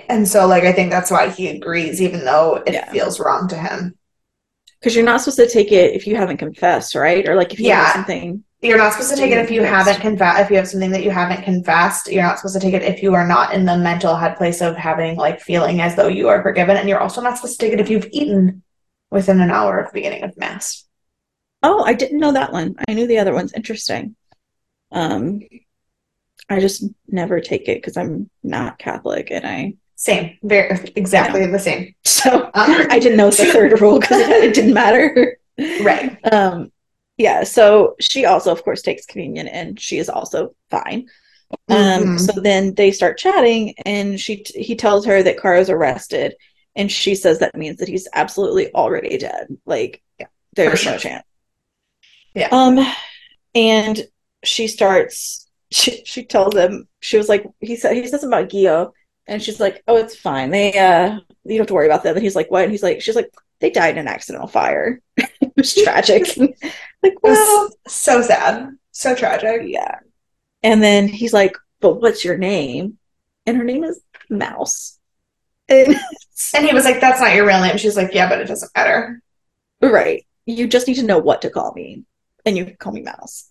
And 0.10 0.28
so 0.28 0.48
like 0.48 0.64
I 0.64 0.74
think 0.74 0.92
that's 0.92 1.12
why 1.12 1.30
he 1.30 1.48
agrees 1.50 2.02
even 2.02 2.26
though 2.26 2.62
it 2.66 2.74
Yeah. 2.74 2.92
feels 2.92 3.20
wrong 3.20 3.48
to 3.50 3.56
him. 3.58 3.96
because 4.80 4.96
you're 4.96 5.04
not 5.04 5.20
supposed 5.20 5.38
to 5.38 5.50
take 5.50 5.74
it 5.74 5.94
if 5.94 6.08
you 6.08 6.16
haven't 6.16 6.38
confessed, 6.38 6.96
right? 6.96 7.28
Or 7.28 7.36
like 7.36 7.52
if 7.52 7.60
you 7.60 7.68
Yeah. 7.68 7.84
have 7.84 7.94
something. 7.96 8.46
You're 8.62 8.78
not 8.78 8.92
supposed 8.92 9.12
to 9.12 9.16
take 9.16 9.32
it 9.32 9.38
if 9.38 9.50
you 9.50 9.64
haven't 9.64 10.02
confessed 10.02 10.42
if 10.42 10.50
you 10.50 10.58
have 10.58 10.68
something 10.68 10.92
that 10.92 11.04
you 11.04 11.12
haven't 11.12 11.44
confessed. 11.44 12.12
You're 12.12 12.24
not 12.24 12.40
supposed 12.40 12.56
to 12.56 12.60
take 12.60 12.74
it 12.74 12.84
if 12.84 13.02
you 13.02 13.14
are 13.14 13.26
not 13.26 13.54
in 13.54 13.66
the 13.66 13.78
mental 13.78 14.18
head 14.18 14.36
place 14.36 14.62
of 14.62 14.76
having 14.76 15.16
like 15.16 15.40
feeling 15.40 15.80
as 15.80 15.96
though 15.96 16.10
you 16.10 16.28
are 16.28 16.44
forgiven. 16.44 16.76
And 16.76 16.90
you're 16.90 17.00
also 17.00 17.22
not 17.22 17.38
supposed 17.38 17.58
to 17.58 17.66
take 17.66 17.74
it 17.74 17.80
if 17.80 17.90
you've 17.90 18.10
eaten 18.12 18.64
within 19.12 19.40
an 19.40 19.50
hour 19.50 19.80
of 19.80 19.88
the 19.88 19.94
beginning 19.94 20.24
of 20.24 20.38
mass. 20.38 20.86
Oh, 21.64 21.84
I 21.84 21.94
didn't 21.94 22.20
know 22.20 22.34
that 22.34 22.52
one. 22.52 22.76
I 22.88 22.94
knew 22.94 23.08
the 23.08 23.20
other 23.20 23.34
one's 23.34 23.54
interesting. 23.54 24.16
Um, 24.92 25.42
I 26.50 26.60
just 26.60 26.84
never 27.08 27.40
take 27.40 27.70
it 27.70 27.78
because 27.78 27.96
I'm 27.96 28.30
not 28.44 28.80
Catholic, 28.80 29.30
and 29.32 29.46
I 29.46 29.74
Same. 29.96 30.38
Very 30.44 30.92
exactly 30.96 31.46
the 31.46 31.60
same. 31.60 31.94
so 32.04 32.46
Um, 32.46 32.52
I 32.56 33.00
didn't 33.00 33.18
know 33.18 33.30
the 33.30 33.46
third 33.46 33.80
rule 33.80 34.00
because 34.00 34.20
it, 34.22 34.30
it 34.30 34.54
didn't 34.54 34.74
matter. 34.74 35.38
Right. 35.82 36.18
Um, 36.32 36.72
yeah. 37.20 37.44
So 37.46 37.96
she 38.02 38.26
also, 38.26 38.52
of 38.54 38.64
course, 38.64 38.84
takes 38.84 39.06
communion, 39.08 39.48
and 39.50 39.80
she 39.80 40.00
is 40.00 40.10
also 40.10 40.56
fine. 40.72 41.08
Um, 41.70 42.16
Mhm. 42.16 42.20
so 42.20 42.42
then 42.42 42.76
they 42.76 42.92
start 42.92 43.20
chatting, 43.20 43.76
and 43.86 44.20
she 44.20 44.46
he 44.56 44.76
tells 44.76 45.06
her 45.08 45.24
that 45.24 45.40
Caro's 45.40 45.70
arrested, 45.72 46.36
and 46.76 46.92
she 46.92 47.16
says 47.16 47.40
that 47.40 47.58
means 47.58 47.78
that 47.80 47.90
he's 47.90 48.08
absolutely 48.14 48.74
already 48.74 49.18
dead. 49.20 49.48
Like, 49.68 50.02
Yeah, 50.20 50.28
there's 50.56 50.84
for 50.84 50.92
no 50.92 50.98
chance. 51.00 51.26
Yeah. 52.36 52.50
Um, 52.52 52.80
and 53.56 54.02
she 54.44 54.68
starts. 54.68 55.48
She 55.72 56.04
she 56.06 56.26
tells 56.26 56.56
him 56.56 56.88
she 57.00 57.18
was 57.18 57.30
like 57.30 57.46
he 57.62 57.76
said 57.76 57.96
he 57.96 58.08
says 58.08 58.24
about 58.24 58.50
Gio, 58.50 58.92
and 59.28 59.42
she's 59.44 59.60
like, 59.60 59.84
oh, 59.88 59.98
it's 59.98 60.16
fine. 60.16 60.52
They 60.52 60.78
uh, 60.78 61.20
you 61.46 61.52
don't 61.58 61.60
have 61.60 61.68
to 61.68 61.74
worry 61.76 61.88
about 61.88 62.04
them. 62.04 62.16
And 62.16 62.24
he's 62.24 62.36
like, 62.36 62.52
what? 62.52 62.64
And 62.64 62.72
he's 62.72 62.84
like, 62.84 63.02
she's 63.02 63.16
like, 63.16 63.32
they 63.60 63.70
died 63.70 63.96
in 63.96 64.00
an 64.00 64.08
accidental 64.08 64.48
fire. 64.48 65.02
it 65.18 65.54
was 65.56 65.74
tragic. 65.84 66.38
like, 66.38 67.22
well, 67.24 67.66
was 67.66 67.76
so 67.88 68.22
sad. 68.22 68.70
So 68.92 69.16
tragic. 69.16 69.64
yeah. 69.66 70.00
And 70.64 70.84
then 70.84 71.08
he's 71.08 71.34
like, 71.34 71.56
but 71.80 72.02
what's 72.02 72.26
your 72.26 72.38
name? 72.38 72.98
And 73.46 73.58
her 73.58 73.64
name 73.64 73.84
is 73.84 74.02
Mouse. 74.30 75.00
And 75.68 75.96
And 76.56 76.66
he 76.66 76.74
was 76.74 76.86
like, 76.86 77.02
That's 77.02 77.20
not 77.20 77.36
your 77.36 77.46
real 77.46 77.62
name. 77.62 77.78
She's 77.78 77.98
like, 77.98 78.14
Yeah, 78.14 78.30
but 78.30 78.40
it 78.40 78.48
doesn't 78.48 78.72
matter. 78.76 79.22
right, 79.82 80.26
you 80.46 80.68
just 80.68 80.88
need 80.88 80.96
to 80.96 81.04
know 81.04 81.20
what 81.20 81.42
to 81.42 81.50
call 81.50 81.74
me, 81.74 82.04
and 82.46 82.58
you 82.58 82.66
can 82.66 82.76
call 82.78 82.94
me 82.94 83.02
Mouse. 83.02 83.50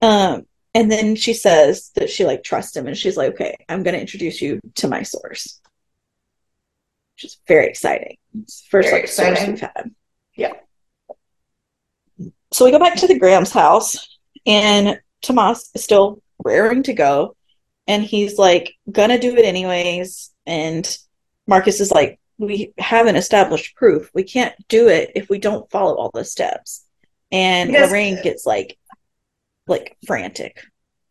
Um, 0.00 0.46
and 0.74 0.90
then 0.90 1.16
she 1.16 1.34
says 1.34 1.90
that 1.96 2.10
she 2.10 2.24
like 2.24 2.42
trusts 2.44 2.76
him, 2.76 2.86
and 2.86 2.96
she's 2.96 3.16
like, 3.16 3.32
okay, 3.32 3.56
I'm 3.68 3.82
going 3.82 3.94
to 3.94 4.00
introduce 4.00 4.40
you 4.40 4.60
to 4.76 4.88
my 4.88 5.02
source, 5.02 5.60
which 7.18 7.24
is 7.32 7.38
very 7.48 7.66
exciting. 7.66 8.16
It's 8.42 8.64
first 8.70 8.90
Very 8.90 9.00
like 9.02 9.04
exciting. 9.10 9.50
we've 9.50 9.60
had. 9.60 9.90
Yeah. 10.36 10.52
So 12.52 12.64
we 12.64 12.70
go 12.70 12.78
back 12.78 12.96
to 12.98 13.08
the 13.08 13.18
Graham's 13.18 13.50
house, 13.50 14.18
and 14.46 15.00
Tomas 15.20 15.68
is 15.74 15.82
still 15.82 16.22
raring 16.44 16.84
to 16.84 16.92
go, 16.92 17.34
and 17.88 18.04
he's 18.04 18.38
like 18.38 18.72
gonna 18.90 19.18
do 19.18 19.34
it 19.36 19.44
anyways. 19.44 20.30
And 20.46 20.96
Marcus 21.48 21.80
is 21.80 21.90
like, 21.90 22.20
we 22.38 22.72
haven't 22.78 23.16
established 23.16 23.74
proof. 23.74 24.10
We 24.14 24.22
can't 24.22 24.54
do 24.68 24.86
it 24.88 25.10
if 25.16 25.28
we 25.28 25.38
don't 25.38 25.68
follow 25.72 25.96
all 25.96 26.10
the 26.14 26.24
steps. 26.24 26.84
And 27.32 27.72
Because- 27.72 27.90
Lorraine 27.90 28.22
gets 28.22 28.46
like, 28.46 28.78
like 29.66 29.96
frantic, 30.06 30.62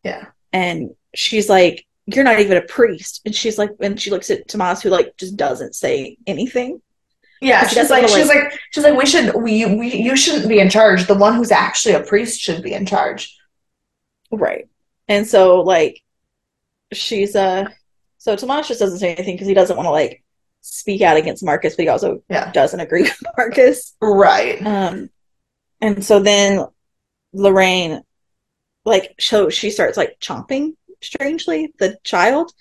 Yeah. 0.03 0.27
and 0.53 0.95
she's 1.13 1.49
like, 1.49 1.85
"You're 2.07 2.23
not 2.25 2.39
even 2.39 2.57
a 2.57 2.61
priest." 2.63 3.21
And 3.25 3.35
she's 3.35 3.57
like, 3.59 3.71
and 3.81 3.99
she 4.01 4.11
looks 4.11 4.29
at 4.31 4.47
Tomas, 4.47 4.81
who 4.81 4.89
like 4.89 5.17
just 5.17 5.37
doesn't 5.37 5.75
say 5.75 6.17
anything. 6.27 6.81
Yeah, 7.41 7.67
She 7.67 7.75
she's 7.75 7.91
like, 7.91 8.07
she's 8.07 8.27
like, 8.27 8.59
she's 8.71 8.83
like, 8.83 8.97
we 8.97 9.05
should, 9.05 9.35
we, 9.35 9.63
we, 9.75 9.93
you 9.95 10.17
shouldn't 10.17 10.49
be 10.49 10.59
in 10.59 10.71
charge. 10.71 11.05
The 11.05 11.13
one 11.13 11.35
who's 11.35 11.51
actually 11.51 11.93
a 11.93 12.01
priest 12.03 12.41
should 12.41 12.63
be 12.63 12.73
in 12.73 12.87
charge. 12.87 13.37
Right. 14.31 14.67
And 15.07 15.25
so 15.27 15.61
like 15.61 16.01
she's 16.93 17.35
uh 17.35 17.65
so 18.17 18.35
Tomas 18.35 18.67
just 18.67 18.79
doesn't 18.79 18.99
say 18.99 19.13
anything 19.13 19.35
because 19.35 19.47
he 19.47 19.53
doesn't 19.53 19.77
want 19.77 19.87
to 19.87 19.91
like 19.91 20.23
speak 20.61 21.01
out 21.01 21.17
against 21.17 21.45
Marcus, 21.45 21.75
but 21.75 21.83
he 21.83 21.89
also 21.89 22.23
Yeah. 22.29 22.51
doesn't 22.51 22.79
agree 22.79 23.03
with 23.03 23.23
Marcus. 23.37 23.95
Right. 24.01 24.65
Um 24.65 25.09
and 25.81 26.03
so 26.03 26.19
then 26.19 26.65
Lorraine 27.33 28.01
like 28.85 29.15
so 29.19 29.49
she 29.49 29.69
starts 29.69 29.97
like 29.97 30.17
chomping 30.19 30.75
strangely, 31.01 31.73
the 31.79 31.97
child. 32.03 32.51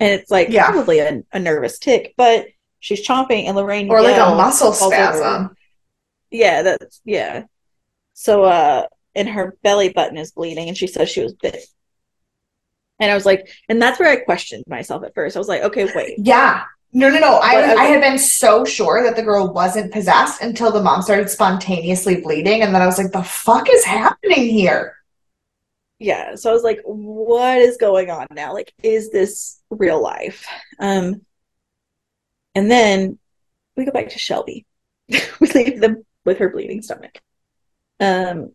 And 0.00 0.10
it's 0.20 0.30
like 0.30 0.48
Yeah. 0.50 0.70
probably 0.70 0.98
a, 0.98 1.22
a 1.32 1.38
nervous 1.38 1.78
tick, 1.78 2.14
but 2.16 2.46
she's 2.80 3.06
chomping 3.06 3.44
and 3.46 3.56
Lorraine 3.56 3.90
Or 3.90 4.02
like 4.02 4.16
a 4.16 4.34
muscle 4.34 4.68
over. 4.68 4.94
spasm. 4.94 5.56
Yeah, 6.30 6.62
that's 6.62 7.00
yeah. 7.04 7.44
So 8.14 8.44
uh 8.44 8.86
and 9.14 9.28
her 9.28 9.56
belly 9.62 9.90
button 9.90 10.16
is 10.18 10.32
bleeding 10.32 10.68
and 10.68 10.76
she 10.76 10.86
says 10.88 11.08
she 11.08 11.22
was 11.22 11.34
bit. 11.34 11.64
And 13.00 13.10
I 13.10 13.14
was 13.14 13.26
like, 13.26 13.48
and 13.68 13.80
that's 13.80 13.98
where 13.98 14.10
I 14.10 14.16
questioned 14.16 14.64
myself 14.66 15.04
at 15.04 15.14
first. 15.14 15.36
I 15.36 15.38
was 15.40 15.48
like, 15.48 15.62
okay, 15.62 15.88
wait. 15.94 16.14
Yeah. 16.18 16.64
No, 16.92 17.10
no, 17.10 17.18
no. 17.18 17.38
I, 17.42 17.74
I 17.74 17.84
had 17.86 18.00
been 18.00 18.18
so 18.18 18.64
sure 18.64 19.02
that 19.02 19.16
the 19.16 19.22
girl 19.22 19.52
wasn't 19.52 19.92
possessed 19.92 20.40
until 20.42 20.70
the 20.70 20.80
mom 20.80 21.02
started 21.02 21.28
spontaneously 21.28 22.20
bleeding. 22.20 22.62
And 22.62 22.72
then 22.72 22.82
I 22.82 22.86
was 22.86 22.98
like, 22.98 23.10
the 23.10 23.22
fuck 23.24 23.68
is 23.68 23.84
happening 23.84 24.46
here? 24.48 24.96
Yeah. 26.04 26.34
So 26.34 26.50
I 26.50 26.52
was 26.52 26.62
like, 26.62 26.80
what 26.84 27.58
is 27.58 27.78
going 27.78 28.10
on 28.10 28.26
now? 28.30 28.52
Like, 28.52 28.74
is 28.82 29.10
this 29.10 29.62
real 29.70 30.02
life? 30.02 30.46
Um 30.78 31.22
and 32.54 32.70
then 32.70 33.18
we 33.74 33.86
go 33.86 33.90
back 33.90 34.10
to 34.10 34.18
Shelby. 34.18 34.66
we 35.08 35.46
leave 35.54 35.80
them 35.80 36.04
with 36.26 36.38
her 36.38 36.50
bleeding 36.50 36.82
stomach. 36.82 37.20
Um 38.00 38.52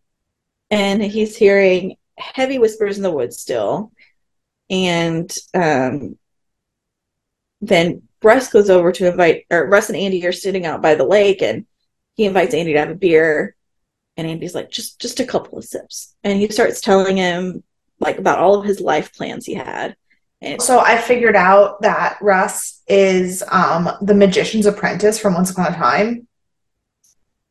and 0.70 1.04
he's 1.04 1.36
hearing 1.36 1.95
heavy 2.20 2.60
whispers 2.60 2.97
in 2.97 3.04
the 3.04 3.12
woods 3.12 3.39
still. 3.39 3.91
And 4.70 5.36
um 5.56 6.20
then 7.62 8.04
Russ 8.22 8.50
goes 8.50 8.70
over 8.70 8.91
to 8.91 9.08
invite, 9.08 9.45
or 9.50 9.68
Russ 9.68 9.89
and 9.89 9.97
Andy 9.97 10.26
are 10.28 10.32
sitting 10.32 10.66
out 10.68 10.82
by 10.82 10.95
the 10.95 11.06
lake, 11.06 11.41
and 11.41 11.66
he 12.16 12.26
invites 12.26 12.54
Andy 12.54 12.74
to 12.74 12.80
have 12.80 12.89
a 12.89 12.95
beer. 12.95 13.56
And 14.20 14.28
Andy's 14.28 14.54
like, 14.54 14.70
just 14.70 15.00
just 15.00 15.22
a 15.22 15.26
couple 15.26 15.58
of 15.58 15.64
sips, 15.64 16.14
and 16.26 16.38
he 16.38 16.50
starts 16.50 16.82
telling 16.82 17.16
him 17.16 17.64
like 18.02 18.18
about 18.18 18.40
all 18.40 18.56
of 18.60 18.66
his 18.66 18.82
life 18.82 19.14
plans 19.16 19.46
he 19.46 19.54
had. 19.54 19.96
And 20.42 20.62
So 20.62 20.80
I 20.80 20.98
figured 20.98 21.36
out 21.38 21.82
that 21.84 22.18
Russ 22.22 22.82
is 22.88 23.44
um 23.50 23.90
the 24.02 24.14
magician's 24.14 24.66
apprentice 24.66 25.18
from 25.20 25.36
Once 25.36 25.52
Upon 25.52 25.72
a 25.74 25.76
Time. 25.76 26.28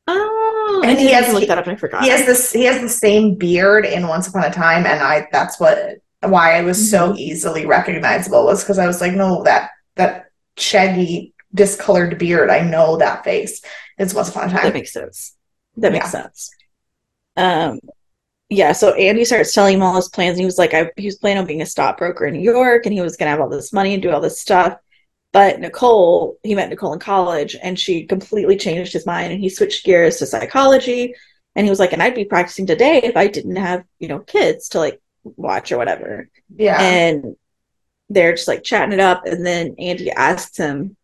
oh, 0.06 0.82
And 0.84 0.98
he 0.98 1.08
has- 1.12 1.26
has 1.26 1.34
look 1.34 1.48
that 1.48 1.58
up, 1.58 1.66
I 1.68 1.76
forgot. 1.76 2.02
He 2.04 2.10
has 2.10 2.26
this 2.26 2.52
he 2.52 2.64
has 2.64 2.80
the 2.82 2.88
same 2.88 3.34
beard 3.36 3.84
in 3.86 4.06
Once 4.06 4.28
Upon 4.28 4.44
a 4.44 4.50
Time, 4.52 4.84
and 4.86 5.00
I 5.00 5.26
that's 5.32 5.58
what 5.58 5.78
why 6.20 6.56
I 6.58 6.62
was 6.62 6.90
so 6.90 7.14
easily 7.16 7.64
recognizable 7.64 8.44
was 8.44 8.62
because 8.62 8.78
I 8.78 8.86
was 8.86 9.00
like, 9.00 9.12
no, 9.12 9.42
that 9.44 9.70
that 9.96 10.26
shaggy, 10.56 11.32
discolored 11.54 12.18
beard, 12.18 12.50
I 12.50 12.60
know 12.60 12.96
that 12.98 13.24
face. 13.24 13.62
It's 13.98 14.12
Once 14.14 14.28
Upon 14.28 14.48
a 14.48 14.52
Time. 14.52 14.64
that 14.64 14.74
makes 14.74 14.92
sense. 14.92 15.34
That 15.76 15.92
makes 15.92 16.10
sense. 16.10 16.50
Um, 17.38 17.80
yeah. 18.50 18.72
So 18.72 18.94
Andy 18.94 19.24
starts 19.24 19.54
telling 19.54 19.76
him 19.76 19.82
all 19.82 19.96
his 19.96 20.08
plans. 20.08 20.32
And 20.32 20.40
he 20.40 20.46
was 20.46 20.58
like, 20.58 20.74
I, 20.74 20.90
he 20.96 21.06
was 21.06 21.16
planning 21.16 21.38
on 21.38 21.46
being 21.46 21.62
a 21.62 21.66
stockbroker 21.66 22.26
in 22.26 22.34
New 22.34 22.40
York, 22.40 22.84
and 22.84 22.92
he 22.92 23.00
was 23.00 23.16
going 23.16 23.26
to 23.26 23.30
have 23.30 23.40
all 23.40 23.48
this 23.48 23.72
money 23.72 23.94
and 23.94 24.02
do 24.02 24.10
all 24.10 24.20
this 24.20 24.40
stuff. 24.40 24.78
But 25.32 25.60
Nicole, 25.60 26.38
he 26.42 26.54
met 26.54 26.70
Nicole 26.70 26.94
in 26.94 26.98
college, 26.98 27.54
and 27.62 27.78
she 27.78 28.06
completely 28.06 28.56
changed 28.56 28.92
his 28.92 29.06
mind, 29.06 29.32
and 29.32 29.40
he 29.40 29.48
switched 29.48 29.84
gears 29.84 30.16
to 30.16 30.26
psychology. 30.26 31.14
And 31.54 31.66
he 31.66 31.70
was 31.70 31.78
like, 31.78 31.92
and 31.92 32.02
I'd 32.02 32.14
be 32.14 32.24
practicing 32.24 32.66
today 32.66 33.00
if 33.02 33.16
I 33.16 33.26
didn't 33.26 33.56
have, 33.56 33.84
you 33.98 34.08
know, 34.08 34.20
kids 34.20 34.70
to 34.70 34.78
like 34.78 35.00
watch 35.24 35.70
or 35.70 35.76
whatever. 35.76 36.28
Yeah. 36.56 36.80
And 36.80 37.36
they're 38.08 38.32
just 38.32 38.48
like 38.48 38.62
chatting 38.62 38.92
it 38.92 39.00
up. 39.00 39.26
And 39.26 39.44
then 39.44 39.74
Andy 39.78 40.10
asks 40.10 40.56
him 40.56 40.96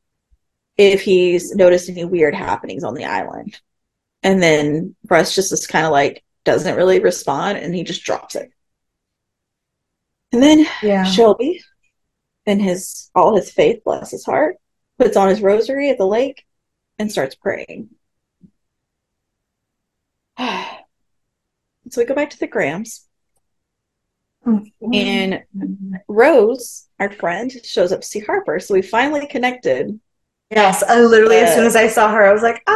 if 0.79 1.03
he's 1.03 1.55
noticed 1.55 1.91
any 1.91 2.05
weird 2.05 2.35
happenings 2.35 2.83
on 2.83 2.95
the 2.95 3.05
island. 3.05 3.61
And 4.23 4.43
then 4.43 4.97
Russ 5.11 5.35
just 5.35 5.53
is 5.53 5.67
kind 5.67 5.85
of 5.85 5.93
like, 5.93 6.24
doesn't 6.45 6.77
really 6.77 7.01
respond 7.01 7.59
and 7.59 7.75
he 7.75 7.83
just 7.85 8.05
drops 8.05 8.35
it. 8.35 8.51
And 10.33 10.43
then 10.43 10.67
yeah. 10.83 11.05
Shelby, 11.05 11.63
in 12.47 12.61
his 12.61 13.11
all 13.15 13.37
his 13.37 13.51
faith, 13.51 13.83
bless 13.85 14.11
his 14.11 14.25
heart, 14.25 14.57
puts 14.99 15.17
on 15.17 15.29
his 15.29 15.41
rosary 15.41 15.91
at 15.91 15.99
the 15.99 16.07
lake 16.07 16.45
and 16.99 17.11
starts 17.11 17.35
praying. 17.35 17.91
so 20.39 20.81
we 21.97 22.05
go 22.05 22.15
back 22.15 22.31
to 22.31 22.39
the 22.39 22.47
Grahams. 22.47 23.07
And 24.93 25.43
Rose, 26.07 26.87
our 27.01 27.11
friend, 27.11 27.51
shows 27.65 27.93
up 27.93 28.03
to 28.03 28.07
see 28.07 28.21
Harper. 28.21 28.61
So 28.61 28.75
we 28.75 28.83
finally 28.83 29.27
connected 29.27 29.99
Yes, 30.51 30.83
I 30.83 31.01
literally, 31.01 31.39
as 31.39 31.55
soon 31.55 31.67
as 31.67 31.75
I 31.75 31.89
saw 31.89 32.13
her, 32.13 32.25
I 32.25 32.33
was 32.33 32.43
like, 32.43 32.63
ah, 32.67 32.73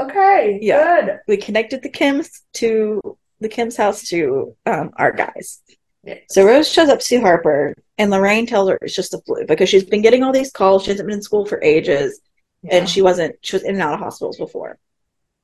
okay, 0.00 0.58
Yeah. 0.60 1.00
good. 1.06 1.18
We 1.28 1.36
connected 1.36 1.82
the 1.82 1.90
Kims 1.90 2.28
to 2.54 3.00
the 3.40 3.48
Kim's 3.48 3.76
house 3.76 4.08
to 4.08 4.56
um, 4.66 4.90
our 4.96 5.12
guys. 5.12 5.60
Yeah. 6.02 6.16
So 6.28 6.44
Rose 6.44 6.68
shows 6.70 6.88
up 6.88 6.98
to 7.00 7.04
see 7.04 7.18
Harper, 7.20 7.74
and 7.98 8.10
Lorraine 8.10 8.46
tells 8.46 8.68
her 8.68 8.78
it's 8.82 8.94
just 8.94 9.14
a 9.14 9.18
flu 9.26 9.44
because 9.46 9.68
she's 9.68 9.84
been 9.84 10.02
getting 10.02 10.22
all 10.22 10.32
these 10.32 10.52
calls. 10.52 10.84
She 10.84 10.90
hasn't 10.90 11.06
been 11.08 11.16
in 11.18 11.22
school 11.22 11.46
for 11.46 11.62
ages, 11.62 12.20
Yeah. 12.62 12.76
and 12.76 12.88
she 12.88 13.00
wasn't. 13.02 13.36
She 13.42 13.56
was 13.56 13.62
in 13.62 13.74
and 13.74 13.82
out 13.82 13.94
of 13.94 14.00
hospitals 14.00 14.36
before. 14.38 14.78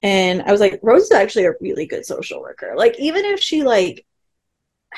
And 0.03 0.43
I 0.43 0.53
was 0.53 0.61
like, 0.61 0.81
Rose 0.83 1.05
is 1.05 1.12
actually 1.12 1.45
a 1.47 1.53
really 1.61 1.87
good 1.87 2.07
social 2.07 2.41
worker. 2.41 2.74
Like, 2.76 2.99
even 2.99 3.24
if 3.24 3.41
she 3.41 3.62
like 3.64 4.07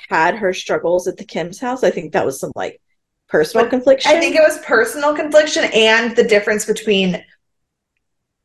had 0.09 0.37
her 0.37 0.53
struggles 0.55 1.07
at 1.09 1.17
the 1.17 1.25
Kim's 1.25 1.59
house, 1.59 1.83
I 1.85 1.91
think 1.91 2.13
that 2.13 2.25
was 2.27 2.39
some 2.41 2.53
like 2.55 2.81
personal 3.29 3.65
But 3.65 3.71
confliction. 3.71 4.13
I 4.13 4.21
think 4.21 4.37
it 4.37 4.43
was 4.43 4.59
personal 4.65 5.15
confliction 5.15 5.65
and 5.75 6.15
the 6.17 6.25
difference 6.25 6.65
between 6.67 7.23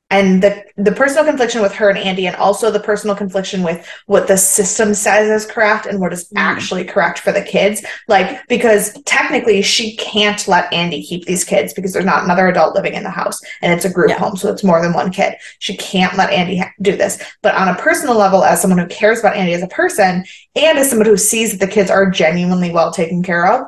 and 0.09 0.41
the 0.41 0.63
the 0.77 0.91
personal 0.91 1.25
confliction 1.25 1.61
with 1.61 1.73
her 1.73 1.89
and 1.89 1.97
Andy 1.97 2.27
and 2.27 2.35
also 2.37 2.71
the 2.71 2.79
personal 2.79 3.15
confliction 3.15 3.61
with 3.61 3.85
what 4.05 4.27
the 4.27 4.37
system 4.37 4.93
says 4.93 5.29
is 5.29 5.49
correct 5.49 5.85
and 5.85 5.99
what 5.99 6.13
is 6.13 6.25
Mhm. 6.29 6.33
actually 6.37 6.85
correct 6.85 7.19
for 7.19 7.31
the 7.33 7.41
kids 7.41 7.83
like 8.07 8.39
because 8.47 8.93
technically 9.05 9.61
she 9.61 9.97
can't 9.97 10.47
let 10.47 10.71
Andy 10.71 11.03
keep 11.03 11.25
these 11.25 11.43
kids 11.43 11.73
because 11.73 11.91
there's 11.91 12.05
not 12.05 12.23
another 12.23 12.47
adult 12.47 12.73
living 12.73 12.93
in 12.93 13.03
the 13.03 13.09
house 13.09 13.41
and 13.61 13.73
it's 13.73 13.85
a 13.85 13.89
group 13.89 14.09
Yeah. 14.09 14.19
home 14.19 14.37
so 14.37 14.49
it's 14.49 14.63
more 14.63 14.81
than 14.81 14.93
one 14.93 15.11
kid 15.11 15.35
she 15.59 15.75
can't 15.75 16.15
let 16.15 16.31
Andy 16.31 16.57
ha- 16.57 16.71
do 16.81 16.95
this 16.95 17.21
but 17.41 17.55
on 17.55 17.67
a 17.67 17.75
personal 17.75 18.15
level 18.15 18.43
as 18.45 18.61
someone 18.61 18.79
who 18.79 18.87
cares 18.87 19.19
about 19.19 19.35
Andy 19.35 19.53
as 19.53 19.63
a 19.63 19.67
person 19.67 20.23
and 20.55 20.77
as 20.79 20.89
someone 20.89 21.07
who 21.07 21.17
sees 21.17 21.51
that 21.51 21.59
the 21.59 21.71
kids 21.71 21.91
are 21.91 22.09
genuinely 22.09 22.71
well 22.71 22.91
taken 22.91 23.21
care 23.23 23.45
of 23.45 23.67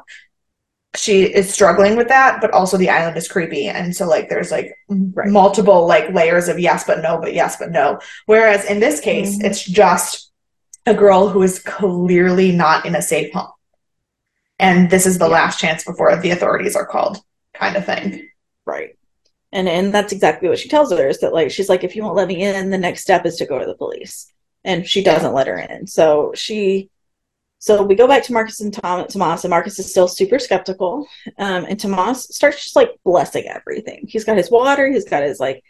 she 0.96 1.24
is 1.24 1.54
struggling 1.54 1.96
with 1.96 2.08
that 2.08 2.42
but 2.42 2.52
also 2.52 2.76
the 2.78 2.90
island 2.90 3.16
is 3.16 3.28
creepy 3.28 3.68
and 3.68 3.96
so 3.96 4.08
like 4.08 4.28
there's 4.30 4.52
like 4.52 4.74
Right. 4.90 5.30
multiple 5.30 5.86
like 5.88 6.10
layers 6.14 6.48
of 6.48 6.58
yes 6.60 6.84
but 6.84 7.02
no 7.02 7.20
but 7.20 7.34
yes 7.34 7.58
but 7.58 7.72
no 7.72 8.00
whereas 8.26 8.66
in 8.66 8.80
this 8.80 9.00
case 9.00 9.38
Mhm. 9.38 9.46
it's 9.46 9.64
just 9.64 10.32
a 10.88 10.94
girl 10.94 11.30
who 11.30 11.44
is 11.44 11.60
clearly 11.60 12.52
not 12.52 12.86
in 12.88 12.96
a 12.96 13.02
safe 13.02 13.32
home 13.34 13.52
and 14.58 14.90
this 14.90 15.06
is 15.06 15.18
the 15.20 15.26
Yeah. 15.28 15.32
last 15.34 15.60
chance 15.60 15.84
before 15.84 16.16
the 16.16 16.32
authorities 16.32 16.76
are 16.76 16.86
called 16.86 17.18
kind 17.54 17.76
of 17.76 17.86
thing 17.86 18.28
Right. 18.66 18.96
And 19.52 19.68
and 19.68 19.92
that's 19.92 20.14
exactly 20.14 20.48
what 20.50 20.60
she 20.60 20.70
tells 20.70 20.92
her 20.92 21.08
is 21.08 21.20
that 21.22 21.34
like 21.34 21.50
she's 21.50 21.70
like 21.70 21.84
if 21.84 21.96
you 21.96 22.04
won't 22.04 22.16
let 22.16 22.28
me 22.28 22.44
in, 22.44 22.70
the 22.70 22.78
next 22.78 23.02
step 23.02 23.26
is 23.26 23.36
to 23.38 23.48
go 23.48 23.58
to 23.58 23.66
the 23.66 23.74
police. 23.74 24.32
And 24.64 24.86
she 24.86 25.02
doesn't 25.04 25.34
let 25.34 25.48
her 25.48 25.58
in. 25.58 25.88
So 25.88 26.34
she 26.36 26.92
so 27.60 27.84
we 27.84 27.96
go 27.96 28.08
back 28.08 28.24
to 28.24 28.34
Marcus 28.34 28.62
and 28.62 28.74
Tom 28.74 29.06
Tomas 29.08 29.44
and 29.44 29.50
Marcus 29.52 29.80
is 29.80 29.90
still 29.92 30.08
super 30.08 30.40
skeptical. 30.40 31.08
Um 31.38 31.66
and 31.66 31.80
Tomas 31.80 32.24
starts 32.32 32.64
just 32.64 32.76
like 32.76 32.92
blessing 33.06 33.46
everything. 33.48 34.06
He's 34.08 34.24
got 34.26 34.38
his 34.38 34.52
water, 34.52 34.92
he's 34.92 35.10
got 35.10 35.24
his 35.24 35.40
like 35.40 35.64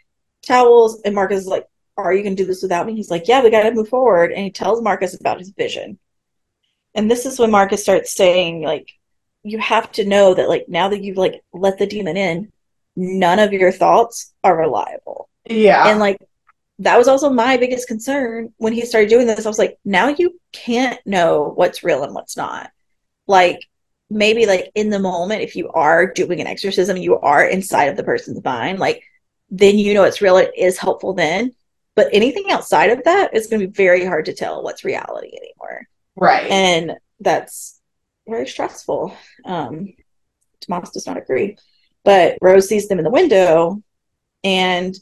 towels, 0.45 1.01
and 1.03 1.15
Marcus 1.15 1.41
is 1.41 1.47
like, 1.47 1.65
Are 1.97 2.13
you 2.13 2.23
gonna 2.23 2.35
do 2.35 2.45
this 2.45 2.61
without 2.61 2.85
me? 2.85 2.95
He's 2.95 3.11
like, 3.11 3.27
Yeah, 3.27 3.43
we 3.43 3.49
gotta 3.49 3.71
move 3.73 3.89
forward. 3.89 4.31
And 4.31 4.43
he 4.43 4.51
tells 4.51 4.81
Marcus 4.81 5.19
about 5.19 5.39
his 5.39 5.49
vision. 5.51 5.99
And 6.95 7.09
this 7.09 7.25
is 7.25 7.39
when 7.39 7.51
Marcus 7.51 7.81
starts 7.83 8.15
saying, 8.15 8.63
like, 8.63 8.89
you 9.43 9.59
have 9.59 9.91
to 9.93 10.05
know 10.05 10.33
that 10.33 10.49
like 10.49 10.65
now 10.67 10.89
that 10.89 11.03
you've 11.03 11.17
like 11.17 11.41
let 11.53 11.77
the 11.77 11.87
demon 11.87 12.17
in, 12.17 12.51
none 12.95 13.39
of 13.39 13.53
your 13.53 13.71
thoughts 13.71 14.33
are 14.43 14.57
reliable. 14.57 15.29
yeah 15.45 15.89
And 15.89 15.99
like 15.99 16.17
that 16.79 16.97
was 16.97 17.07
also 17.07 17.29
my 17.29 17.57
biggest 17.57 17.87
concern 17.87 18.53
when 18.57 18.73
he 18.73 18.85
started 18.85 19.09
doing 19.09 19.27
this. 19.27 19.45
I 19.45 19.49
was 19.49 19.59
like, 19.59 19.77
now 19.85 20.07
you 20.07 20.39
can't 20.53 20.99
know 21.05 21.51
what's 21.55 21.83
real 21.83 22.03
and 22.03 22.13
what's 22.13 22.37
not. 22.37 22.71
Like 23.27 23.59
maybe 24.09 24.45
like 24.45 24.71
in 24.75 24.89
the 24.89 24.99
moment, 24.99 25.41
if 25.41 25.55
you 25.55 25.69
are 25.71 26.11
doing 26.11 26.41
an 26.41 26.47
exorcism, 26.47 26.97
you 26.97 27.19
are 27.19 27.45
inside 27.45 27.85
of 27.85 27.97
the 27.97 28.03
person's 28.03 28.43
mind, 28.43 28.79
like 28.79 29.03
then 29.49 29.77
you 29.77 29.93
know 29.93 30.03
it's 30.03 30.21
real, 30.21 30.37
it 30.37 30.51
is 30.57 30.77
helpful 30.77 31.13
then. 31.13 31.53
But 31.95 32.09
anything 32.13 32.49
outside 32.49 32.91
of 32.91 33.03
that 33.03 33.35
is 33.35 33.47
going 33.47 33.61
to 33.61 33.67
be 33.67 33.73
very 33.73 34.05
hard 34.05 34.25
to 34.25 34.33
tell 34.33 34.63
what's 34.63 34.85
reality 34.85 35.31
anymore 35.35 35.87
right 36.15 36.49
and 36.49 36.97
that's 37.19 37.79
very 38.27 38.47
stressful. 38.47 39.13
Um, 39.43 39.93
Tomas 40.61 40.91
does 40.91 41.07
not 41.07 41.17
agree, 41.17 41.57
but 42.03 42.37
Rose 42.41 42.67
sees 42.67 42.87
them 42.87 42.99
in 42.99 43.03
the 43.03 43.09
window 43.09 43.81
and 44.43 44.95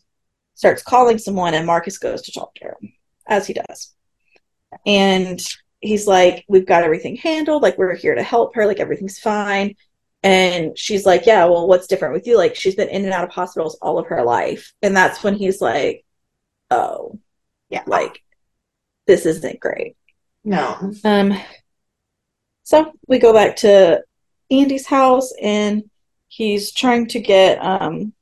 starts 0.58 0.82
calling 0.82 1.20
someone, 1.20 1.54
and 1.54 1.66
Marcus 1.68 2.00
goes 2.00 2.24
to 2.24 2.32
talk 2.32 2.54
to 2.56 2.66
her, 2.66 2.78
as 3.28 3.46
he 3.46 3.54
does. 3.54 3.94
And 4.86 5.40
he's 5.80 6.08
like, 6.08 6.44
"We've 6.50 6.66
got 6.66 6.84
everything 6.84 7.16
handled. 7.16 7.62
Like 7.62 7.78
we're 7.78 7.96
here 7.96 8.16
to 8.16 8.24
help 8.24 8.56
her. 8.56 8.66
Like 8.66 8.80
everything's 8.80 9.20
fine." 9.20 9.76
And 10.24 10.78
she's 10.78 11.06
like, 11.06 11.26
"Yeah, 11.28 11.46
well, 11.46 11.68
what's 11.68 11.88
different 11.88 12.16
with 12.16 12.26
you? 12.28 12.38
Like 12.38 12.56
she's 12.56 12.76
been 12.76 12.90
in 12.90 13.06
and 13.06 13.14
out 13.14 13.24
of 13.24 13.30
hospitals 13.30 13.78
all 13.82 14.00
of 14.00 14.08
her 14.08 14.24
life." 14.24 14.74
And 14.82 14.98
that's 14.98 15.24
when 15.24 15.36
he's 15.36 15.62
like, 15.62 16.04
"Oh, 16.72 17.20
yeah 17.70 17.84
like 17.86 18.24
this 19.06 19.26
isn't 19.26 19.60
great." 19.60 19.96
no 20.44 20.92
Um, 21.04 21.40
so 22.64 22.94
we 23.08 23.20
go 23.20 23.32
back 23.32 23.58
to 23.58 24.04
Andy's 24.50 24.88
house, 24.88 25.32
and 25.40 25.84
he's 26.28 26.72
trying 26.72 27.08
to 27.10 27.20
get 27.20 27.60
um 27.60 28.14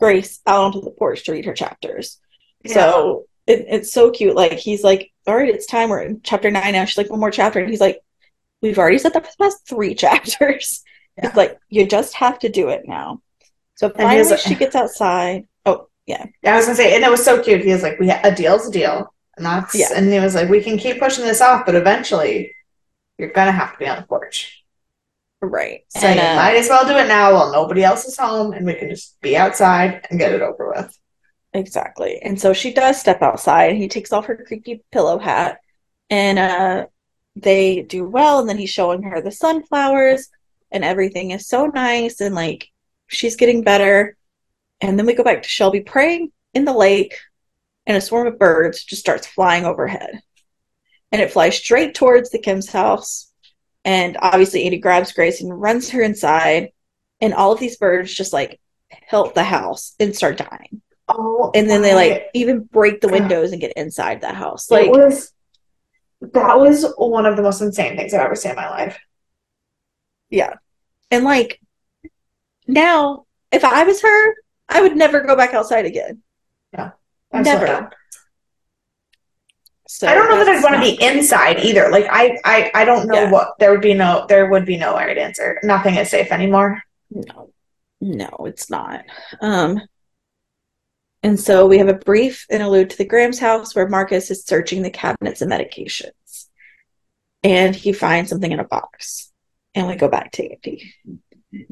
Grace 0.00 0.40
out 0.46 0.60
onto 0.60 0.80
the 0.80 0.90
porch 0.90 1.24
to 1.24 1.32
read 1.32 1.44
her 1.46 1.54
chapters. 1.54 2.18
So 2.66 3.24
it, 3.46 3.66
it's 3.68 3.92
so 3.92 4.10
cute. 4.10 4.34
Like 4.34 4.52
he's 4.54 4.84
like, 4.84 5.10
"All 5.26 5.34
right, 5.36 5.48
it's 5.54 5.66
time. 5.66 5.88
We're 5.88 6.02
in 6.02 6.20
chapter 6.22 6.50
nine 6.50 6.72
now." 6.72 6.84
She's 6.84 6.98
like, 6.98 7.10
"One 7.10 7.20
more 7.20 7.30
chapter," 7.30 7.60
and 7.60 7.68
he's 7.70 7.80
like, 7.80 8.00
"We've 8.62 8.78
already 8.78 8.98
said 8.98 9.12
that 9.14 9.24
for 9.26 9.32
the 9.36 9.44
past 9.44 9.66
three 9.68 9.94
chapters." 10.04 10.82
Yeah. 11.16 11.28
He's 11.28 11.36
like, 11.36 11.58
"You 11.68 11.86
just 11.86 12.14
have 12.14 12.38
to 12.40 12.48
do 12.48 12.68
it 12.68 12.82
now." 12.86 13.22
So 13.76 13.90
finally, 13.90 14.28
like- 14.28 14.40
she 14.40 14.54
gets 14.54 14.74
outside. 14.76 15.46
Oh 15.66 15.88
yeah, 16.06 16.26
Yeah, 16.42 16.54
I 16.54 16.56
was 16.56 16.66
gonna 16.66 16.76
say, 16.76 16.94
and 16.94 17.04
it 17.04 17.10
was 17.10 17.24
so 17.24 17.42
cute. 17.42 17.62
He 17.64 17.72
was 17.72 17.82
like, 17.82 17.98
"We 17.98 18.10
a 18.10 18.34
deal's 18.34 18.68
a 18.68 18.70
deal," 18.72 19.12
and 19.36 19.46
that's 19.46 19.74
Yeah. 19.74 19.88
and 19.94 20.12
he 20.12 20.18
was 20.20 20.34
like, 20.34 20.48
"We 20.48 20.62
can 20.62 20.76
keep 20.78 20.98
pushing 20.98 21.24
this 21.24 21.40
off, 21.40 21.64
but 21.66 21.74
eventually, 21.74 22.54
you're 23.18 23.30
gonna 23.30 23.52
have 23.52 23.72
to 23.72 23.78
be 23.78 23.86
on 23.88 23.96
the 24.00 24.06
porch." 24.06 24.57
Right. 25.40 25.80
So 25.88 26.06
And, 26.06 26.18
you 26.18 26.26
uh, 26.26 26.34
might 26.36 26.56
as 26.56 26.68
well 26.68 26.86
do 26.86 26.96
it 26.96 27.08
now 27.08 27.32
while 27.34 27.52
nobody 27.52 27.84
else 27.84 28.04
is 28.06 28.16
home, 28.18 28.52
and 28.52 28.66
we 28.66 28.74
can 28.74 28.88
just 28.90 29.20
be 29.20 29.36
outside 29.36 30.06
and 30.10 30.18
get 30.18 30.32
it 30.32 30.42
over 30.42 30.72
with. 30.74 30.98
Exactly. 31.54 32.20
And 32.22 32.40
so 32.40 32.52
she 32.52 32.72
does 32.72 33.00
step 33.00 33.22
outside 33.22 33.70
and 33.70 33.78
he 33.78 33.88
takes 33.88 34.12
off 34.12 34.26
her 34.26 34.36
creepy 34.46 34.82
pillow 34.92 35.18
hat 35.18 35.58
and 36.10 36.38
uh 36.38 36.86
they 37.36 37.82
do 37.82 38.04
well 38.04 38.40
and 38.40 38.48
then 38.48 38.58
he's 38.58 38.70
showing 38.70 39.02
her 39.02 39.20
the 39.20 39.30
sunflowers 39.30 40.28
and 40.70 40.84
everything 40.84 41.30
is 41.30 41.46
so 41.48 41.66
nice 41.66 42.20
and 42.20 42.34
like 42.34 42.68
she's 43.06 43.36
getting 43.36 43.62
better. 43.62 44.16
And 44.80 44.98
then 44.98 45.06
we 45.06 45.14
go 45.14 45.24
back 45.24 45.42
to 45.42 45.48
Shelby 45.48 45.80
praying 45.80 46.32
in 46.54 46.64
the 46.64 46.72
lake 46.72 47.14
and 47.86 47.96
a 47.96 48.00
swarm 48.00 48.26
of 48.26 48.38
birds 48.38 48.84
just 48.84 49.00
starts 49.00 49.26
flying 49.26 49.64
overhead. 49.64 50.20
And 51.10 51.22
it 51.22 51.32
flies 51.32 51.56
straight 51.56 51.94
towards 51.94 52.30
the 52.30 52.38
Kim's 52.38 52.68
house. 52.68 53.27
And 53.84 54.16
obviously 54.20 54.64
Andy 54.64 54.78
grabs 54.78 55.12
Grace 55.12 55.40
and 55.40 55.60
runs 55.60 55.90
her 55.90 56.02
inside 56.02 56.70
and 57.20 57.34
all 57.34 57.52
of 57.52 57.60
these 57.60 57.76
birds 57.76 58.12
just 58.14 58.32
like 58.32 58.60
pelt 59.08 59.34
the 59.34 59.44
house 59.44 59.94
and 59.98 60.14
start 60.14 60.36
dying 60.38 60.82
Oh, 61.08 61.50
and 61.54 61.70
then 61.70 61.80
they 61.80 61.94
like 61.94 62.28
even 62.34 62.60
break 62.64 63.00
the 63.00 63.08
God. 63.08 63.20
windows 63.20 63.52
and 63.52 63.60
get 63.60 63.72
inside 63.76 64.20
the 64.20 64.32
house. 64.32 64.70
it 64.70 64.74
Like, 64.74 64.90
was 64.90 65.32
that 66.20 66.58
was 66.58 66.84
one 66.98 67.24
of 67.24 67.36
the 67.36 67.42
most 67.42 67.60
insane 67.62 67.96
things 67.96 68.12
I've 68.12 68.20
ever 68.20 68.34
seen 68.34 68.50
in 68.50 68.56
my 68.56 68.68
life. 68.68 68.98
yeah, 70.30 70.54
and 71.10 71.24
like 71.24 71.60
now, 72.66 73.24
if 73.50 73.64
I 73.64 73.84
was 73.84 74.02
her, 74.02 74.34
I 74.68 74.82
would 74.82 74.96
never 74.96 75.20
go 75.20 75.34
back 75.34 75.54
outside 75.54 75.86
again. 75.86 76.22
I'm 76.76 77.42
Never. 77.42 77.90
So 79.90 80.06
I 80.06 80.14
don't 80.14 80.28
know 80.28 80.36
that 80.44 80.48
I'd 80.48 80.62
want 80.62 80.74
to 80.76 80.80
be 80.82 81.02
inside 81.02 81.60
either. 81.60 81.90
Like 81.90 82.04
I, 82.10 82.36
I, 82.44 82.70
I 82.74 82.84
don't 82.84 83.06
know 83.08 83.14
Yeah. 83.22 83.30
what 83.30 83.58
there 83.58 83.70
would 83.72 83.80
be 83.80 83.94
no 83.94 84.26
there 84.28 84.46
would 84.50 84.66
be 84.66 84.76
no 84.76 84.92
right 84.94 85.16
answer. 85.16 85.58
Nothing 85.62 85.94
is 85.96 86.10
safe 86.10 86.30
anymore. 86.30 86.82
No, 87.10 87.50
no, 88.02 88.28
it's 88.46 88.68
not. 88.68 89.04
Um, 89.40 89.80
and 91.22 91.40
so 91.40 91.66
we 91.66 91.78
have 91.78 91.88
a 91.88 91.94
brief 91.94 92.44
interlude 92.50 92.90
to 92.90 92.98
the 92.98 93.06
Graham's 93.06 93.38
house 93.38 93.74
where 93.74 93.88
Marcus 93.88 94.30
is 94.30 94.44
searching 94.44 94.82
the 94.82 94.90
cabinets 94.90 95.40
of 95.40 95.48
medications, 95.48 96.46
and 97.42 97.74
he 97.74 97.92
finds 97.92 98.28
something 98.30 98.52
in 98.52 98.60
a 98.60 98.64
box. 98.64 99.32
And 99.74 99.86
we 99.88 99.94
go 99.96 100.08
back 100.08 100.32
to 100.32 100.44
Andy, 100.50 100.92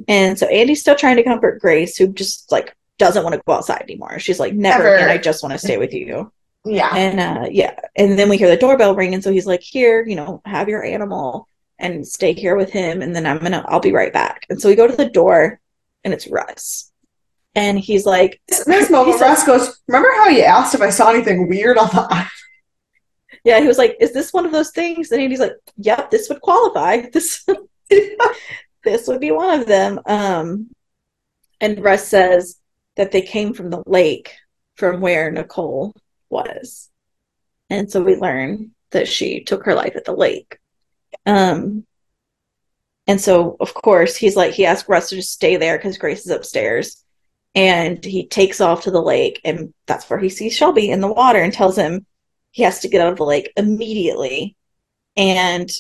and 0.09 0.39
so 0.39 0.47
Andy's 0.47 0.81
still 0.81 0.95
trying 0.97 1.17
to 1.17 1.23
comfort 1.23 1.61
Grace, 1.61 1.97
who 1.97 2.09
just 2.13 2.51
like 2.51 2.75
doesn't 2.99 3.23
want 3.25 3.35
to 3.35 3.43
go 3.47 3.53
outside 3.53 3.83
anymore. 3.83 4.19
She's 4.19 4.41
like, 4.41 4.55
"Never 4.55 4.85
Ever. 4.87 4.95
again. 4.97 5.11
I 5.11 5.19
just 5.19 5.43
want 5.43 5.53
to 5.53 5.59
stay 5.59 5.77
with 5.77 5.93
you." 5.93 6.33
Yeah. 6.67 6.91
And 6.95 7.21
uh, 7.21 7.49
yeah, 7.51 7.79
and 7.97 8.19
then 8.19 8.29
we 8.29 8.37
hear 8.39 8.49
the 8.49 8.57
doorbell 8.57 8.95
ring, 8.95 9.15
and 9.15 9.23
so 9.23 9.31
he's 9.33 9.47
like, 9.47 9.63
"Here, 9.63 10.05
you 10.07 10.17
know, 10.17 10.43
have 10.45 10.69
your 10.69 10.83
animal 10.85 11.49
and 11.79 12.07
stay 12.07 12.33
here 12.33 12.57
with 12.57 12.71
him, 12.71 13.03
and 13.03 13.15
then 13.15 13.27
I'm 13.27 13.39
gonna, 13.39 13.65
I'll 13.69 13.81
be 13.81 13.93
right 13.93 14.13
back." 14.13 14.47
And 14.51 14.61
so 14.61 14.69
we 14.69 14.75
go 14.75 14.87
to 14.87 14.97
the 14.97 15.09
door, 15.09 15.61
and 16.05 16.13
it's 16.13 16.27
Russ, 16.27 16.91
and 17.55 17.79
he's 17.79 18.05
like, 18.07 18.41
This 18.49 18.65
He 18.67 19.19
said- 19.19 19.27
Russ 19.27 19.45
goes, 19.47 19.81
Remember 19.87 20.11
how 20.17 20.29
you 20.29 20.43
asked 20.43 20.75
if 20.75 20.81
I 20.81 20.91
saw 20.91 21.11
anything 21.11 21.49
weird 21.49 21.79
on 21.79 21.89
the 21.89 22.07
island? 22.11 22.31
"Yeah," 23.45 23.61
he 23.61 23.67
was 23.69 23.79
like, 23.79 23.97
"Is 24.01 24.13
this 24.13 24.33
one 24.33 24.47
of 24.47 24.53
those 24.53 24.71
things?" 24.73 25.13
And 25.13 25.21
he's 25.21 25.41
like, 25.41 25.53
"Yep, 25.77 26.11
this 26.11 26.29
would 26.29 26.41
qualify. 26.41 27.03
This, 27.13 27.47
this 28.85 29.07
would 29.09 29.21
be 29.21 29.31
one 29.31 29.61
of 29.61 29.67
them." 29.67 30.01
Um, 30.07 30.71
And 31.61 31.83
Russ 31.83 32.09
says 32.09 32.57
that 32.97 33.13
they 33.13 33.23
came 33.23 33.53
from 33.55 33.71
the 33.71 33.83
lake 33.87 34.35
from 34.77 35.01
where 35.01 35.31
Nicole 35.31 35.95
was. 36.31 36.91
And 37.71 37.91
so 37.91 38.03
we 38.03 38.17
learn 38.17 38.73
that 38.91 39.09
she 39.09 39.43
took 39.43 39.65
her 39.65 39.75
life 39.75 39.97
at 39.97 40.05
the 40.05 40.15
lake. 40.15 40.59
Um, 41.25 41.85
and 43.07 43.21
so, 43.21 43.57
of 43.61 43.73
course, 43.75 44.17
he's 44.17 44.37
like, 44.37 44.53
he 44.53 44.67
asked 44.67 44.89
Russ 44.89 45.11
to 45.11 45.17
just 45.17 45.33
stay 45.33 45.57
there 45.57 45.77
because 45.77 45.99
Grace 45.99 46.25
is 46.27 46.33
upstairs. 46.33 47.03
And 47.55 48.05
he 48.05 48.27
takes 48.27 48.61
off 48.61 48.83
to 48.83 48.91
the 48.91 49.01
lake, 49.01 49.41
and 49.43 49.73
that's 49.87 50.11
where 50.11 50.19
he 50.19 50.29
sees 50.29 50.55
Shelby 50.55 50.91
in 50.91 51.01
the 51.01 51.11
water 51.11 51.41
and 51.41 51.53
tells 51.53 51.77
him 51.77 52.05
he 52.51 52.65
has 52.65 52.81
to 52.81 52.89
get 52.89 53.01
out 53.01 53.13
of 53.13 53.17
the 53.17 53.25
lake 53.25 53.51
immediately. 53.57 54.57
And 55.17 55.71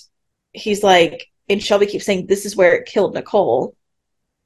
he's 0.55 0.82
like, 0.82 1.28
and 1.49 1.62
Shelby 1.62 1.86
keeps 1.86 2.07
saying, 2.07 2.26
This 2.26 2.47
is 2.47 2.57
where 2.57 2.74
it 2.74 2.86
killed 2.86 3.14
Nicole. 3.14 3.76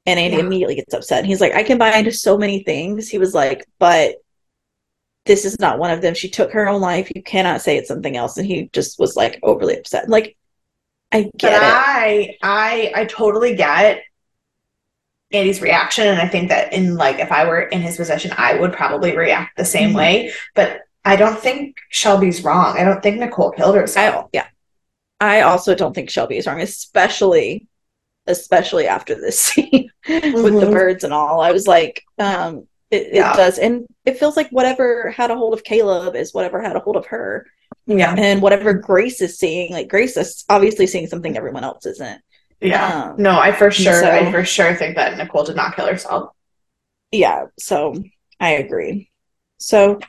And 0.05 0.19
Andy 0.19 0.37
yeah. 0.37 0.43
immediately 0.43 0.75
gets 0.75 0.93
upset. 0.93 1.19
And 1.19 1.27
he's 1.27 1.39
like, 1.39 1.53
I 1.53 1.63
can 1.63 1.77
buy 1.77 1.95
into 1.95 2.11
so 2.11 2.37
many 2.37 2.63
things. 2.63 3.07
He 3.07 3.17
was 3.17 3.33
like, 3.33 3.65
But 3.79 4.15
this 5.25 5.45
is 5.45 5.59
not 5.59 5.77
one 5.77 5.91
of 5.91 6.01
them. 6.01 6.13
She 6.13 6.29
took 6.29 6.51
her 6.51 6.67
own 6.67 6.81
life. 6.81 7.11
You 7.13 7.21
cannot 7.21 7.61
say 7.61 7.77
it's 7.77 7.87
something 7.87 8.17
else. 8.17 8.37
And 8.37 8.45
he 8.45 8.69
just 8.73 8.99
was 8.99 9.15
like 9.15 9.39
overly 9.43 9.77
upset. 9.77 10.09
Like, 10.09 10.35
I 11.11 11.23
get 11.37 11.51
but 11.51 11.53
it. 11.53 11.61
I 11.63 12.37
I 12.41 12.91
I 12.95 13.05
totally 13.05 13.55
get 13.55 14.01
Andy's 15.31 15.61
reaction. 15.61 16.07
And 16.07 16.19
I 16.19 16.27
think 16.27 16.49
that 16.49 16.73
in 16.73 16.95
like 16.95 17.19
if 17.19 17.31
I 17.31 17.45
were 17.45 17.61
in 17.61 17.81
his 17.81 17.97
position, 17.97 18.33
I 18.37 18.57
would 18.57 18.73
probably 18.73 19.15
react 19.15 19.57
the 19.57 19.65
same 19.65 19.89
mm-hmm. 19.89 19.97
way. 19.97 20.33
But 20.55 20.81
I 21.03 21.15
don't 21.15 21.39
think 21.39 21.77
Shelby's 21.89 22.43
wrong. 22.43 22.77
I 22.77 22.83
don't 22.83 23.01
think 23.01 23.19
Nicole 23.19 23.51
killed 23.51 23.75
herself. 23.75 24.25
I, 24.25 24.29
yeah. 24.33 24.47
I 25.19 25.41
also 25.41 25.75
don't 25.75 25.93
think 25.93 26.09
Shelby 26.09 26.37
is 26.37 26.47
wrong, 26.47 26.61
especially 26.61 27.67
especially 28.27 28.87
after 28.87 29.15
this 29.15 29.39
scene 29.39 29.91
mm-hmm. 30.07 30.43
with 30.43 30.53
the 30.53 30.61
mm-hmm. 30.61 30.73
birds 30.73 31.03
and 31.03 31.13
all. 31.13 31.41
I 31.41 31.51
was 31.51 31.67
like, 31.67 32.03
um, 32.17 32.67
it, 32.91 33.13
yeah. 33.13 33.33
it 33.33 33.37
does. 33.37 33.57
And 33.57 33.87
it 34.05 34.19
feels 34.19 34.35
like 34.35 34.49
whatever 34.49 35.09
had 35.11 35.31
a 35.31 35.35
hold 35.35 35.53
of 35.53 35.63
Caleb 35.63 36.15
is 36.15 36.33
whatever 36.33 36.61
had 36.61 36.75
a 36.75 36.79
hold 36.79 36.97
of 36.97 37.05
her. 37.07 37.47
Yeah. 37.87 38.13
And 38.17 38.41
whatever 38.41 38.73
Grace 38.73 39.21
is 39.21 39.39
seeing, 39.39 39.71
like 39.71 39.87
Grace 39.87 40.17
is 40.17 40.43
obviously 40.49 40.87
seeing 40.87 41.07
something 41.07 41.35
everyone 41.37 41.63
else 41.63 41.85
isn't. 41.85 42.21
Yeah. 42.59 43.11
Um, 43.11 43.15
no, 43.17 43.39
I 43.39 43.53
for 43.53 43.71
sure, 43.71 44.01
so, 44.01 44.11
I 44.11 44.29
for 44.31 44.45
sure 44.45 44.75
think 44.75 44.97
that 44.97 45.17
Nicole 45.17 45.45
did 45.45 45.55
not 45.55 45.75
kill 45.75 45.87
herself. 45.87 46.31
Yeah. 47.11 47.45
So 47.57 47.95
I 48.39 48.51
agree. 48.51 49.09
So 49.57 49.99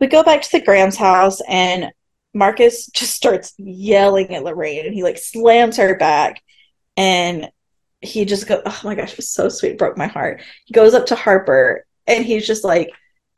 we 0.00 0.08
go 0.08 0.22
back 0.22 0.42
to 0.42 0.52
the 0.52 0.64
Graham's 0.64 0.96
house 0.96 1.40
and 1.48 1.92
Marcus 2.34 2.86
just 2.94 3.14
starts 3.14 3.54
yelling 3.58 4.34
at 4.34 4.42
Lorraine 4.42 4.86
and 4.86 4.94
he 4.94 5.04
like 5.04 5.18
slams 5.18 5.76
her 5.76 5.96
back 5.96 6.42
and 6.96 7.48
he 8.00 8.24
just 8.24 8.46
goes, 8.46 8.60
oh 8.66 8.80
my 8.84 8.94
gosh, 8.94 9.12
it 9.12 9.16
was 9.16 9.30
so 9.30 9.48
sweet, 9.48 9.78
broke 9.78 9.96
my 9.96 10.08
heart. 10.08 10.42
He 10.66 10.74
goes 10.74 10.94
up 10.94 11.06
to 11.06 11.14
Harper 11.14 11.86
and 12.06 12.24
he's 12.24 12.46
just 12.46 12.64
like, 12.64 12.90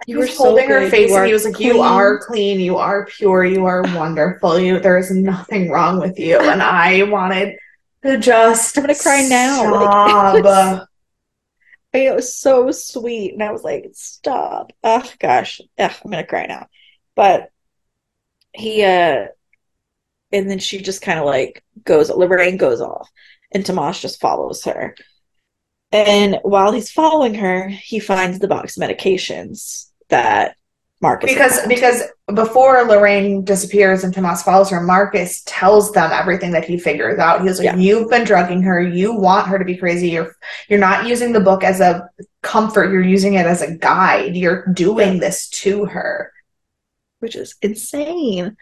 you 0.06 0.18
were 0.18 0.26
holding 0.26 0.68
so 0.68 0.80
her 0.80 0.90
face 0.90 1.12
and 1.12 1.26
he 1.26 1.32
was 1.32 1.44
like, 1.44 1.54
clean. 1.54 1.74
You 1.74 1.80
are 1.80 2.18
clean, 2.18 2.60
you 2.60 2.76
are 2.76 3.06
pure, 3.06 3.44
you 3.44 3.64
are 3.64 3.82
wonderful, 3.82 4.58
you 4.58 4.78
there 4.78 4.98
is 4.98 5.10
nothing 5.10 5.70
wrong 5.70 6.00
with 6.00 6.18
you. 6.18 6.38
And 6.38 6.62
I 6.62 7.04
wanted 7.04 7.56
to 8.04 8.18
just 8.18 8.76
I'm 8.76 8.84
gonna 8.84 8.94
cry 8.94 9.22
now. 9.22 9.72
Like, 9.72 10.88
it 11.92 12.14
was 12.14 12.36
so 12.36 12.70
sweet. 12.70 13.32
And 13.32 13.42
I 13.42 13.52
was 13.52 13.64
like, 13.64 13.86
stop. 13.92 14.72
Oh 14.84 15.10
gosh. 15.18 15.60
Ugh, 15.78 15.92
I'm 16.04 16.10
gonna 16.10 16.26
cry 16.26 16.46
now. 16.46 16.66
But 17.14 17.50
he 18.52 18.82
uh 18.84 19.26
and 20.32 20.50
then 20.50 20.58
she 20.58 20.80
just 20.80 21.02
kind 21.02 21.18
of 21.18 21.24
like 21.24 21.64
goes 21.84 22.10
Lorraine 22.10 22.56
goes 22.56 22.80
off 22.80 23.10
and 23.52 23.64
Tomas 23.64 24.00
just 24.00 24.20
follows 24.20 24.64
her. 24.64 24.94
And 25.92 26.38
while 26.42 26.72
he's 26.72 26.90
following 26.90 27.34
her, 27.34 27.68
he 27.68 28.00
finds 28.00 28.38
the 28.38 28.48
box 28.48 28.76
of 28.76 28.82
medications 28.82 29.90
that 30.08 30.56
Marcus 31.02 31.30
because 31.30 31.66
because 31.66 32.02
before 32.34 32.82
Lorraine 32.84 33.44
disappears 33.44 34.02
and 34.02 34.14
Tomas 34.14 34.42
follows 34.42 34.70
her, 34.70 34.80
Marcus 34.80 35.42
tells 35.44 35.92
them 35.92 36.10
everything 36.10 36.52
that 36.52 36.64
he 36.64 36.78
figures 36.78 37.18
out. 37.18 37.42
He's 37.42 37.58
like, 37.58 37.66
yeah. 37.66 37.76
"You've 37.76 38.08
been 38.08 38.24
drugging 38.24 38.62
her. 38.62 38.80
You 38.80 39.14
want 39.14 39.46
her 39.48 39.58
to 39.58 39.64
be 39.64 39.76
crazy. 39.76 40.08
You're 40.10 40.34
you're 40.68 40.78
not 40.78 41.06
using 41.06 41.32
the 41.32 41.40
book 41.40 41.62
as 41.62 41.80
a 41.80 42.08
comfort. 42.42 42.90
You're 42.90 43.02
using 43.02 43.34
it 43.34 43.44
as 43.44 43.60
a 43.60 43.76
guide. 43.76 44.36
You're 44.36 44.66
doing 44.72 45.14
yeah. 45.14 45.20
this 45.20 45.48
to 45.50 45.84
her." 45.84 46.32
Which 47.18 47.36
is 47.36 47.56
insane. 47.60 48.56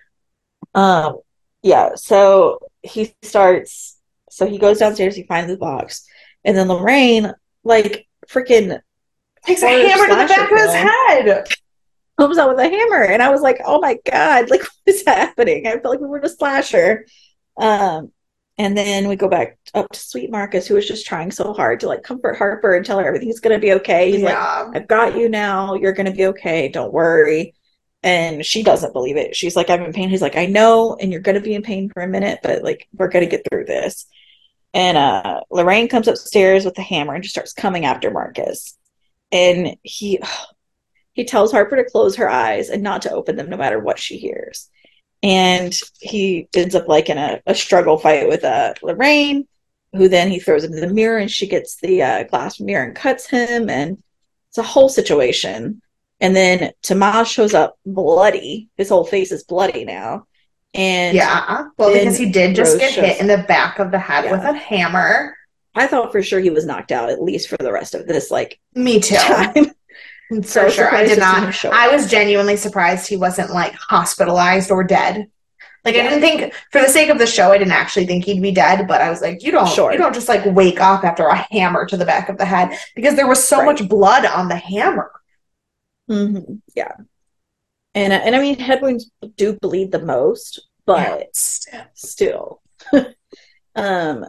Um 0.74 1.20
yeah, 1.62 1.94
so 1.94 2.58
he 2.82 3.14
starts 3.22 3.96
so 4.28 4.46
he 4.46 4.58
goes 4.58 4.78
downstairs, 4.78 5.14
he 5.14 5.22
finds 5.22 5.48
the 5.48 5.56
box, 5.56 6.04
and 6.44 6.56
then 6.56 6.68
Lorraine 6.68 7.32
like 7.64 8.06
freaking 8.28 8.80
takes 9.44 9.62
a 9.62 9.68
hammer 9.68 10.06
to 10.08 10.14
the 10.14 10.26
back 10.26 10.50
of 10.50 10.58
his 10.58 10.74
head. 10.74 11.46
Comes 12.18 12.38
out 12.38 12.48
with 12.48 12.60
a 12.60 12.68
hammer. 12.68 13.02
And 13.02 13.22
i 13.22 13.30
was 13.30 13.40
like 13.40 13.60
oh 13.64 13.80
my 13.80 13.98
god 14.10 14.50
like 14.50 14.60
what 14.60 14.70
is 14.86 15.04
happening? 15.06 15.66
I 15.66 15.72
felt 15.72 15.86
like 15.86 16.00
we 16.00 16.06
were 16.06 16.18
in 16.18 16.24
a 16.24 16.28
slasher 16.28 17.06
um 17.60 18.10
and 18.56 18.76
then 18.76 19.08
we 19.08 19.16
go 19.16 19.28
back 19.28 19.58
up 19.74 19.90
to 19.90 19.98
sweet 19.98 20.30
marcus 20.30 20.66
who 20.66 20.74
was 20.74 20.86
just 20.86 21.06
trying 21.06 21.30
so 21.32 21.52
hard 21.52 21.80
to 21.80 21.88
like 21.88 22.02
comfort 22.04 22.36
harper 22.36 22.74
and 22.74 22.86
tell 22.86 22.98
her 22.98 23.06
everything's 23.06 23.40
gonna 23.40 23.58
be 23.58 23.72
okay. 23.72 24.12
He's 24.12 24.20
yeah. 24.20 24.62
like 24.62 24.76
i've 24.76 24.88
got 24.88 25.16
you 25.16 25.28
now. 25.28 25.74
You're 25.74 25.92
gonna 25.92 26.12
be 26.12 26.26
okay. 26.26 26.68
Don't 26.68 26.92
worry. 26.92 27.54
And 28.02 28.44
she 28.44 28.62
doesn't 28.62 28.92
believe 28.92 29.16
it. 29.16 29.34
She's 29.34 29.56
like 29.56 29.70
i'm 29.70 29.82
in 29.82 29.92
pain. 29.92 30.08
He's 30.08 30.22
like 30.22 30.36
i 30.36 30.46
know 30.46 30.96
and 31.00 31.10
you're 31.10 31.20
gonna 31.20 31.40
be 31.40 31.54
in 31.54 31.62
pain 31.62 31.90
for 31.90 32.02
a 32.02 32.08
minute 32.08 32.40
but 32.42 32.62
like 32.62 32.88
we're 32.92 33.08
gonna 33.08 33.26
get 33.26 33.46
through 33.50 33.64
this 33.64 34.06
and 34.74 34.98
uh 34.98 35.40
lorraine 35.50 35.88
comes 35.88 36.08
upstairs 36.08 36.64
with 36.64 36.74
the 36.74 36.82
hammer 36.82 37.14
and 37.14 37.22
just 37.22 37.34
starts 37.34 37.54
coming 37.54 37.86
after 37.86 38.10
marcus 38.10 38.76
and 39.34 39.76
he 39.82 40.20
he 41.14 41.24
tells 41.24 41.52
Harper 41.52 41.76
to 41.76 41.90
close 41.90 42.16
her 42.16 42.28
eyes 42.28 42.70
and 42.70 42.82
not 42.82 43.02
to 43.02 43.12
open 43.12 43.36
them 43.36 43.48
no 43.48 43.56
matter 43.56 43.78
what 43.78 43.98
she 43.98 44.18
hears. 44.18 44.68
And 45.22 45.72
he 46.00 46.48
ends 46.54 46.74
up 46.74 46.88
like 46.88 47.08
in 47.08 47.18
a, 47.18 47.40
a 47.46 47.54
struggle 47.54 47.98
fight 47.98 48.28
with 48.28 48.44
uh, 48.44 48.74
Lorraine, 48.82 49.46
who 49.92 50.08
then 50.08 50.28
he 50.28 50.40
throws 50.40 50.64
into 50.64 50.80
the 50.80 50.92
mirror 50.92 51.18
and 51.18 51.30
she 51.30 51.46
gets 51.46 51.76
the 51.76 52.02
uh, 52.02 52.24
glass 52.24 52.58
mirror 52.58 52.84
and 52.84 52.96
cuts 52.96 53.26
him. 53.28 53.70
And 53.70 54.02
it's 54.48 54.58
a 54.58 54.62
whole 54.62 54.88
situation. 54.88 55.80
And 56.20 56.34
then 56.34 56.72
Tomas 56.82 57.28
shows 57.28 57.54
up 57.54 57.78
bloody. 57.86 58.68
His 58.76 58.88
whole 58.88 59.04
face 59.04 59.30
is 59.30 59.44
bloody 59.44 59.84
now. 59.84 60.26
And 60.74 61.16
yeah, 61.16 61.68
well, 61.78 61.92
because 61.92 62.18
he 62.18 62.30
did 62.30 62.56
just 62.56 62.72
Rose 62.72 62.80
get 62.80 62.92
hit 62.94 63.20
in 63.20 63.28
the 63.28 63.38
back 63.38 63.78
of 63.78 63.90
the 63.90 63.98
head 63.98 64.24
yeah. 64.24 64.32
with 64.32 64.42
a 64.42 64.52
hammer. 64.52 65.36
I 65.76 65.86
thought 65.86 66.12
for 66.12 66.22
sure 66.22 66.40
he 66.40 66.50
was 66.50 66.66
knocked 66.66 66.92
out 66.92 67.10
at 67.10 67.22
least 67.22 67.48
for 67.48 67.56
the 67.56 67.72
rest 67.72 67.94
of 67.94 68.06
this. 68.06 68.30
Like 68.30 68.58
me 68.74 69.00
too. 69.00 69.16
Time. 69.16 69.54
For 70.30 70.42
so 70.42 70.68
sure. 70.70 70.92
I 70.92 71.04
did 71.04 71.18
not. 71.18 71.64
I 71.66 71.94
was 71.94 72.10
genuinely 72.10 72.56
surprised 72.56 73.06
he 73.06 73.16
wasn't 73.16 73.50
like 73.50 73.74
hospitalized 73.74 74.70
or 74.70 74.82
dead. 74.82 75.30
Like 75.84 75.96
yeah. 75.96 76.00
I 76.00 76.08
didn't 76.08 76.20
think 76.22 76.54
for 76.72 76.80
the 76.80 76.88
sake 76.88 77.10
of 77.10 77.18
the 77.18 77.26
show, 77.26 77.52
I 77.52 77.58
didn't 77.58 77.74
actually 77.74 78.06
think 78.06 78.24
he'd 78.24 78.40
be 78.40 78.50
dead, 78.50 78.88
but 78.88 79.02
I 79.02 79.10
was 79.10 79.20
like, 79.20 79.42
you 79.42 79.52
don't 79.52 79.68
sure. 79.68 79.92
you 79.92 79.98
don't 79.98 80.14
just 80.14 80.28
like 80.28 80.42
wake 80.46 80.80
up 80.80 81.04
after 81.04 81.26
a 81.26 81.46
hammer 81.50 81.84
to 81.86 81.96
the 81.98 82.06
back 82.06 82.30
of 82.30 82.38
the 82.38 82.46
head 82.46 82.76
because 82.96 83.16
there 83.16 83.28
was 83.28 83.46
so 83.46 83.58
right. 83.58 83.66
much 83.66 83.86
blood 83.86 84.24
on 84.24 84.48
the 84.48 84.56
hammer. 84.56 85.10
Mm-hmm. 86.10 86.54
Yeah. 86.74 86.92
And 87.94 88.12
and 88.12 88.34
I 88.34 88.40
mean 88.40 88.58
head 88.58 88.82
wounds 88.82 89.10
do 89.36 89.54
bleed 89.54 89.92
the 89.92 90.00
most, 90.00 90.68
but 90.86 91.28
yeah. 91.72 91.84
still. 91.94 92.62
um 93.76 94.26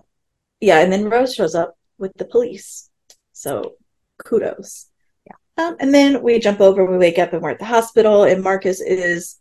yeah, 0.61 0.80
and 0.80 0.91
then 0.91 1.09
Rose 1.09 1.36
shows 1.36 1.55
up 1.55 1.78
with 1.97 2.13
the 2.16 2.26
police. 2.26 2.89
So 3.34 3.76
kudos. 4.24 4.88
Um, 5.57 5.78
and 5.80 5.93
then 5.93 6.22
we 6.22 6.39
jump 6.39 6.59
over, 6.59 6.86
we 6.86 6.97
wake 6.97 7.18
up, 7.18 7.34
and 7.34 7.41
we're 7.41 7.51
at 7.51 7.59
the 7.59 7.66
hospital, 7.66 8.24
and 8.24 8.43
Marcus 8.43 8.82
is 8.82 9.38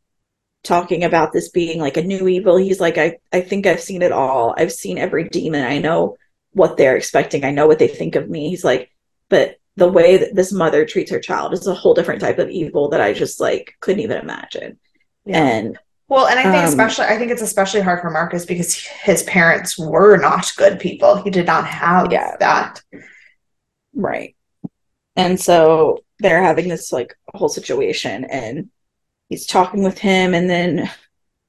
talking 0.63 1.05
about 1.05 1.33
this 1.33 1.51
being 1.51 1.81
like 1.81 1.97
a 1.97 2.03
new 2.03 2.29
evil. 2.29 2.57
He's 2.57 2.81
like, 2.81 2.99
I, 2.99 3.19
I 3.33 3.41
think 3.41 3.67
I've 3.67 3.81
seen 3.81 4.03
it 4.03 4.13
all. 4.13 4.55
I've 4.57 4.73
seen 4.73 4.97
every 4.97 5.29
demon. 5.29 5.65
I 5.65 5.79
know 5.79 6.17
what 6.53 6.77
they're 6.77 6.97
expecting. 6.97 7.45
I 7.45 7.51
know 7.51 7.67
what 7.67 7.79
they 7.79 7.89
think 7.89 8.15
of 8.15 8.31
me. 8.31 8.49
He's 8.49 8.65
like, 8.65 8.91
but 9.29 9.57
the 9.77 9.89
way 9.89 10.17
that 10.17 10.35
this 10.35 10.53
mother 10.53 10.85
treats 10.85 11.11
her 11.11 11.19
child 11.19 11.53
is 11.53 11.67
a 11.67 11.75
whole 11.75 11.95
different 11.95 12.21
type 12.21 12.39
of 12.39 12.49
evil 12.49 12.89
that 12.91 13.01
I 13.01 13.13
just 13.13 13.41
like 13.41 13.75
couldn't 13.81 14.03
even 14.03 14.19
imagine. 14.19 14.79
Yeah. 15.25 15.45
And 15.45 15.79
well, 16.09 16.27
and 16.27 16.39
I 16.39 16.43
think 16.45 16.57
um, 16.57 16.65
especially 16.65 17.07
I 17.07 17.19
think 17.19 17.33
it's 17.33 17.43
especially 17.43 17.81
hard 17.81 18.01
for 18.01 18.11
Marcus 18.11 18.45
because 18.45 18.75
his 18.77 19.23
parents 19.25 19.79
were 19.79 20.17
not 20.17 20.53
good 20.57 20.79
people. 20.79 21.17
He 21.17 21.31
did 21.31 21.47
not 21.47 21.67
have 21.67 22.13
yeah. 22.13 22.37
that. 22.39 22.83
Right. 23.95 24.37
And 25.17 25.41
so 25.41 26.05
they're 26.19 26.43
having 26.43 26.69
this 26.69 26.93
like 26.93 27.17
whole 27.35 27.49
situation 27.49 28.25
and 28.25 28.71
he's 29.29 29.47
talking 29.47 29.83
with 29.83 29.99
him 29.99 30.35
and 30.35 30.49
then 30.49 30.91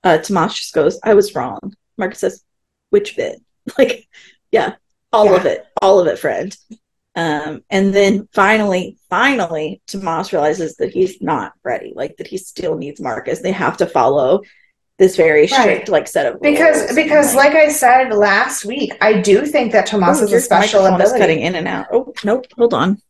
uh 0.03 0.17
Tomas 0.19 0.55
just 0.55 0.73
goes, 0.73 0.99
I 1.03 1.13
was 1.13 1.35
wrong. 1.35 1.73
Marcus 1.97 2.19
says, 2.19 2.43
Which 2.89 3.15
bit? 3.15 3.41
Like, 3.79 4.07
yeah, 4.51 4.75
all 5.11 5.25
yeah. 5.25 5.35
of 5.37 5.45
it. 5.47 5.65
All 5.81 5.99
of 5.99 6.05
it, 6.05 6.19
friend. 6.19 6.55
Um, 7.15 7.63
and 7.69 7.93
then 7.93 8.27
finally, 8.33 8.97
finally, 9.09 9.81
Tomas 9.87 10.33
realizes 10.33 10.75
that 10.77 10.91
he's 10.91 11.21
not 11.21 11.53
ready, 11.63 11.93
like 11.95 12.17
that 12.17 12.27
he 12.27 12.37
still 12.37 12.75
needs 12.75 12.99
Marcus. 12.99 13.39
They 13.39 13.53
have 13.53 13.77
to 13.77 13.85
follow 13.85 14.41
this 14.97 15.15
very 15.15 15.47
strict 15.47 15.67
right. 15.67 15.89
like 15.89 16.07
set 16.07 16.25
of 16.25 16.41
because 16.41 16.93
because 16.95 17.35
like, 17.35 17.53
like, 17.53 17.65
I 17.65 17.69
said 17.69 18.13
last 18.13 18.65
week, 18.65 18.93
I 19.01 19.21
do 19.21 19.45
think 19.45 19.71
that 19.71 19.87
Tomas 19.87 20.21
oh, 20.21 20.25
is 20.25 20.33
a 20.33 20.41
special 20.41 20.85
ability. 20.85 21.19
cutting 21.19 21.39
in 21.39 21.55
and 21.55 21.67
out. 21.67 21.87
Oh 21.91 22.13
nope, 22.23 22.47
hold 22.57 22.73
on. 22.73 23.01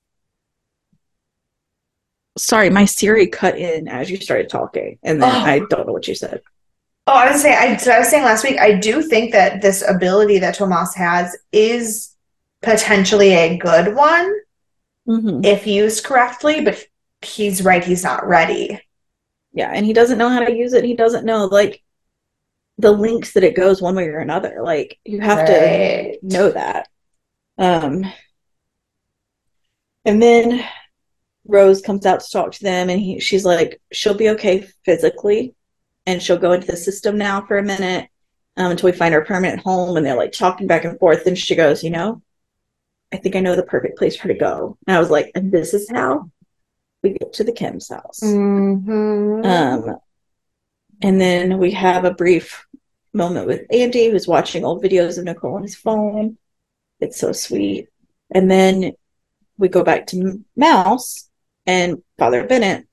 sorry, 2.38 2.70
my 2.70 2.86
Siri 2.86 3.28
cut 3.28 3.58
in 3.58 3.88
as 3.88 4.10
you 4.10 4.18
started 4.18 4.50
talking, 4.50 5.00
and 5.04 5.22
then 5.22 5.30
Oh. 5.30 5.40
I 5.40 5.60
don't 5.70 5.88
know 5.88 5.94
what 5.94 6.08
you 6.08 6.16
said. 6.16 6.42
Oh, 7.08 7.14
I 7.14 7.32
was 7.32 7.42
saying, 7.44 7.58
I, 7.58 7.78
so 7.78 7.92
I 7.92 8.00
was 8.00 8.10
saying 8.10 8.24
last 8.24 8.44
week, 8.44 8.60
I 8.60 8.74
do 8.74 9.04
think 9.04 9.32
that 9.34 9.62
this 9.62 9.88
ability 9.88 10.40
that 10.40 10.56
Tomas 10.56 10.96
has 10.96 11.38
is 11.52 12.15
potentially 12.66 13.34
a 13.34 13.58
good 13.58 13.96
one 13.96 14.42
Mm-hmm. 15.08 15.46
if 15.46 15.68
used 15.68 16.04
correctly, 16.04 16.62
but 16.62 16.84
he's 17.22 17.64
right, 17.64 17.84
he's 17.84 18.04
not 18.04 18.28
ready. 18.28 18.80
Yeah, 19.54 19.72
and 19.72 19.86
he 19.86 19.94
doesn't 19.94 20.18
know 20.18 20.30
how 20.30 20.40
to 20.40 20.52
use 20.52 20.74
it. 20.74 20.84
He 20.84 20.96
doesn't 20.96 21.26
know 21.26 21.46
like 21.46 21.84
the 22.80 22.92
links 22.92 23.34
that 23.34 23.44
it 23.44 23.56
goes 23.56 23.82
one 23.82 23.96
way 23.96 24.08
or 24.08 24.18
another. 24.18 24.62
Like 24.64 24.98
you 25.06 25.22
have 25.22 25.46
to 25.46 26.18
know 26.24 26.50
that. 26.50 26.90
Um, 27.58 28.12
and 30.04 30.22
then 30.22 30.68
Rose 31.48 31.82
comes 31.82 32.06
out 32.08 32.22
to 32.22 32.32
talk 32.32 32.54
to 32.54 32.64
them, 32.64 32.90
and 32.90 33.00
he, 33.00 33.20
she's 33.20 33.46
like, 33.46 33.80
she'll 33.94 34.16
be 34.16 34.30
okay 34.30 34.68
physically, 34.86 35.54
and 36.08 36.22
she'll 36.22 36.40
go 36.40 36.54
into 36.54 36.68
the 36.68 36.78
system 36.78 37.18
now 37.18 37.46
for 37.46 37.60
a 37.60 37.64
minute 37.64 38.10
um, 38.58 38.72
until 38.72 38.90
we 38.90 38.98
find 38.98 39.14
her 39.14 39.24
permanent 39.24 39.62
home. 39.62 39.98
And 39.98 40.06
they're 40.06 40.18
like 40.18 40.32
talking 40.32 40.66
back 40.66 40.84
and 40.84 40.98
forth. 40.98 41.28
And 41.28 41.38
she 41.38 41.56
goes, 41.56 41.84
you 41.84 41.92
know, 41.92 42.24
I 43.16 43.18
think 43.18 43.38
I 43.38 43.40
know 43.40 43.56
the 43.56 43.64
perfect 43.64 43.98
place 43.98 44.18
for 44.18 44.28
her 44.28 44.34
to 44.34 44.40
go. 44.40 44.78
And 44.86 44.98
I 44.98 45.00
was 45.00 45.10
like, 45.10 45.32
and 45.36 45.52
this 45.52 45.74
is 45.74 45.90
how 45.90 46.30
we 47.02 47.12
get 47.12 47.32
to 47.34 47.46
the 47.46 47.54
Kim's 47.54 47.88
house. 47.88 48.20
Mhm. 48.22 49.46
Um, 49.46 49.98
and 51.02 51.22
then 51.22 51.58
we 51.58 51.72
have 51.72 52.04
a 52.04 52.14
brief 52.14 52.66
moment 53.14 53.48
with 53.48 53.62
Andy, 53.72 54.10
who's 54.10 54.28
watching 54.28 54.66
old 54.66 54.84
videos 54.84 55.18
of 55.18 55.24
Nicole 55.24 55.56
on 55.56 55.62
his 55.62 55.76
phone. 55.76 56.38
It's 57.00 57.18
so 57.18 57.32
sweet. 57.32 57.88
And 58.32 58.52
then 58.52 58.92
we 59.58 59.70
go 59.70 59.84
back 59.84 60.08
to 60.08 60.44
Mouse 60.58 61.30
and 61.66 62.04
Father 62.18 62.46
Bennett. 62.46 62.86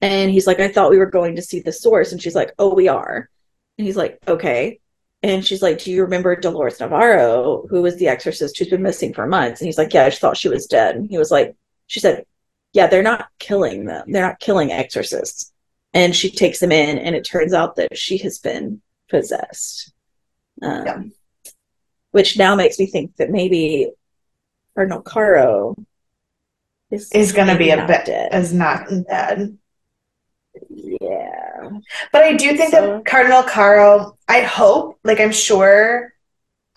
And 0.00 0.30
he's 0.30 0.46
like, 0.46 0.60
I 0.60 0.68
thought 0.68 0.90
we 0.90 0.98
were 0.98 1.10
going 1.10 1.34
to 1.34 1.42
see 1.42 1.58
the 1.58 1.72
source. 1.72 2.12
And 2.12 2.22
she's 2.22 2.36
like, 2.36 2.52
Oh, 2.60 2.72
we 2.74 2.86
are. 2.86 3.28
And 3.76 3.86
he's 3.88 3.96
like, 3.96 4.20
Okay. 4.28 4.78
And 5.22 5.44
she's 5.44 5.62
like, 5.62 5.78
Do 5.78 5.90
you 5.90 6.02
remember 6.02 6.36
Dolores 6.36 6.78
Navarro, 6.80 7.66
who 7.68 7.82
was 7.82 7.96
the 7.96 8.08
exorcist 8.08 8.58
who's 8.58 8.68
been 8.68 8.82
missing 8.82 9.12
for 9.14 9.26
months? 9.26 9.60
And 9.60 9.66
he's 9.66 9.78
like, 9.78 9.92
Yeah, 9.92 10.04
I 10.04 10.10
just 10.10 10.20
thought 10.20 10.36
she 10.36 10.48
was 10.48 10.66
dead. 10.66 10.96
And 10.96 11.08
he 11.08 11.18
was 11.18 11.30
like, 11.30 11.56
She 11.86 12.00
said, 12.00 12.24
Yeah, 12.72 12.86
they're 12.86 13.02
not 13.02 13.28
killing 13.38 13.86
them. 13.86 14.10
They're 14.12 14.26
not 14.26 14.40
killing 14.40 14.70
exorcists. 14.70 15.52
And 15.94 16.14
she 16.14 16.30
takes 16.30 16.62
him 16.62 16.72
in, 16.72 16.98
and 16.98 17.16
it 17.16 17.24
turns 17.24 17.54
out 17.54 17.76
that 17.76 17.96
she 17.96 18.18
has 18.18 18.38
been 18.38 18.82
possessed. 19.08 19.92
Um, 20.62 20.84
Yeah. 20.84 21.02
Which 22.10 22.38
now 22.38 22.54
makes 22.54 22.78
me 22.78 22.86
think 22.86 23.16
that 23.16 23.30
maybe 23.30 23.90
Cardinal 24.74 25.02
Caro 25.02 25.76
is, 26.90 27.10
Is 27.12 27.32
gonna 27.32 27.58
be 27.58 27.70
a 27.70 27.86
bit 27.86 28.06
dead. 28.06 28.34
is 28.34 28.52
not 28.52 28.88
dead. 29.08 29.58
But 32.12 32.22
I 32.24 32.32
do 32.34 32.56
think 32.56 32.70
So- 32.70 32.80
that 32.96 33.04
Cardinal 33.04 33.42
Caro, 33.42 34.16
I 34.28 34.40
hope, 34.42 34.98
like 35.04 35.20
I'm 35.20 35.32
sure 35.32 36.12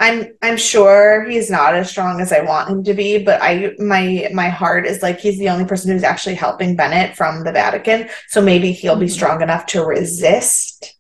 I'm 0.01 0.33
I'm 0.41 0.55
sure 0.55 1.25
he's 1.29 1.49
not 1.51 1.75
as 1.75 1.89
strong 1.89 2.21
as 2.21 2.31
I 2.31 2.39
want 2.39 2.69
him 2.69 2.83
to 2.85 2.93
be, 2.93 3.21
but 3.21 3.41
I 3.41 3.73
my 3.79 4.29
my 4.33 4.47
heart 4.47 4.85
is 4.85 5.01
like 5.03 5.19
he's 5.19 5.37
the 5.37 5.49
only 5.49 5.65
person 5.65 5.91
who's 5.91 6.03
actually 6.05 6.35
helping 6.35 6.77
Bennett 6.77 7.17
from 7.17 7.43
the 7.43 7.51
Vatican. 7.51 8.07
So 8.29 8.41
maybe 8.41 8.71
he'll 8.71 8.95
be 8.95 9.07
Mhm. 9.07 9.11
strong 9.11 9.41
enough 9.41 9.65
to 9.67 9.83
resist 9.83 10.95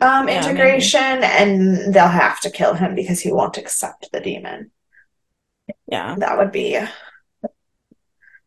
um 0.00 0.28
Yeah, 0.28 0.38
integration 0.40 1.22
and 1.22 1.94
they'll 1.94 2.08
have 2.08 2.40
to 2.40 2.50
kill 2.50 2.74
him 2.74 2.96
because 2.96 3.20
he 3.20 3.30
won't 3.32 3.58
accept 3.58 4.10
the 4.12 4.18
demon. 4.20 4.72
Yeah. 5.86 6.16
That 6.18 6.38
would 6.38 6.50
be 6.50 6.76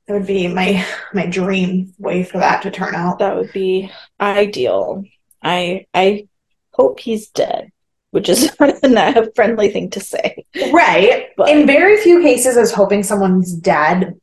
that 0.08 0.14
would 0.14 0.28
be 0.28 0.48
my 0.48 0.86
my 1.14 1.26
dream 1.26 1.94
way 1.98 2.24
for 2.24 2.38
that 2.40 2.62
to 2.64 2.72
turn 2.72 2.96
out. 2.96 3.20
That 3.20 3.36
would 3.36 3.52
be 3.54 3.92
ideal. 4.20 5.04
I 5.42 5.86
I 5.94 6.28
hope 6.72 7.00
he's 7.00 7.30
dead, 7.30 7.72
which 8.12 8.30
is 8.30 8.52
not 8.60 9.18
a 9.18 9.32
friendly 9.36 9.70
thing 9.70 9.90
to 9.92 10.00
say. 10.00 10.46
Right. 10.72 11.30
But- 11.38 11.50
In 11.50 11.66
very 11.68 11.98
few 12.02 12.22
cases, 12.22 12.58
I 12.58 12.62
was 12.62 12.74
hoping 12.74 13.04
someone's 13.04 13.54
dead, 13.54 14.20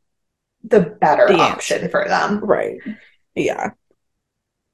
the 0.63 0.79
better 0.81 1.27
The 1.27 1.39
option 1.39 1.89
for 1.89 2.07
them. 2.07 2.39
Right. 2.39 2.77
Yeah. 3.35 3.71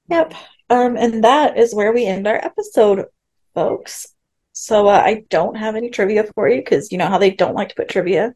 Yep. 0.10 0.34
Um, 0.70 0.98
and 0.98 1.24
that 1.24 1.58
is 1.58 1.74
where 1.74 1.92
we 1.94 2.06
end 2.06 2.28
our 2.28 2.36
episode, 2.36 3.06
folks. 3.56 4.08
So 4.54 4.88
uh, 4.88 5.02
I 5.06 5.24
don't 5.30 5.56
have 5.56 5.76
any 5.76 5.90
trivia 5.90 6.24
for 6.36 6.50
you 6.50 6.58
because 6.62 6.92
you 6.92 6.98
know 6.98 7.08
how 7.08 7.18
they 7.18 7.32
don't 7.32 7.56
like 7.56 7.70
to 7.70 7.76
put 7.76 7.90
trivia 7.90 8.34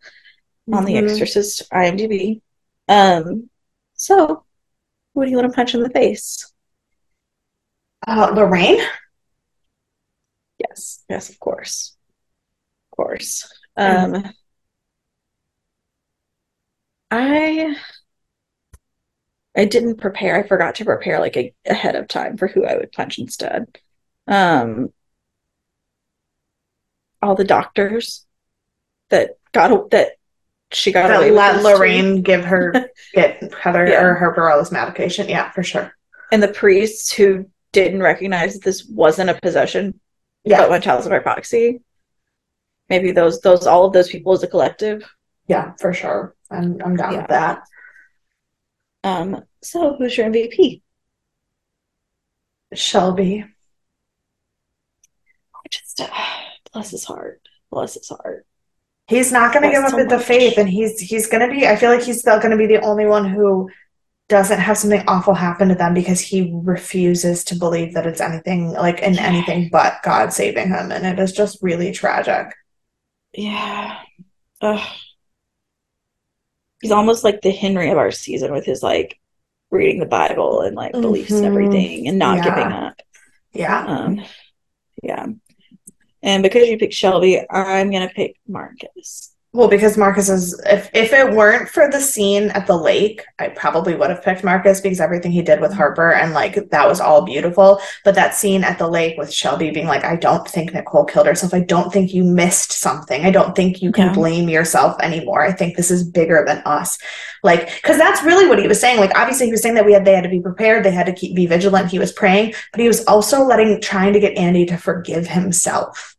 on 0.71 0.86
The 0.86 0.93
Mhm. 0.93 1.09
Exorcist 1.09 1.69
IMDb. 1.71 2.41
Um, 2.88 3.49
so 3.93 4.43
who 5.13 5.23
do 5.25 5.29
you 5.31 5.38
want 5.38 5.51
to 5.51 5.55
punch 5.55 5.73
in 5.73 5.81
the 5.84 5.89
face? 5.89 6.51
Uh, 8.07 8.31
Lorraine? 8.36 8.81
Yes, 10.57 11.03
yes, 11.09 11.29
of 11.29 11.39
course, 11.39 11.95
of 12.91 12.97
course. 12.97 13.51
Um, 13.77 14.23
I 17.11 17.75
I 19.55 19.65
didn't 19.65 19.97
prepare. 19.97 20.36
I 20.36 20.47
forgot 20.47 20.75
to 20.75 20.86
prepare 20.86 21.19
like 21.19 21.38
a, 21.38 21.53
ahead 21.65 21.95
of 21.95 22.07
time 22.07 22.38
for 22.38 22.47
who 22.47 22.65
I 22.65 22.75
would 22.75 22.91
punch 22.91 23.19
instead. 23.19 23.77
Um, 24.27 24.91
all 27.21 27.36
the 27.36 27.43
doctors 27.43 28.25
that 29.09 29.38
got 29.51 29.91
that 29.91 30.13
she 30.74 30.91
got 30.91 31.07
That 31.07 31.17
away 31.17 31.32
let. 31.32 31.61
Lorraine 31.63 32.21
give 32.21 32.43
her 32.45 32.74
get 33.13 33.53
Heather 33.53 33.88
Yeah. 33.88 34.03
or 34.03 34.13
her 34.15 34.34
Bareilles 34.36 34.71
medication. 34.71 35.30
Yeah, 35.30 35.51
for 35.51 35.63
sure. 35.63 35.93
and 36.32 36.41
the 36.41 36.47
priests 36.47 37.11
who 37.13 37.49
didn't 37.71 38.01
recognize 38.01 38.53
that 38.53 38.63
this 38.63 38.86
wasn't 38.86 39.30
a 39.30 39.39
possession 39.41 39.99
Yeah, 40.43 40.59
but 40.61 40.69
Munchausen 40.69 41.09
by 41.11 41.19
proxy. 41.19 41.82
Maybe 42.89 43.11
those 43.11 43.39
those 43.41 43.65
all 43.67 43.86
of 43.86 43.93
those 43.93 44.09
people 44.09 44.34
as 44.34 44.43
a 44.43 44.47
collective. 44.47 45.03
yeah, 45.47 45.74
for 45.80 45.93
sure. 45.93 46.36
I'm 46.51 46.80
I'm 46.84 46.95
down 46.95 47.13
Yeah. 47.13 47.17
with 47.21 47.28
that. 47.30 47.63
Um, 49.05 49.43
so 49.61 49.95
who's 49.97 50.17
your 50.17 50.30
MVP? 50.30 50.82
Shelby. 52.74 53.45
Just 55.71 56.01
uh, 56.01 56.07
bless 56.74 56.91
his 56.91 57.03
heart. 57.05 57.41
Bless 57.71 57.95
his 57.95 58.09
heart. 58.09 58.45
He's 59.07 59.31
not 59.31 59.53
going 59.53 59.63
to 59.63 59.69
give 59.69 59.83
up 59.83 59.91
so 59.91 60.05
the 60.05 60.19
faith, 60.19 60.57
and 60.57 60.69
he's 60.69 60.99
he's 60.99 61.27
going 61.27 61.47
to 61.47 61.53
be. 61.53 61.67
I 61.67 61.75
feel 61.75 61.89
like 61.91 62.03
he's 62.03 62.19
still 62.21 62.39
going 62.39 62.51
to 62.51 62.57
be 62.57 62.67
the 62.67 62.81
only 62.81 63.05
one 63.05 63.25
who 63.25 63.69
doesn't 64.29 64.59
have 64.59 64.77
something 64.77 65.03
awful 65.07 65.33
happen 65.33 65.67
to 65.67 65.75
them 65.75 65.93
because 65.93 66.21
he 66.21 66.51
refuses 66.63 67.43
to 67.43 67.55
believe 67.55 67.93
that 67.93 68.07
it's 68.07 68.21
anything 68.21 68.71
like 68.71 68.99
in 69.01 69.19
anything 69.19 69.69
but 69.71 70.01
God 70.03 70.31
saving 70.31 70.69
him, 70.69 70.91
and 70.91 71.05
it 71.05 71.19
is 71.19 71.33
just 71.33 71.61
really 71.61 71.91
tragic. 71.91 72.53
Yeah. 73.33 73.99
Ugh. 74.61 74.79
He's 76.81 76.91
almost 76.91 77.23
like 77.23 77.41
the 77.41 77.51
Henry 77.51 77.89
of 77.91 77.97
our 77.97 78.11
season 78.11 78.51
with 78.51 78.65
his 78.65 78.81
like 78.83 79.19
reading 79.71 79.99
the 79.99 80.05
Bible 80.05 80.61
and 80.61 80.75
like 80.75 80.91
beliefs 80.93 81.31
and 81.31 81.43
Mhm. 81.43 81.47
everything 81.47 82.07
and 82.07 82.17
not 82.19 82.37
Yeah. 82.37 82.43
giving 82.43 82.71
up. 82.71 83.01
Yeah, 83.53 83.85
Um, 83.85 84.25
yeah. 85.01 85.25
And 86.24 86.41
because 86.41 86.67
you 86.67 86.78
picked 86.78 86.93
Shelby, 86.93 87.45
I'm 87.51 87.91
gonna 87.91 88.09
pick 88.09 88.38
Marcus. 88.47 89.30
well, 89.55 89.67
because 89.67 89.97
Marcus 89.99 90.30
is. 90.30 90.59
If 90.65 90.89
if 90.95 91.13
it 91.13 91.32
weren't 91.36 91.69
for 91.69 91.88
the 91.91 91.99
scene 91.99 92.49
at 92.51 92.65
the 92.65 92.76
lake, 92.76 93.21
I 93.38 93.49
probably 93.49 93.93
would 93.93 94.09
have 94.09 94.24
picked 94.24 94.43
Marcus 94.43 94.82
because 94.82 94.99
everything 94.99 95.32
he 95.32 95.43
did 95.43 95.61
with 95.61 95.71
Harper 95.71 96.11
and 96.11 96.34
like 96.34 96.55
that 96.71 96.88
was 96.88 96.99
all 96.99 97.21
beautiful. 97.21 97.80
But 98.03 98.15
that 98.15 98.34
scene 98.34 98.63
at 98.63 98.80
the 98.80 98.88
lake 98.88 99.15
with 99.15 99.32
Shelby 99.32 99.69
being 99.69 99.86
like, 99.86 100.03
"I 100.05 100.15
don't 100.15 100.47
think 100.47 100.74
Nicole 100.74 101.05
killed 101.05 101.28
herself. 101.28 101.53
I 101.53 101.59
don't 101.59 101.93
think 101.93 102.15
you 102.15 102.24
missed 102.24 102.71
something. 102.71 103.24
I 103.26 103.30
don't 103.32 103.55
think 103.55 103.80
you 103.84 103.91
can 103.91 104.07
Yeah. 104.07 104.13
blame 104.13 104.49
yourself 104.49 104.95
anymore. 105.01 105.43
I 105.43 105.51
think 105.51 105.76
this 105.78 105.91
is 105.91 106.03
bigger 106.03 106.43
than 106.47 106.63
us." 106.65 106.97
Like, 107.43 107.76
because 107.76 107.97
that's 107.97 108.24
really 108.24 108.47
what 108.47 108.57
he 108.57 108.67
was 108.69 108.80
saying. 108.80 108.99
Like, 108.99 109.15
obviously, 109.15 109.45
he 109.47 109.51
was 109.51 109.61
saying 109.61 109.76
that 109.76 109.86
we 109.86 109.91
had 109.93 110.05
they 110.05 110.15
had 110.15 110.24
to 110.24 110.30
be 110.30 110.39
prepared. 110.39 110.84
They 110.84 110.91
had 110.91 111.05
to 111.05 111.13
keep 111.13 111.36
be 111.36 111.45
vigilant. 111.45 111.91
He 111.91 111.99
was 111.99 112.11
praying, 112.13 112.55
but 112.71 112.80
he 112.82 112.88
was 112.88 113.05
also 113.05 113.43
letting 113.43 113.80
trying 113.82 114.13
to 114.13 114.19
get 114.19 114.36
Andy 114.36 114.65
to 114.67 114.78
forgive 114.78 115.28
himself. 115.28 116.12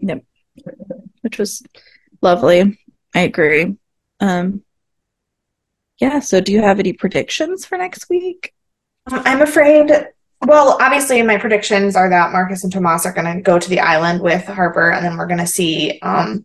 Which 0.00 1.38
was 1.38 1.62
lovely. 2.22 2.78
I 3.14 3.20
agree. 3.20 3.76
Um, 4.20 4.62
yeah. 5.98 6.20
So, 6.20 6.40
do 6.40 6.52
you 6.52 6.62
have 6.62 6.78
any 6.78 6.92
predictions 6.92 7.64
for 7.64 7.78
next 7.78 8.08
week? 8.08 8.54
Um, 9.10 9.22
I'm 9.24 9.42
afraid. 9.42 9.90
Well, 10.46 10.78
obviously, 10.80 11.20
my 11.22 11.36
predictions 11.36 11.96
are 11.96 12.08
that 12.10 12.32
Marcus 12.32 12.62
and 12.62 12.72
Tomas 12.72 13.06
are 13.06 13.12
going 13.12 13.36
to 13.36 13.42
go 13.42 13.58
to 13.58 13.68
the 13.68 13.80
island 13.80 14.20
with 14.20 14.44
Harper, 14.44 14.90
and 14.90 15.04
then 15.04 15.16
we're 15.16 15.26
going 15.26 15.40
to 15.40 15.46
see 15.46 15.98
um, 16.02 16.44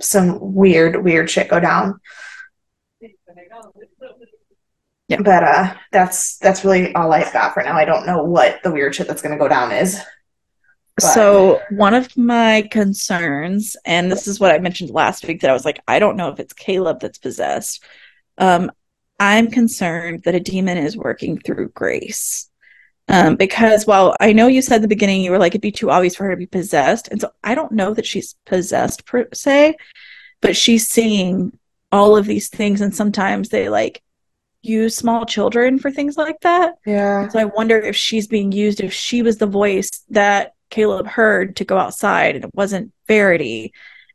some 0.00 0.54
weird, 0.54 1.02
weird 1.02 1.30
shit 1.30 1.48
go 1.48 1.58
down. 1.58 2.00
Yeah. 5.08 5.20
But 5.20 5.42
uh, 5.42 5.74
that's 5.92 6.38
that's 6.38 6.64
really 6.64 6.94
all 6.94 7.12
I've 7.12 7.32
got 7.32 7.52
for 7.52 7.62
now. 7.62 7.76
I 7.76 7.84
don't 7.84 8.06
know 8.06 8.22
what 8.22 8.62
the 8.62 8.70
weird 8.70 8.94
shit 8.94 9.06
that's 9.06 9.20
going 9.20 9.36
to 9.36 9.42
go 9.42 9.48
down 9.48 9.70
is. 9.70 10.00
But- 10.96 11.04
So, 11.14 11.60
one 11.70 11.94
of 11.94 12.16
my 12.16 12.68
concerns, 12.70 13.76
and 13.84 14.10
this 14.12 14.26
is 14.28 14.38
what 14.38 14.52
I 14.52 14.58
mentioned 14.58 14.90
last 14.90 15.26
week, 15.26 15.40
that 15.40 15.50
I 15.50 15.54
was 15.54 15.64
like, 15.64 15.80
I 15.88 15.98
don't 15.98 16.16
know 16.16 16.28
if 16.28 16.38
it's 16.38 16.52
Caleb 16.52 17.00
that's 17.00 17.18
possessed, 17.18 17.82
Um, 18.38 18.70
I'm 19.20 19.48
concerned 19.48 20.24
that 20.24 20.34
a 20.34 20.40
demon 20.40 20.76
is 20.76 20.96
working 20.96 21.38
through 21.38 21.68
Grace. 21.68 22.50
Um, 23.08 23.36
because 23.36 23.86
while 23.86 24.16
I 24.18 24.32
know 24.32 24.46
you 24.48 24.60
said 24.62 24.76
in 24.76 24.82
the 24.82 24.88
beginning 24.88 25.22
you 25.22 25.30
were 25.30 25.38
like 25.38 25.52
it'd 25.52 25.60
be 25.60 25.70
too 25.70 25.90
obvious 25.90 26.16
for 26.16 26.24
her 26.24 26.30
to 26.30 26.36
be 26.36 26.46
possessed, 26.46 27.08
and 27.08 27.20
so 27.20 27.30
I 27.44 27.54
don't 27.54 27.70
know 27.72 27.92
that 27.94 28.06
she's 28.06 28.34
possessed 28.46 29.04
per 29.06 29.28
se, 29.32 29.76
but 30.40 30.56
she's 30.56 30.88
seeing 30.88 31.56
all 31.92 32.16
of 32.16 32.26
these 32.26 32.48
things, 32.48 32.80
and 32.80 32.92
sometimes 32.94 33.50
they 33.50 33.68
like 33.68 34.02
use 34.62 34.96
small 34.96 35.26
children 35.26 35.78
for 35.78 35.90
things 35.92 36.16
like 36.16 36.40
that. 36.40 36.74
Yeah. 36.86 37.28
So 37.28 37.38
I 37.38 37.44
wonder 37.44 37.78
if 37.78 37.94
she's 37.94 38.26
being 38.26 38.50
used, 38.52 38.80
if 38.80 38.92
she 38.92 39.22
was 39.22 39.36
the 39.36 39.46
voice 39.46 39.90
that 40.08 40.54
Caleb 40.74 41.06
heard 41.06 41.54
to 41.56 41.64
go 41.64 41.78
outside 41.78 42.34
and 42.34 42.44
it 42.44 42.50
wasn't 42.52 42.92
Verity. 43.06 43.72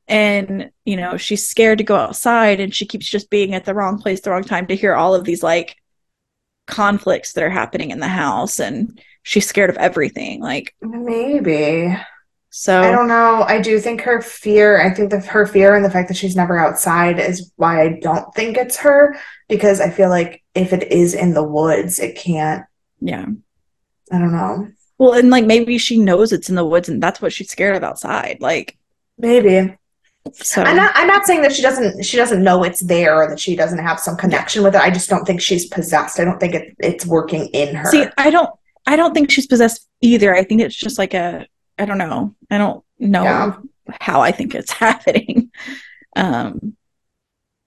And, 0.09 0.71
you 0.83 0.97
know, 0.97 1.15
she's 1.15 1.47
scared 1.47 1.77
to 1.77 1.85
go 1.85 1.95
outside 1.95 2.59
and 2.59 2.75
she 2.75 2.85
keeps 2.85 3.07
just 3.07 3.29
being 3.29 3.53
at 3.53 3.63
the 3.63 3.73
wrong 3.73 3.97
place, 3.97 4.19
the 4.19 4.31
wrong 4.31 4.43
time 4.43 4.67
to 4.67 4.75
hear 4.75 4.93
all 4.93 5.15
of 5.15 5.23
these 5.23 5.41
like 5.41 5.77
conflicts 6.67 7.31
that 7.33 7.45
are 7.45 7.49
happening 7.49 7.91
in 7.91 7.99
the 7.99 8.09
house. 8.09 8.59
And 8.59 8.99
she's 9.23 9.47
scared 9.47 9.69
of 9.69 9.77
everything. 9.77 10.41
Like, 10.41 10.75
Maybe. 10.81 11.95
so 12.49 12.81
I 12.81 12.91
don't 12.91 13.07
know. 13.07 13.43
I 13.47 13.61
do 13.61 13.79
think 13.79 14.01
her 14.01 14.19
fear, 14.19 14.81
I 14.81 14.93
think 14.93 15.11
that 15.11 15.27
her 15.27 15.45
fear 15.45 15.75
and 15.75 15.85
the 15.85 15.91
fact 15.91 16.09
that 16.09 16.17
she's 16.17 16.35
never 16.35 16.57
outside 16.57 17.19
is 17.19 17.53
why 17.55 17.83
I 17.83 17.99
don't 18.01 18.35
think 18.35 18.57
it's 18.57 18.77
her 18.77 19.15
because 19.47 19.79
I 19.79 19.91
feel 19.91 20.09
like 20.09 20.43
if 20.55 20.73
it 20.73 20.91
is 20.91 21.13
in 21.13 21.33
the 21.33 21.43
woods, 21.43 21.99
it 21.99 22.17
can't, 22.17 22.65
yeah. 22.99 23.27
I 24.11 24.17
don't 24.17 24.33
know. 24.33 24.67
Well, 24.99 25.13
and 25.13 25.29
like 25.31 25.45
maybe 25.45 25.77
she 25.79 25.97
knows 25.97 26.31
it's 26.31 26.49
in 26.49 26.55
the 26.55 26.65
woods 26.65 26.89
and 26.89 27.01
that's 27.01 27.21
what 27.21 27.33
she's 27.33 27.49
scared 27.49 27.75
of 27.75 27.83
outside. 27.83 28.37
Like, 28.41 28.77
Maybe. 29.17 29.75
so 30.33 30.61
I'm 30.61 30.75
not 30.75 30.91
I'm 30.93 31.07
not 31.07 31.25
saying 31.25 31.41
that 31.43 31.53
she 31.53 31.61
doesn't 31.61 32.03
she 32.03 32.17
doesn't 32.17 32.43
know 32.43 32.63
it's 32.63 32.81
there 32.81 33.15
or 33.15 33.29
that 33.29 33.39
she 33.39 33.55
doesn't 33.55 33.79
have 33.79 33.99
some 33.99 34.17
connection 34.17 34.61
with 34.63 34.75
it. 34.75 34.81
I 34.81 34.91
just 34.91 35.09
don't 35.09 35.25
think 35.25 35.41
she's 35.41 35.65
possessed. 35.67 36.19
I 36.19 36.25
don't 36.25 36.39
think 36.39 36.53
it, 36.53 36.75
it's 36.79 37.05
working 37.05 37.47
in 37.47 37.73
her. 37.75 37.89
See, 37.89 38.05
I 38.17 38.29
don't 38.29 38.49
I 38.85 38.95
don't 38.97 39.13
think 39.13 39.31
she's 39.31 39.47
possessed 39.47 39.87
either. 40.01 40.35
I 40.35 40.43
think 40.43 40.61
it's 40.61 40.75
just 40.75 40.97
like 40.97 41.13
a 41.13 41.47
I 41.77 41.85
don't 41.85 41.97
know. 41.97 42.35
I 42.51 42.57
don't 42.57 42.83
know 42.99 43.23
Yeah. 43.23 43.55
how 44.01 44.21
I 44.21 44.31
think 44.33 44.53
it's 44.53 44.71
happening. 44.85 45.49
Um 46.17 46.75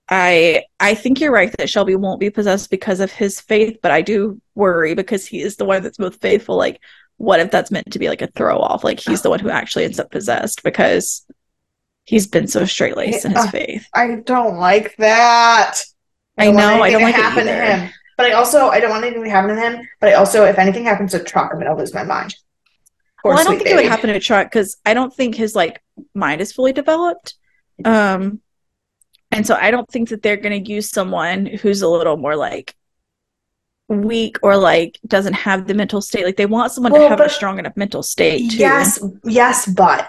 I 0.09 0.64
I 0.78 0.95
think 0.95 1.20
you're 1.20 1.33
right 1.33 1.53
that 1.57 1.70
Shelby 1.70 1.97
won't 1.97 2.20
be 2.20 2.28
possessed 2.30 2.70
because 2.70 3.01
of 3.01 3.11
his 3.11 3.41
faith, 3.41 3.78
but 3.83 3.91
I 3.91 4.03
do 4.03 4.41
worry 4.55 4.95
because 4.95 5.26
he 5.26 5.41
is 5.41 5.57
the 5.57 5.64
one 5.64 5.83
that's 5.83 5.99
most 5.99 6.20
faithful. 6.20 6.57
Like, 6.57 6.80
what 7.23 7.39
if 7.39 7.53
that's 7.53 7.70
meant 7.70 7.93
to 7.93 8.01
be 8.01 8.09
like 8.09 8.20
a 8.20 8.27
throw 8.27 8.59
off? 8.59 8.83
Like 8.83 8.99
he's 8.99 9.23
the 9.23 9.31
one 9.31 9.39
who 9.39 9.49
actually 9.49 9.85
ends 9.85 10.01
up 10.01 10.11
possessed 10.11 10.64
because 10.64 11.25
he's 12.03 12.27
been 12.27 12.49
so 12.49 12.64
straight 12.64 12.97
laced 12.97 13.25
in 13.25 13.31
his 13.31 13.45
Uh, 13.45 13.51
faith. 13.51 13.87
I 13.95 14.16
don't 14.27 14.57
like 14.57 14.97
that. 14.97 15.81
I 16.37 16.47
don't 16.47 16.57
want 16.57 16.66
know, 16.79 16.83
I 16.83 16.91
don't 16.91 17.03
like 17.03 17.14
it 17.14 17.23
happen 17.23 17.47
to 17.47 17.55
him. 17.55 17.91
But 18.16 18.27
I 18.27 18.33
also 18.33 18.70
I 18.70 18.81
don't 18.81 18.91
want 18.91 19.05
anything 19.05 19.23
to 19.23 19.31
happen 19.31 19.55
to 19.55 19.61
him. 19.61 19.89
But 20.01 20.09
I 20.11 20.14
also 20.14 20.47
if 20.47 20.59
anything 20.59 20.85
happens 20.85 21.12
to 21.12 21.23
Truck, 21.23 21.53
I'm 21.53 21.61
gonna 21.61 21.77
lose 21.77 21.95
my 21.95 22.03
mind. 22.03 22.35
Poor 23.23 23.35
well, 23.35 23.41
I 23.41 23.45
don't 23.45 23.57
think 23.57 23.70
it 23.70 23.77
would 23.77 23.85
happen 23.85 24.11
to 24.11 24.18
Truck 24.18 24.51
because 24.51 24.79
I 24.85 24.93
don't 24.93 25.14
think 25.14 25.37
his 25.37 25.55
like 25.55 25.81
mind 26.16 26.41
is 26.41 26.53
fully 26.53 26.73
developed. 26.73 27.35
Um, 27.85 28.41
and 29.31 29.47
so 29.47 29.55
I 29.55 29.70
don't 29.70 29.89
think 29.89 30.09
that 30.09 30.23
they're 30.23 30.37
going 30.37 30.62
to 30.62 30.70
use 30.70 30.91
someone 30.91 31.47
who's 31.47 31.83
a 31.83 31.89
little 31.89 32.16
more 32.16 32.37
like 32.37 32.75
weak 33.89 34.39
or 34.43 34.57
like 34.57 34.99
doesn't 35.07 35.35
have 35.35 35.66
the 35.66 35.74
mental 35.74 36.01
state. 36.01 36.24
Like 36.24 36.37
they 36.37 36.47
want 36.47 36.72
someone 36.72 36.93
Well, 36.93 37.03
to 37.03 37.09
have 37.09 37.20
a 37.20 37.28
strong 37.28 37.59
enough 37.59 37.76
mental 37.76 38.03
state 38.03 38.51
too. 38.53 38.57
Yes, 38.59 39.03
yes, 39.24 39.66
but 39.66 40.09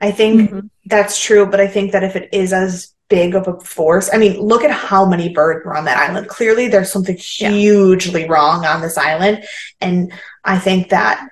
I 0.00 0.10
think 0.10 0.50
Mhm. 0.50 0.70
that's 0.86 1.18
true. 1.20 1.46
But 1.46 1.60
I 1.60 1.66
think 1.66 1.92
that 1.92 2.04
if 2.04 2.16
it 2.16 2.28
is 2.32 2.52
as 2.52 2.92
big 3.08 3.34
of 3.34 3.46
a 3.46 3.58
force, 3.60 4.10
I 4.12 4.16
mean, 4.18 4.40
look 4.40 4.64
at 4.64 4.70
how 4.70 5.04
many 5.06 5.28
birds 5.30 5.64
were 5.64 5.76
on 5.76 5.84
that 5.84 5.98
island. 5.98 6.28
Clearly, 6.28 6.68
there's 6.68 6.90
something 6.92 7.18
Yeah. 7.38 7.50
hugely 7.50 8.28
wrong 8.28 8.64
on 8.64 8.80
this 8.80 8.96
island, 8.98 9.44
and 9.80 10.12
I 10.44 10.58
think 10.58 10.88
that 10.90 11.28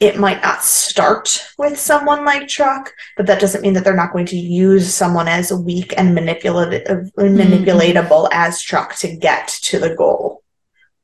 it 0.00 0.18
might 0.18 0.42
not 0.42 0.64
start 0.64 1.46
with 1.58 1.78
someone 1.78 2.24
like 2.24 2.48
Truck, 2.48 2.92
but 3.18 3.26
that 3.26 3.38
doesn't 3.38 3.60
mean 3.60 3.74
that 3.74 3.84
they're 3.84 3.94
not 3.94 4.12
going 4.12 4.26
to 4.26 4.36
use 4.36 4.94
someone 4.94 5.28
as 5.28 5.52
weak 5.52 5.92
and 5.96 6.14
manipulative, 6.14 7.10
manipulatable 7.18 8.28
as 8.32 8.62
Truck 8.62 8.96
to 8.96 9.14
get 9.14 9.48
to 9.64 9.78
the 9.78 9.94
goal. 9.94 10.39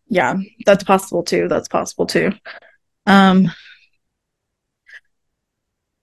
Yeah, 0.09 0.37
that's 0.65 0.85
possible 0.85 1.23
too. 1.23 1.49
That's 1.49 1.69
possible 1.69 2.07
too. 2.07 2.33
Um, 3.07 3.51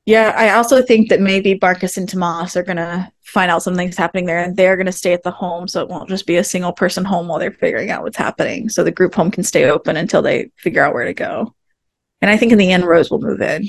yeah, 0.05 0.33
I 0.35 0.49
also 0.51 0.81
think 0.81 1.09
that 1.09 1.21
maybe 1.21 1.57
Marcus 1.61 1.95
and 1.95 2.09
Tomas 2.09 2.57
are 2.57 2.63
gonna 2.63 3.11
find 3.23 3.49
out 3.49 3.63
something's 3.63 3.95
happening 3.95 4.25
there, 4.25 4.39
and 4.39 4.57
they're 4.57 4.75
gonna 4.75 4.91
stay 4.91 5.13
at 5.13 5.23
the 5.23 5.31
home, 5.31 5.67
so 5.67 5.81
it 5.81 5.87
won't 5.87 6.09
just 6.09 6.27
be 6.27 6.35
a 6.35 6.43
single 6.43 6.73
person 6.73 7.05
home 7.05 7.27
while 7.27 7.39
they're 7.39 7.51
figuring 7.51 7.89
out 7.89 8.03
what's 8.03 8.17
happening. 8.17 8.67
So 8.67 8.83
the 8.83 8.91
group 8.91 9.15
home 9.15 9.31
can 9.31 9.43
stay 9.43 9.69
open 9.69 9.95
until 9.95 10.21
they 10.21 10.51
figure 10.57 10.83
out 10.83 10.93
where 10.93 11.05
to 11.05 11.13
go. 11.13 11.55
And 12.21 12.29
I 12.29 12.35
think 12.37 12.51
in 12.51 12.57
the 12.57 12.71
end, 12.71 12.85
Rose 12.85 13.09
will 13.09 13.21
move 13.21 13.41
in. 13.41 13.67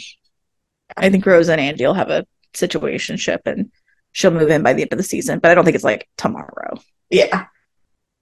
I 0.96 1.08
think 1.10 1.24
Rose 1.24 1.48
and 1.48 1.60
Andy 1.60 1.86
will 1.86 1.94
have 1.94 2.10
a 2.10 2.26
situationship, 2.52 3.40
and 3.46 3.70
she'll 4.10 4.32
move 4.32 4.50
in 4.50 4.62
by 4.64 4.72
the 4.72 4.82
end 4.82 4.92
of 4.92 4.98
the 4.98 5.04
season. 5.04 5.38
But 5.38 5.52
I 5.52 5.54
don't 5.54 5.64
think 5.64 5.76
it's 5.76 5.84
like 5.84 6.08
tomorrow. 6.16 6.80
Yeah. 7.10 7.46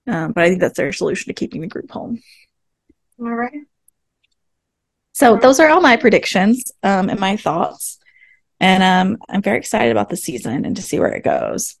Um, 0.07 0.33
but 0.33 0.43
I 0.43 0.49
think 0.49 0.59
that's 0.61 0.77
their 0.77 0.91
solution 0.91 1.27
to 1.29 1.33
keeping 1.33 1.61
the 1.61 1.67
group 1.67 1.89
home. 1.91 2.21
All 3.19 3.27
right. 3.33 3.61
So 5.13 5.37
those 5.37 5.59
are 5.59 5.69
all 5.69 5.81
my 5.81 5.95
predictions 5.95 6.71
um, 6.81 7.09
and 7.09 7.19
my 7.19 7.37
thoughts. 7.37 7.99
And 8.59 8.81
um, 8.83 9.17
I'm 9.29 9.41
very 9.41 9.57
excited 9.59 9.91
about 9.91 10.09
the 10.09 10.17
season 10.17 10.65
and 10.65 10.75
to 10.75 10.81
see 10.81 10.99
where 10.99 11.13
it 11.13 11.23
goes. 11.23 11.77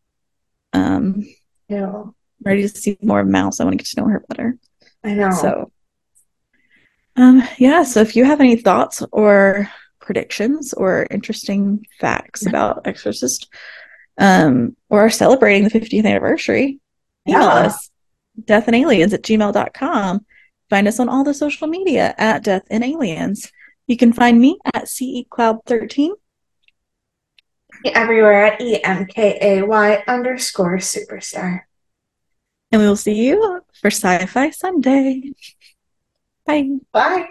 Um, 0.73 1.25
Yeah. 1.67 2.03
ready 2.43 2.61
to 2.63 2.69
see 2.69 2.97
more 3.01 3.19
of 3.21 3.27
Mouse. 3.27 3.59
I 3.59 3.63
want 3.63 3.73
to 3.73 3.77
get 3.77 3.87
to 3.87 4.01
know 4.01 4.07
her 4.07 4.23
better. 4.29 4.57
I 5.03 5.13
know. 5.15 5.31
So, 5.31 5.71
um, 7.15 7.43
yeah. 7.57 7.83
So 7.83 8.01
if 8.01 8.15
you 8.15 8.25
have 8.25 8.39
any 8.39 8.55
thoughts 8.55 9.03
or 9.11 9.69
predictions 9.99 10.73
or 10.73 11.07
interesting 11.09 11.85
facts 11.99 12.45
about 12.45 12.85
Exorcist, 12.85 13.47
um, 14.17 14.75
or 14.89 15.01
are 15.01 15.09
celebrating 15.09 15.63
the 15.63 15.69
50th 15.71 16.05
anniversary, 16.05 16.79
email 17.27 17.41
Yeah. 17.41 17.47
us 17.47 17.89
Death 18.45 18.67
and 18.67 18.75
Aliens 18.75 19.13
at 19.13 19.23
gmail.com. 19.23 20.25
Find 20.69 20.87
us 20.87 20.99
on 20.99 21.09
all 21.09 21.23
the 21.23 21.33
social 21.33 21.67
media 21.67 22.15
at 22.17 22.43
Death 22.43 22.63
and 22.69 22.83
Aliens. 22.83 23.51
You 23.87 23.97
can 23.97 24.13
find 24.13 24.39
me 24.39 24.57
at 24.73 24.85
CECloud13. 24.85 26.09
Everywhere 27.85 28.45
at 28.45 28.59
EMKAY 28.59 30.07
underscore 30.07 30.77
superstar. 30.77 31.61
And 32.71 32.81
we 32.81 32.87
will 32.87 32.95
see 32.95 33.25
you 33.25 33.61
for 33.81 33.89
Sci 33.89 34.25
Fi 34.25 34.49
Sunday. 34.51 35.33
Bye. 36.45 36.79
Bye. 36.91 37.29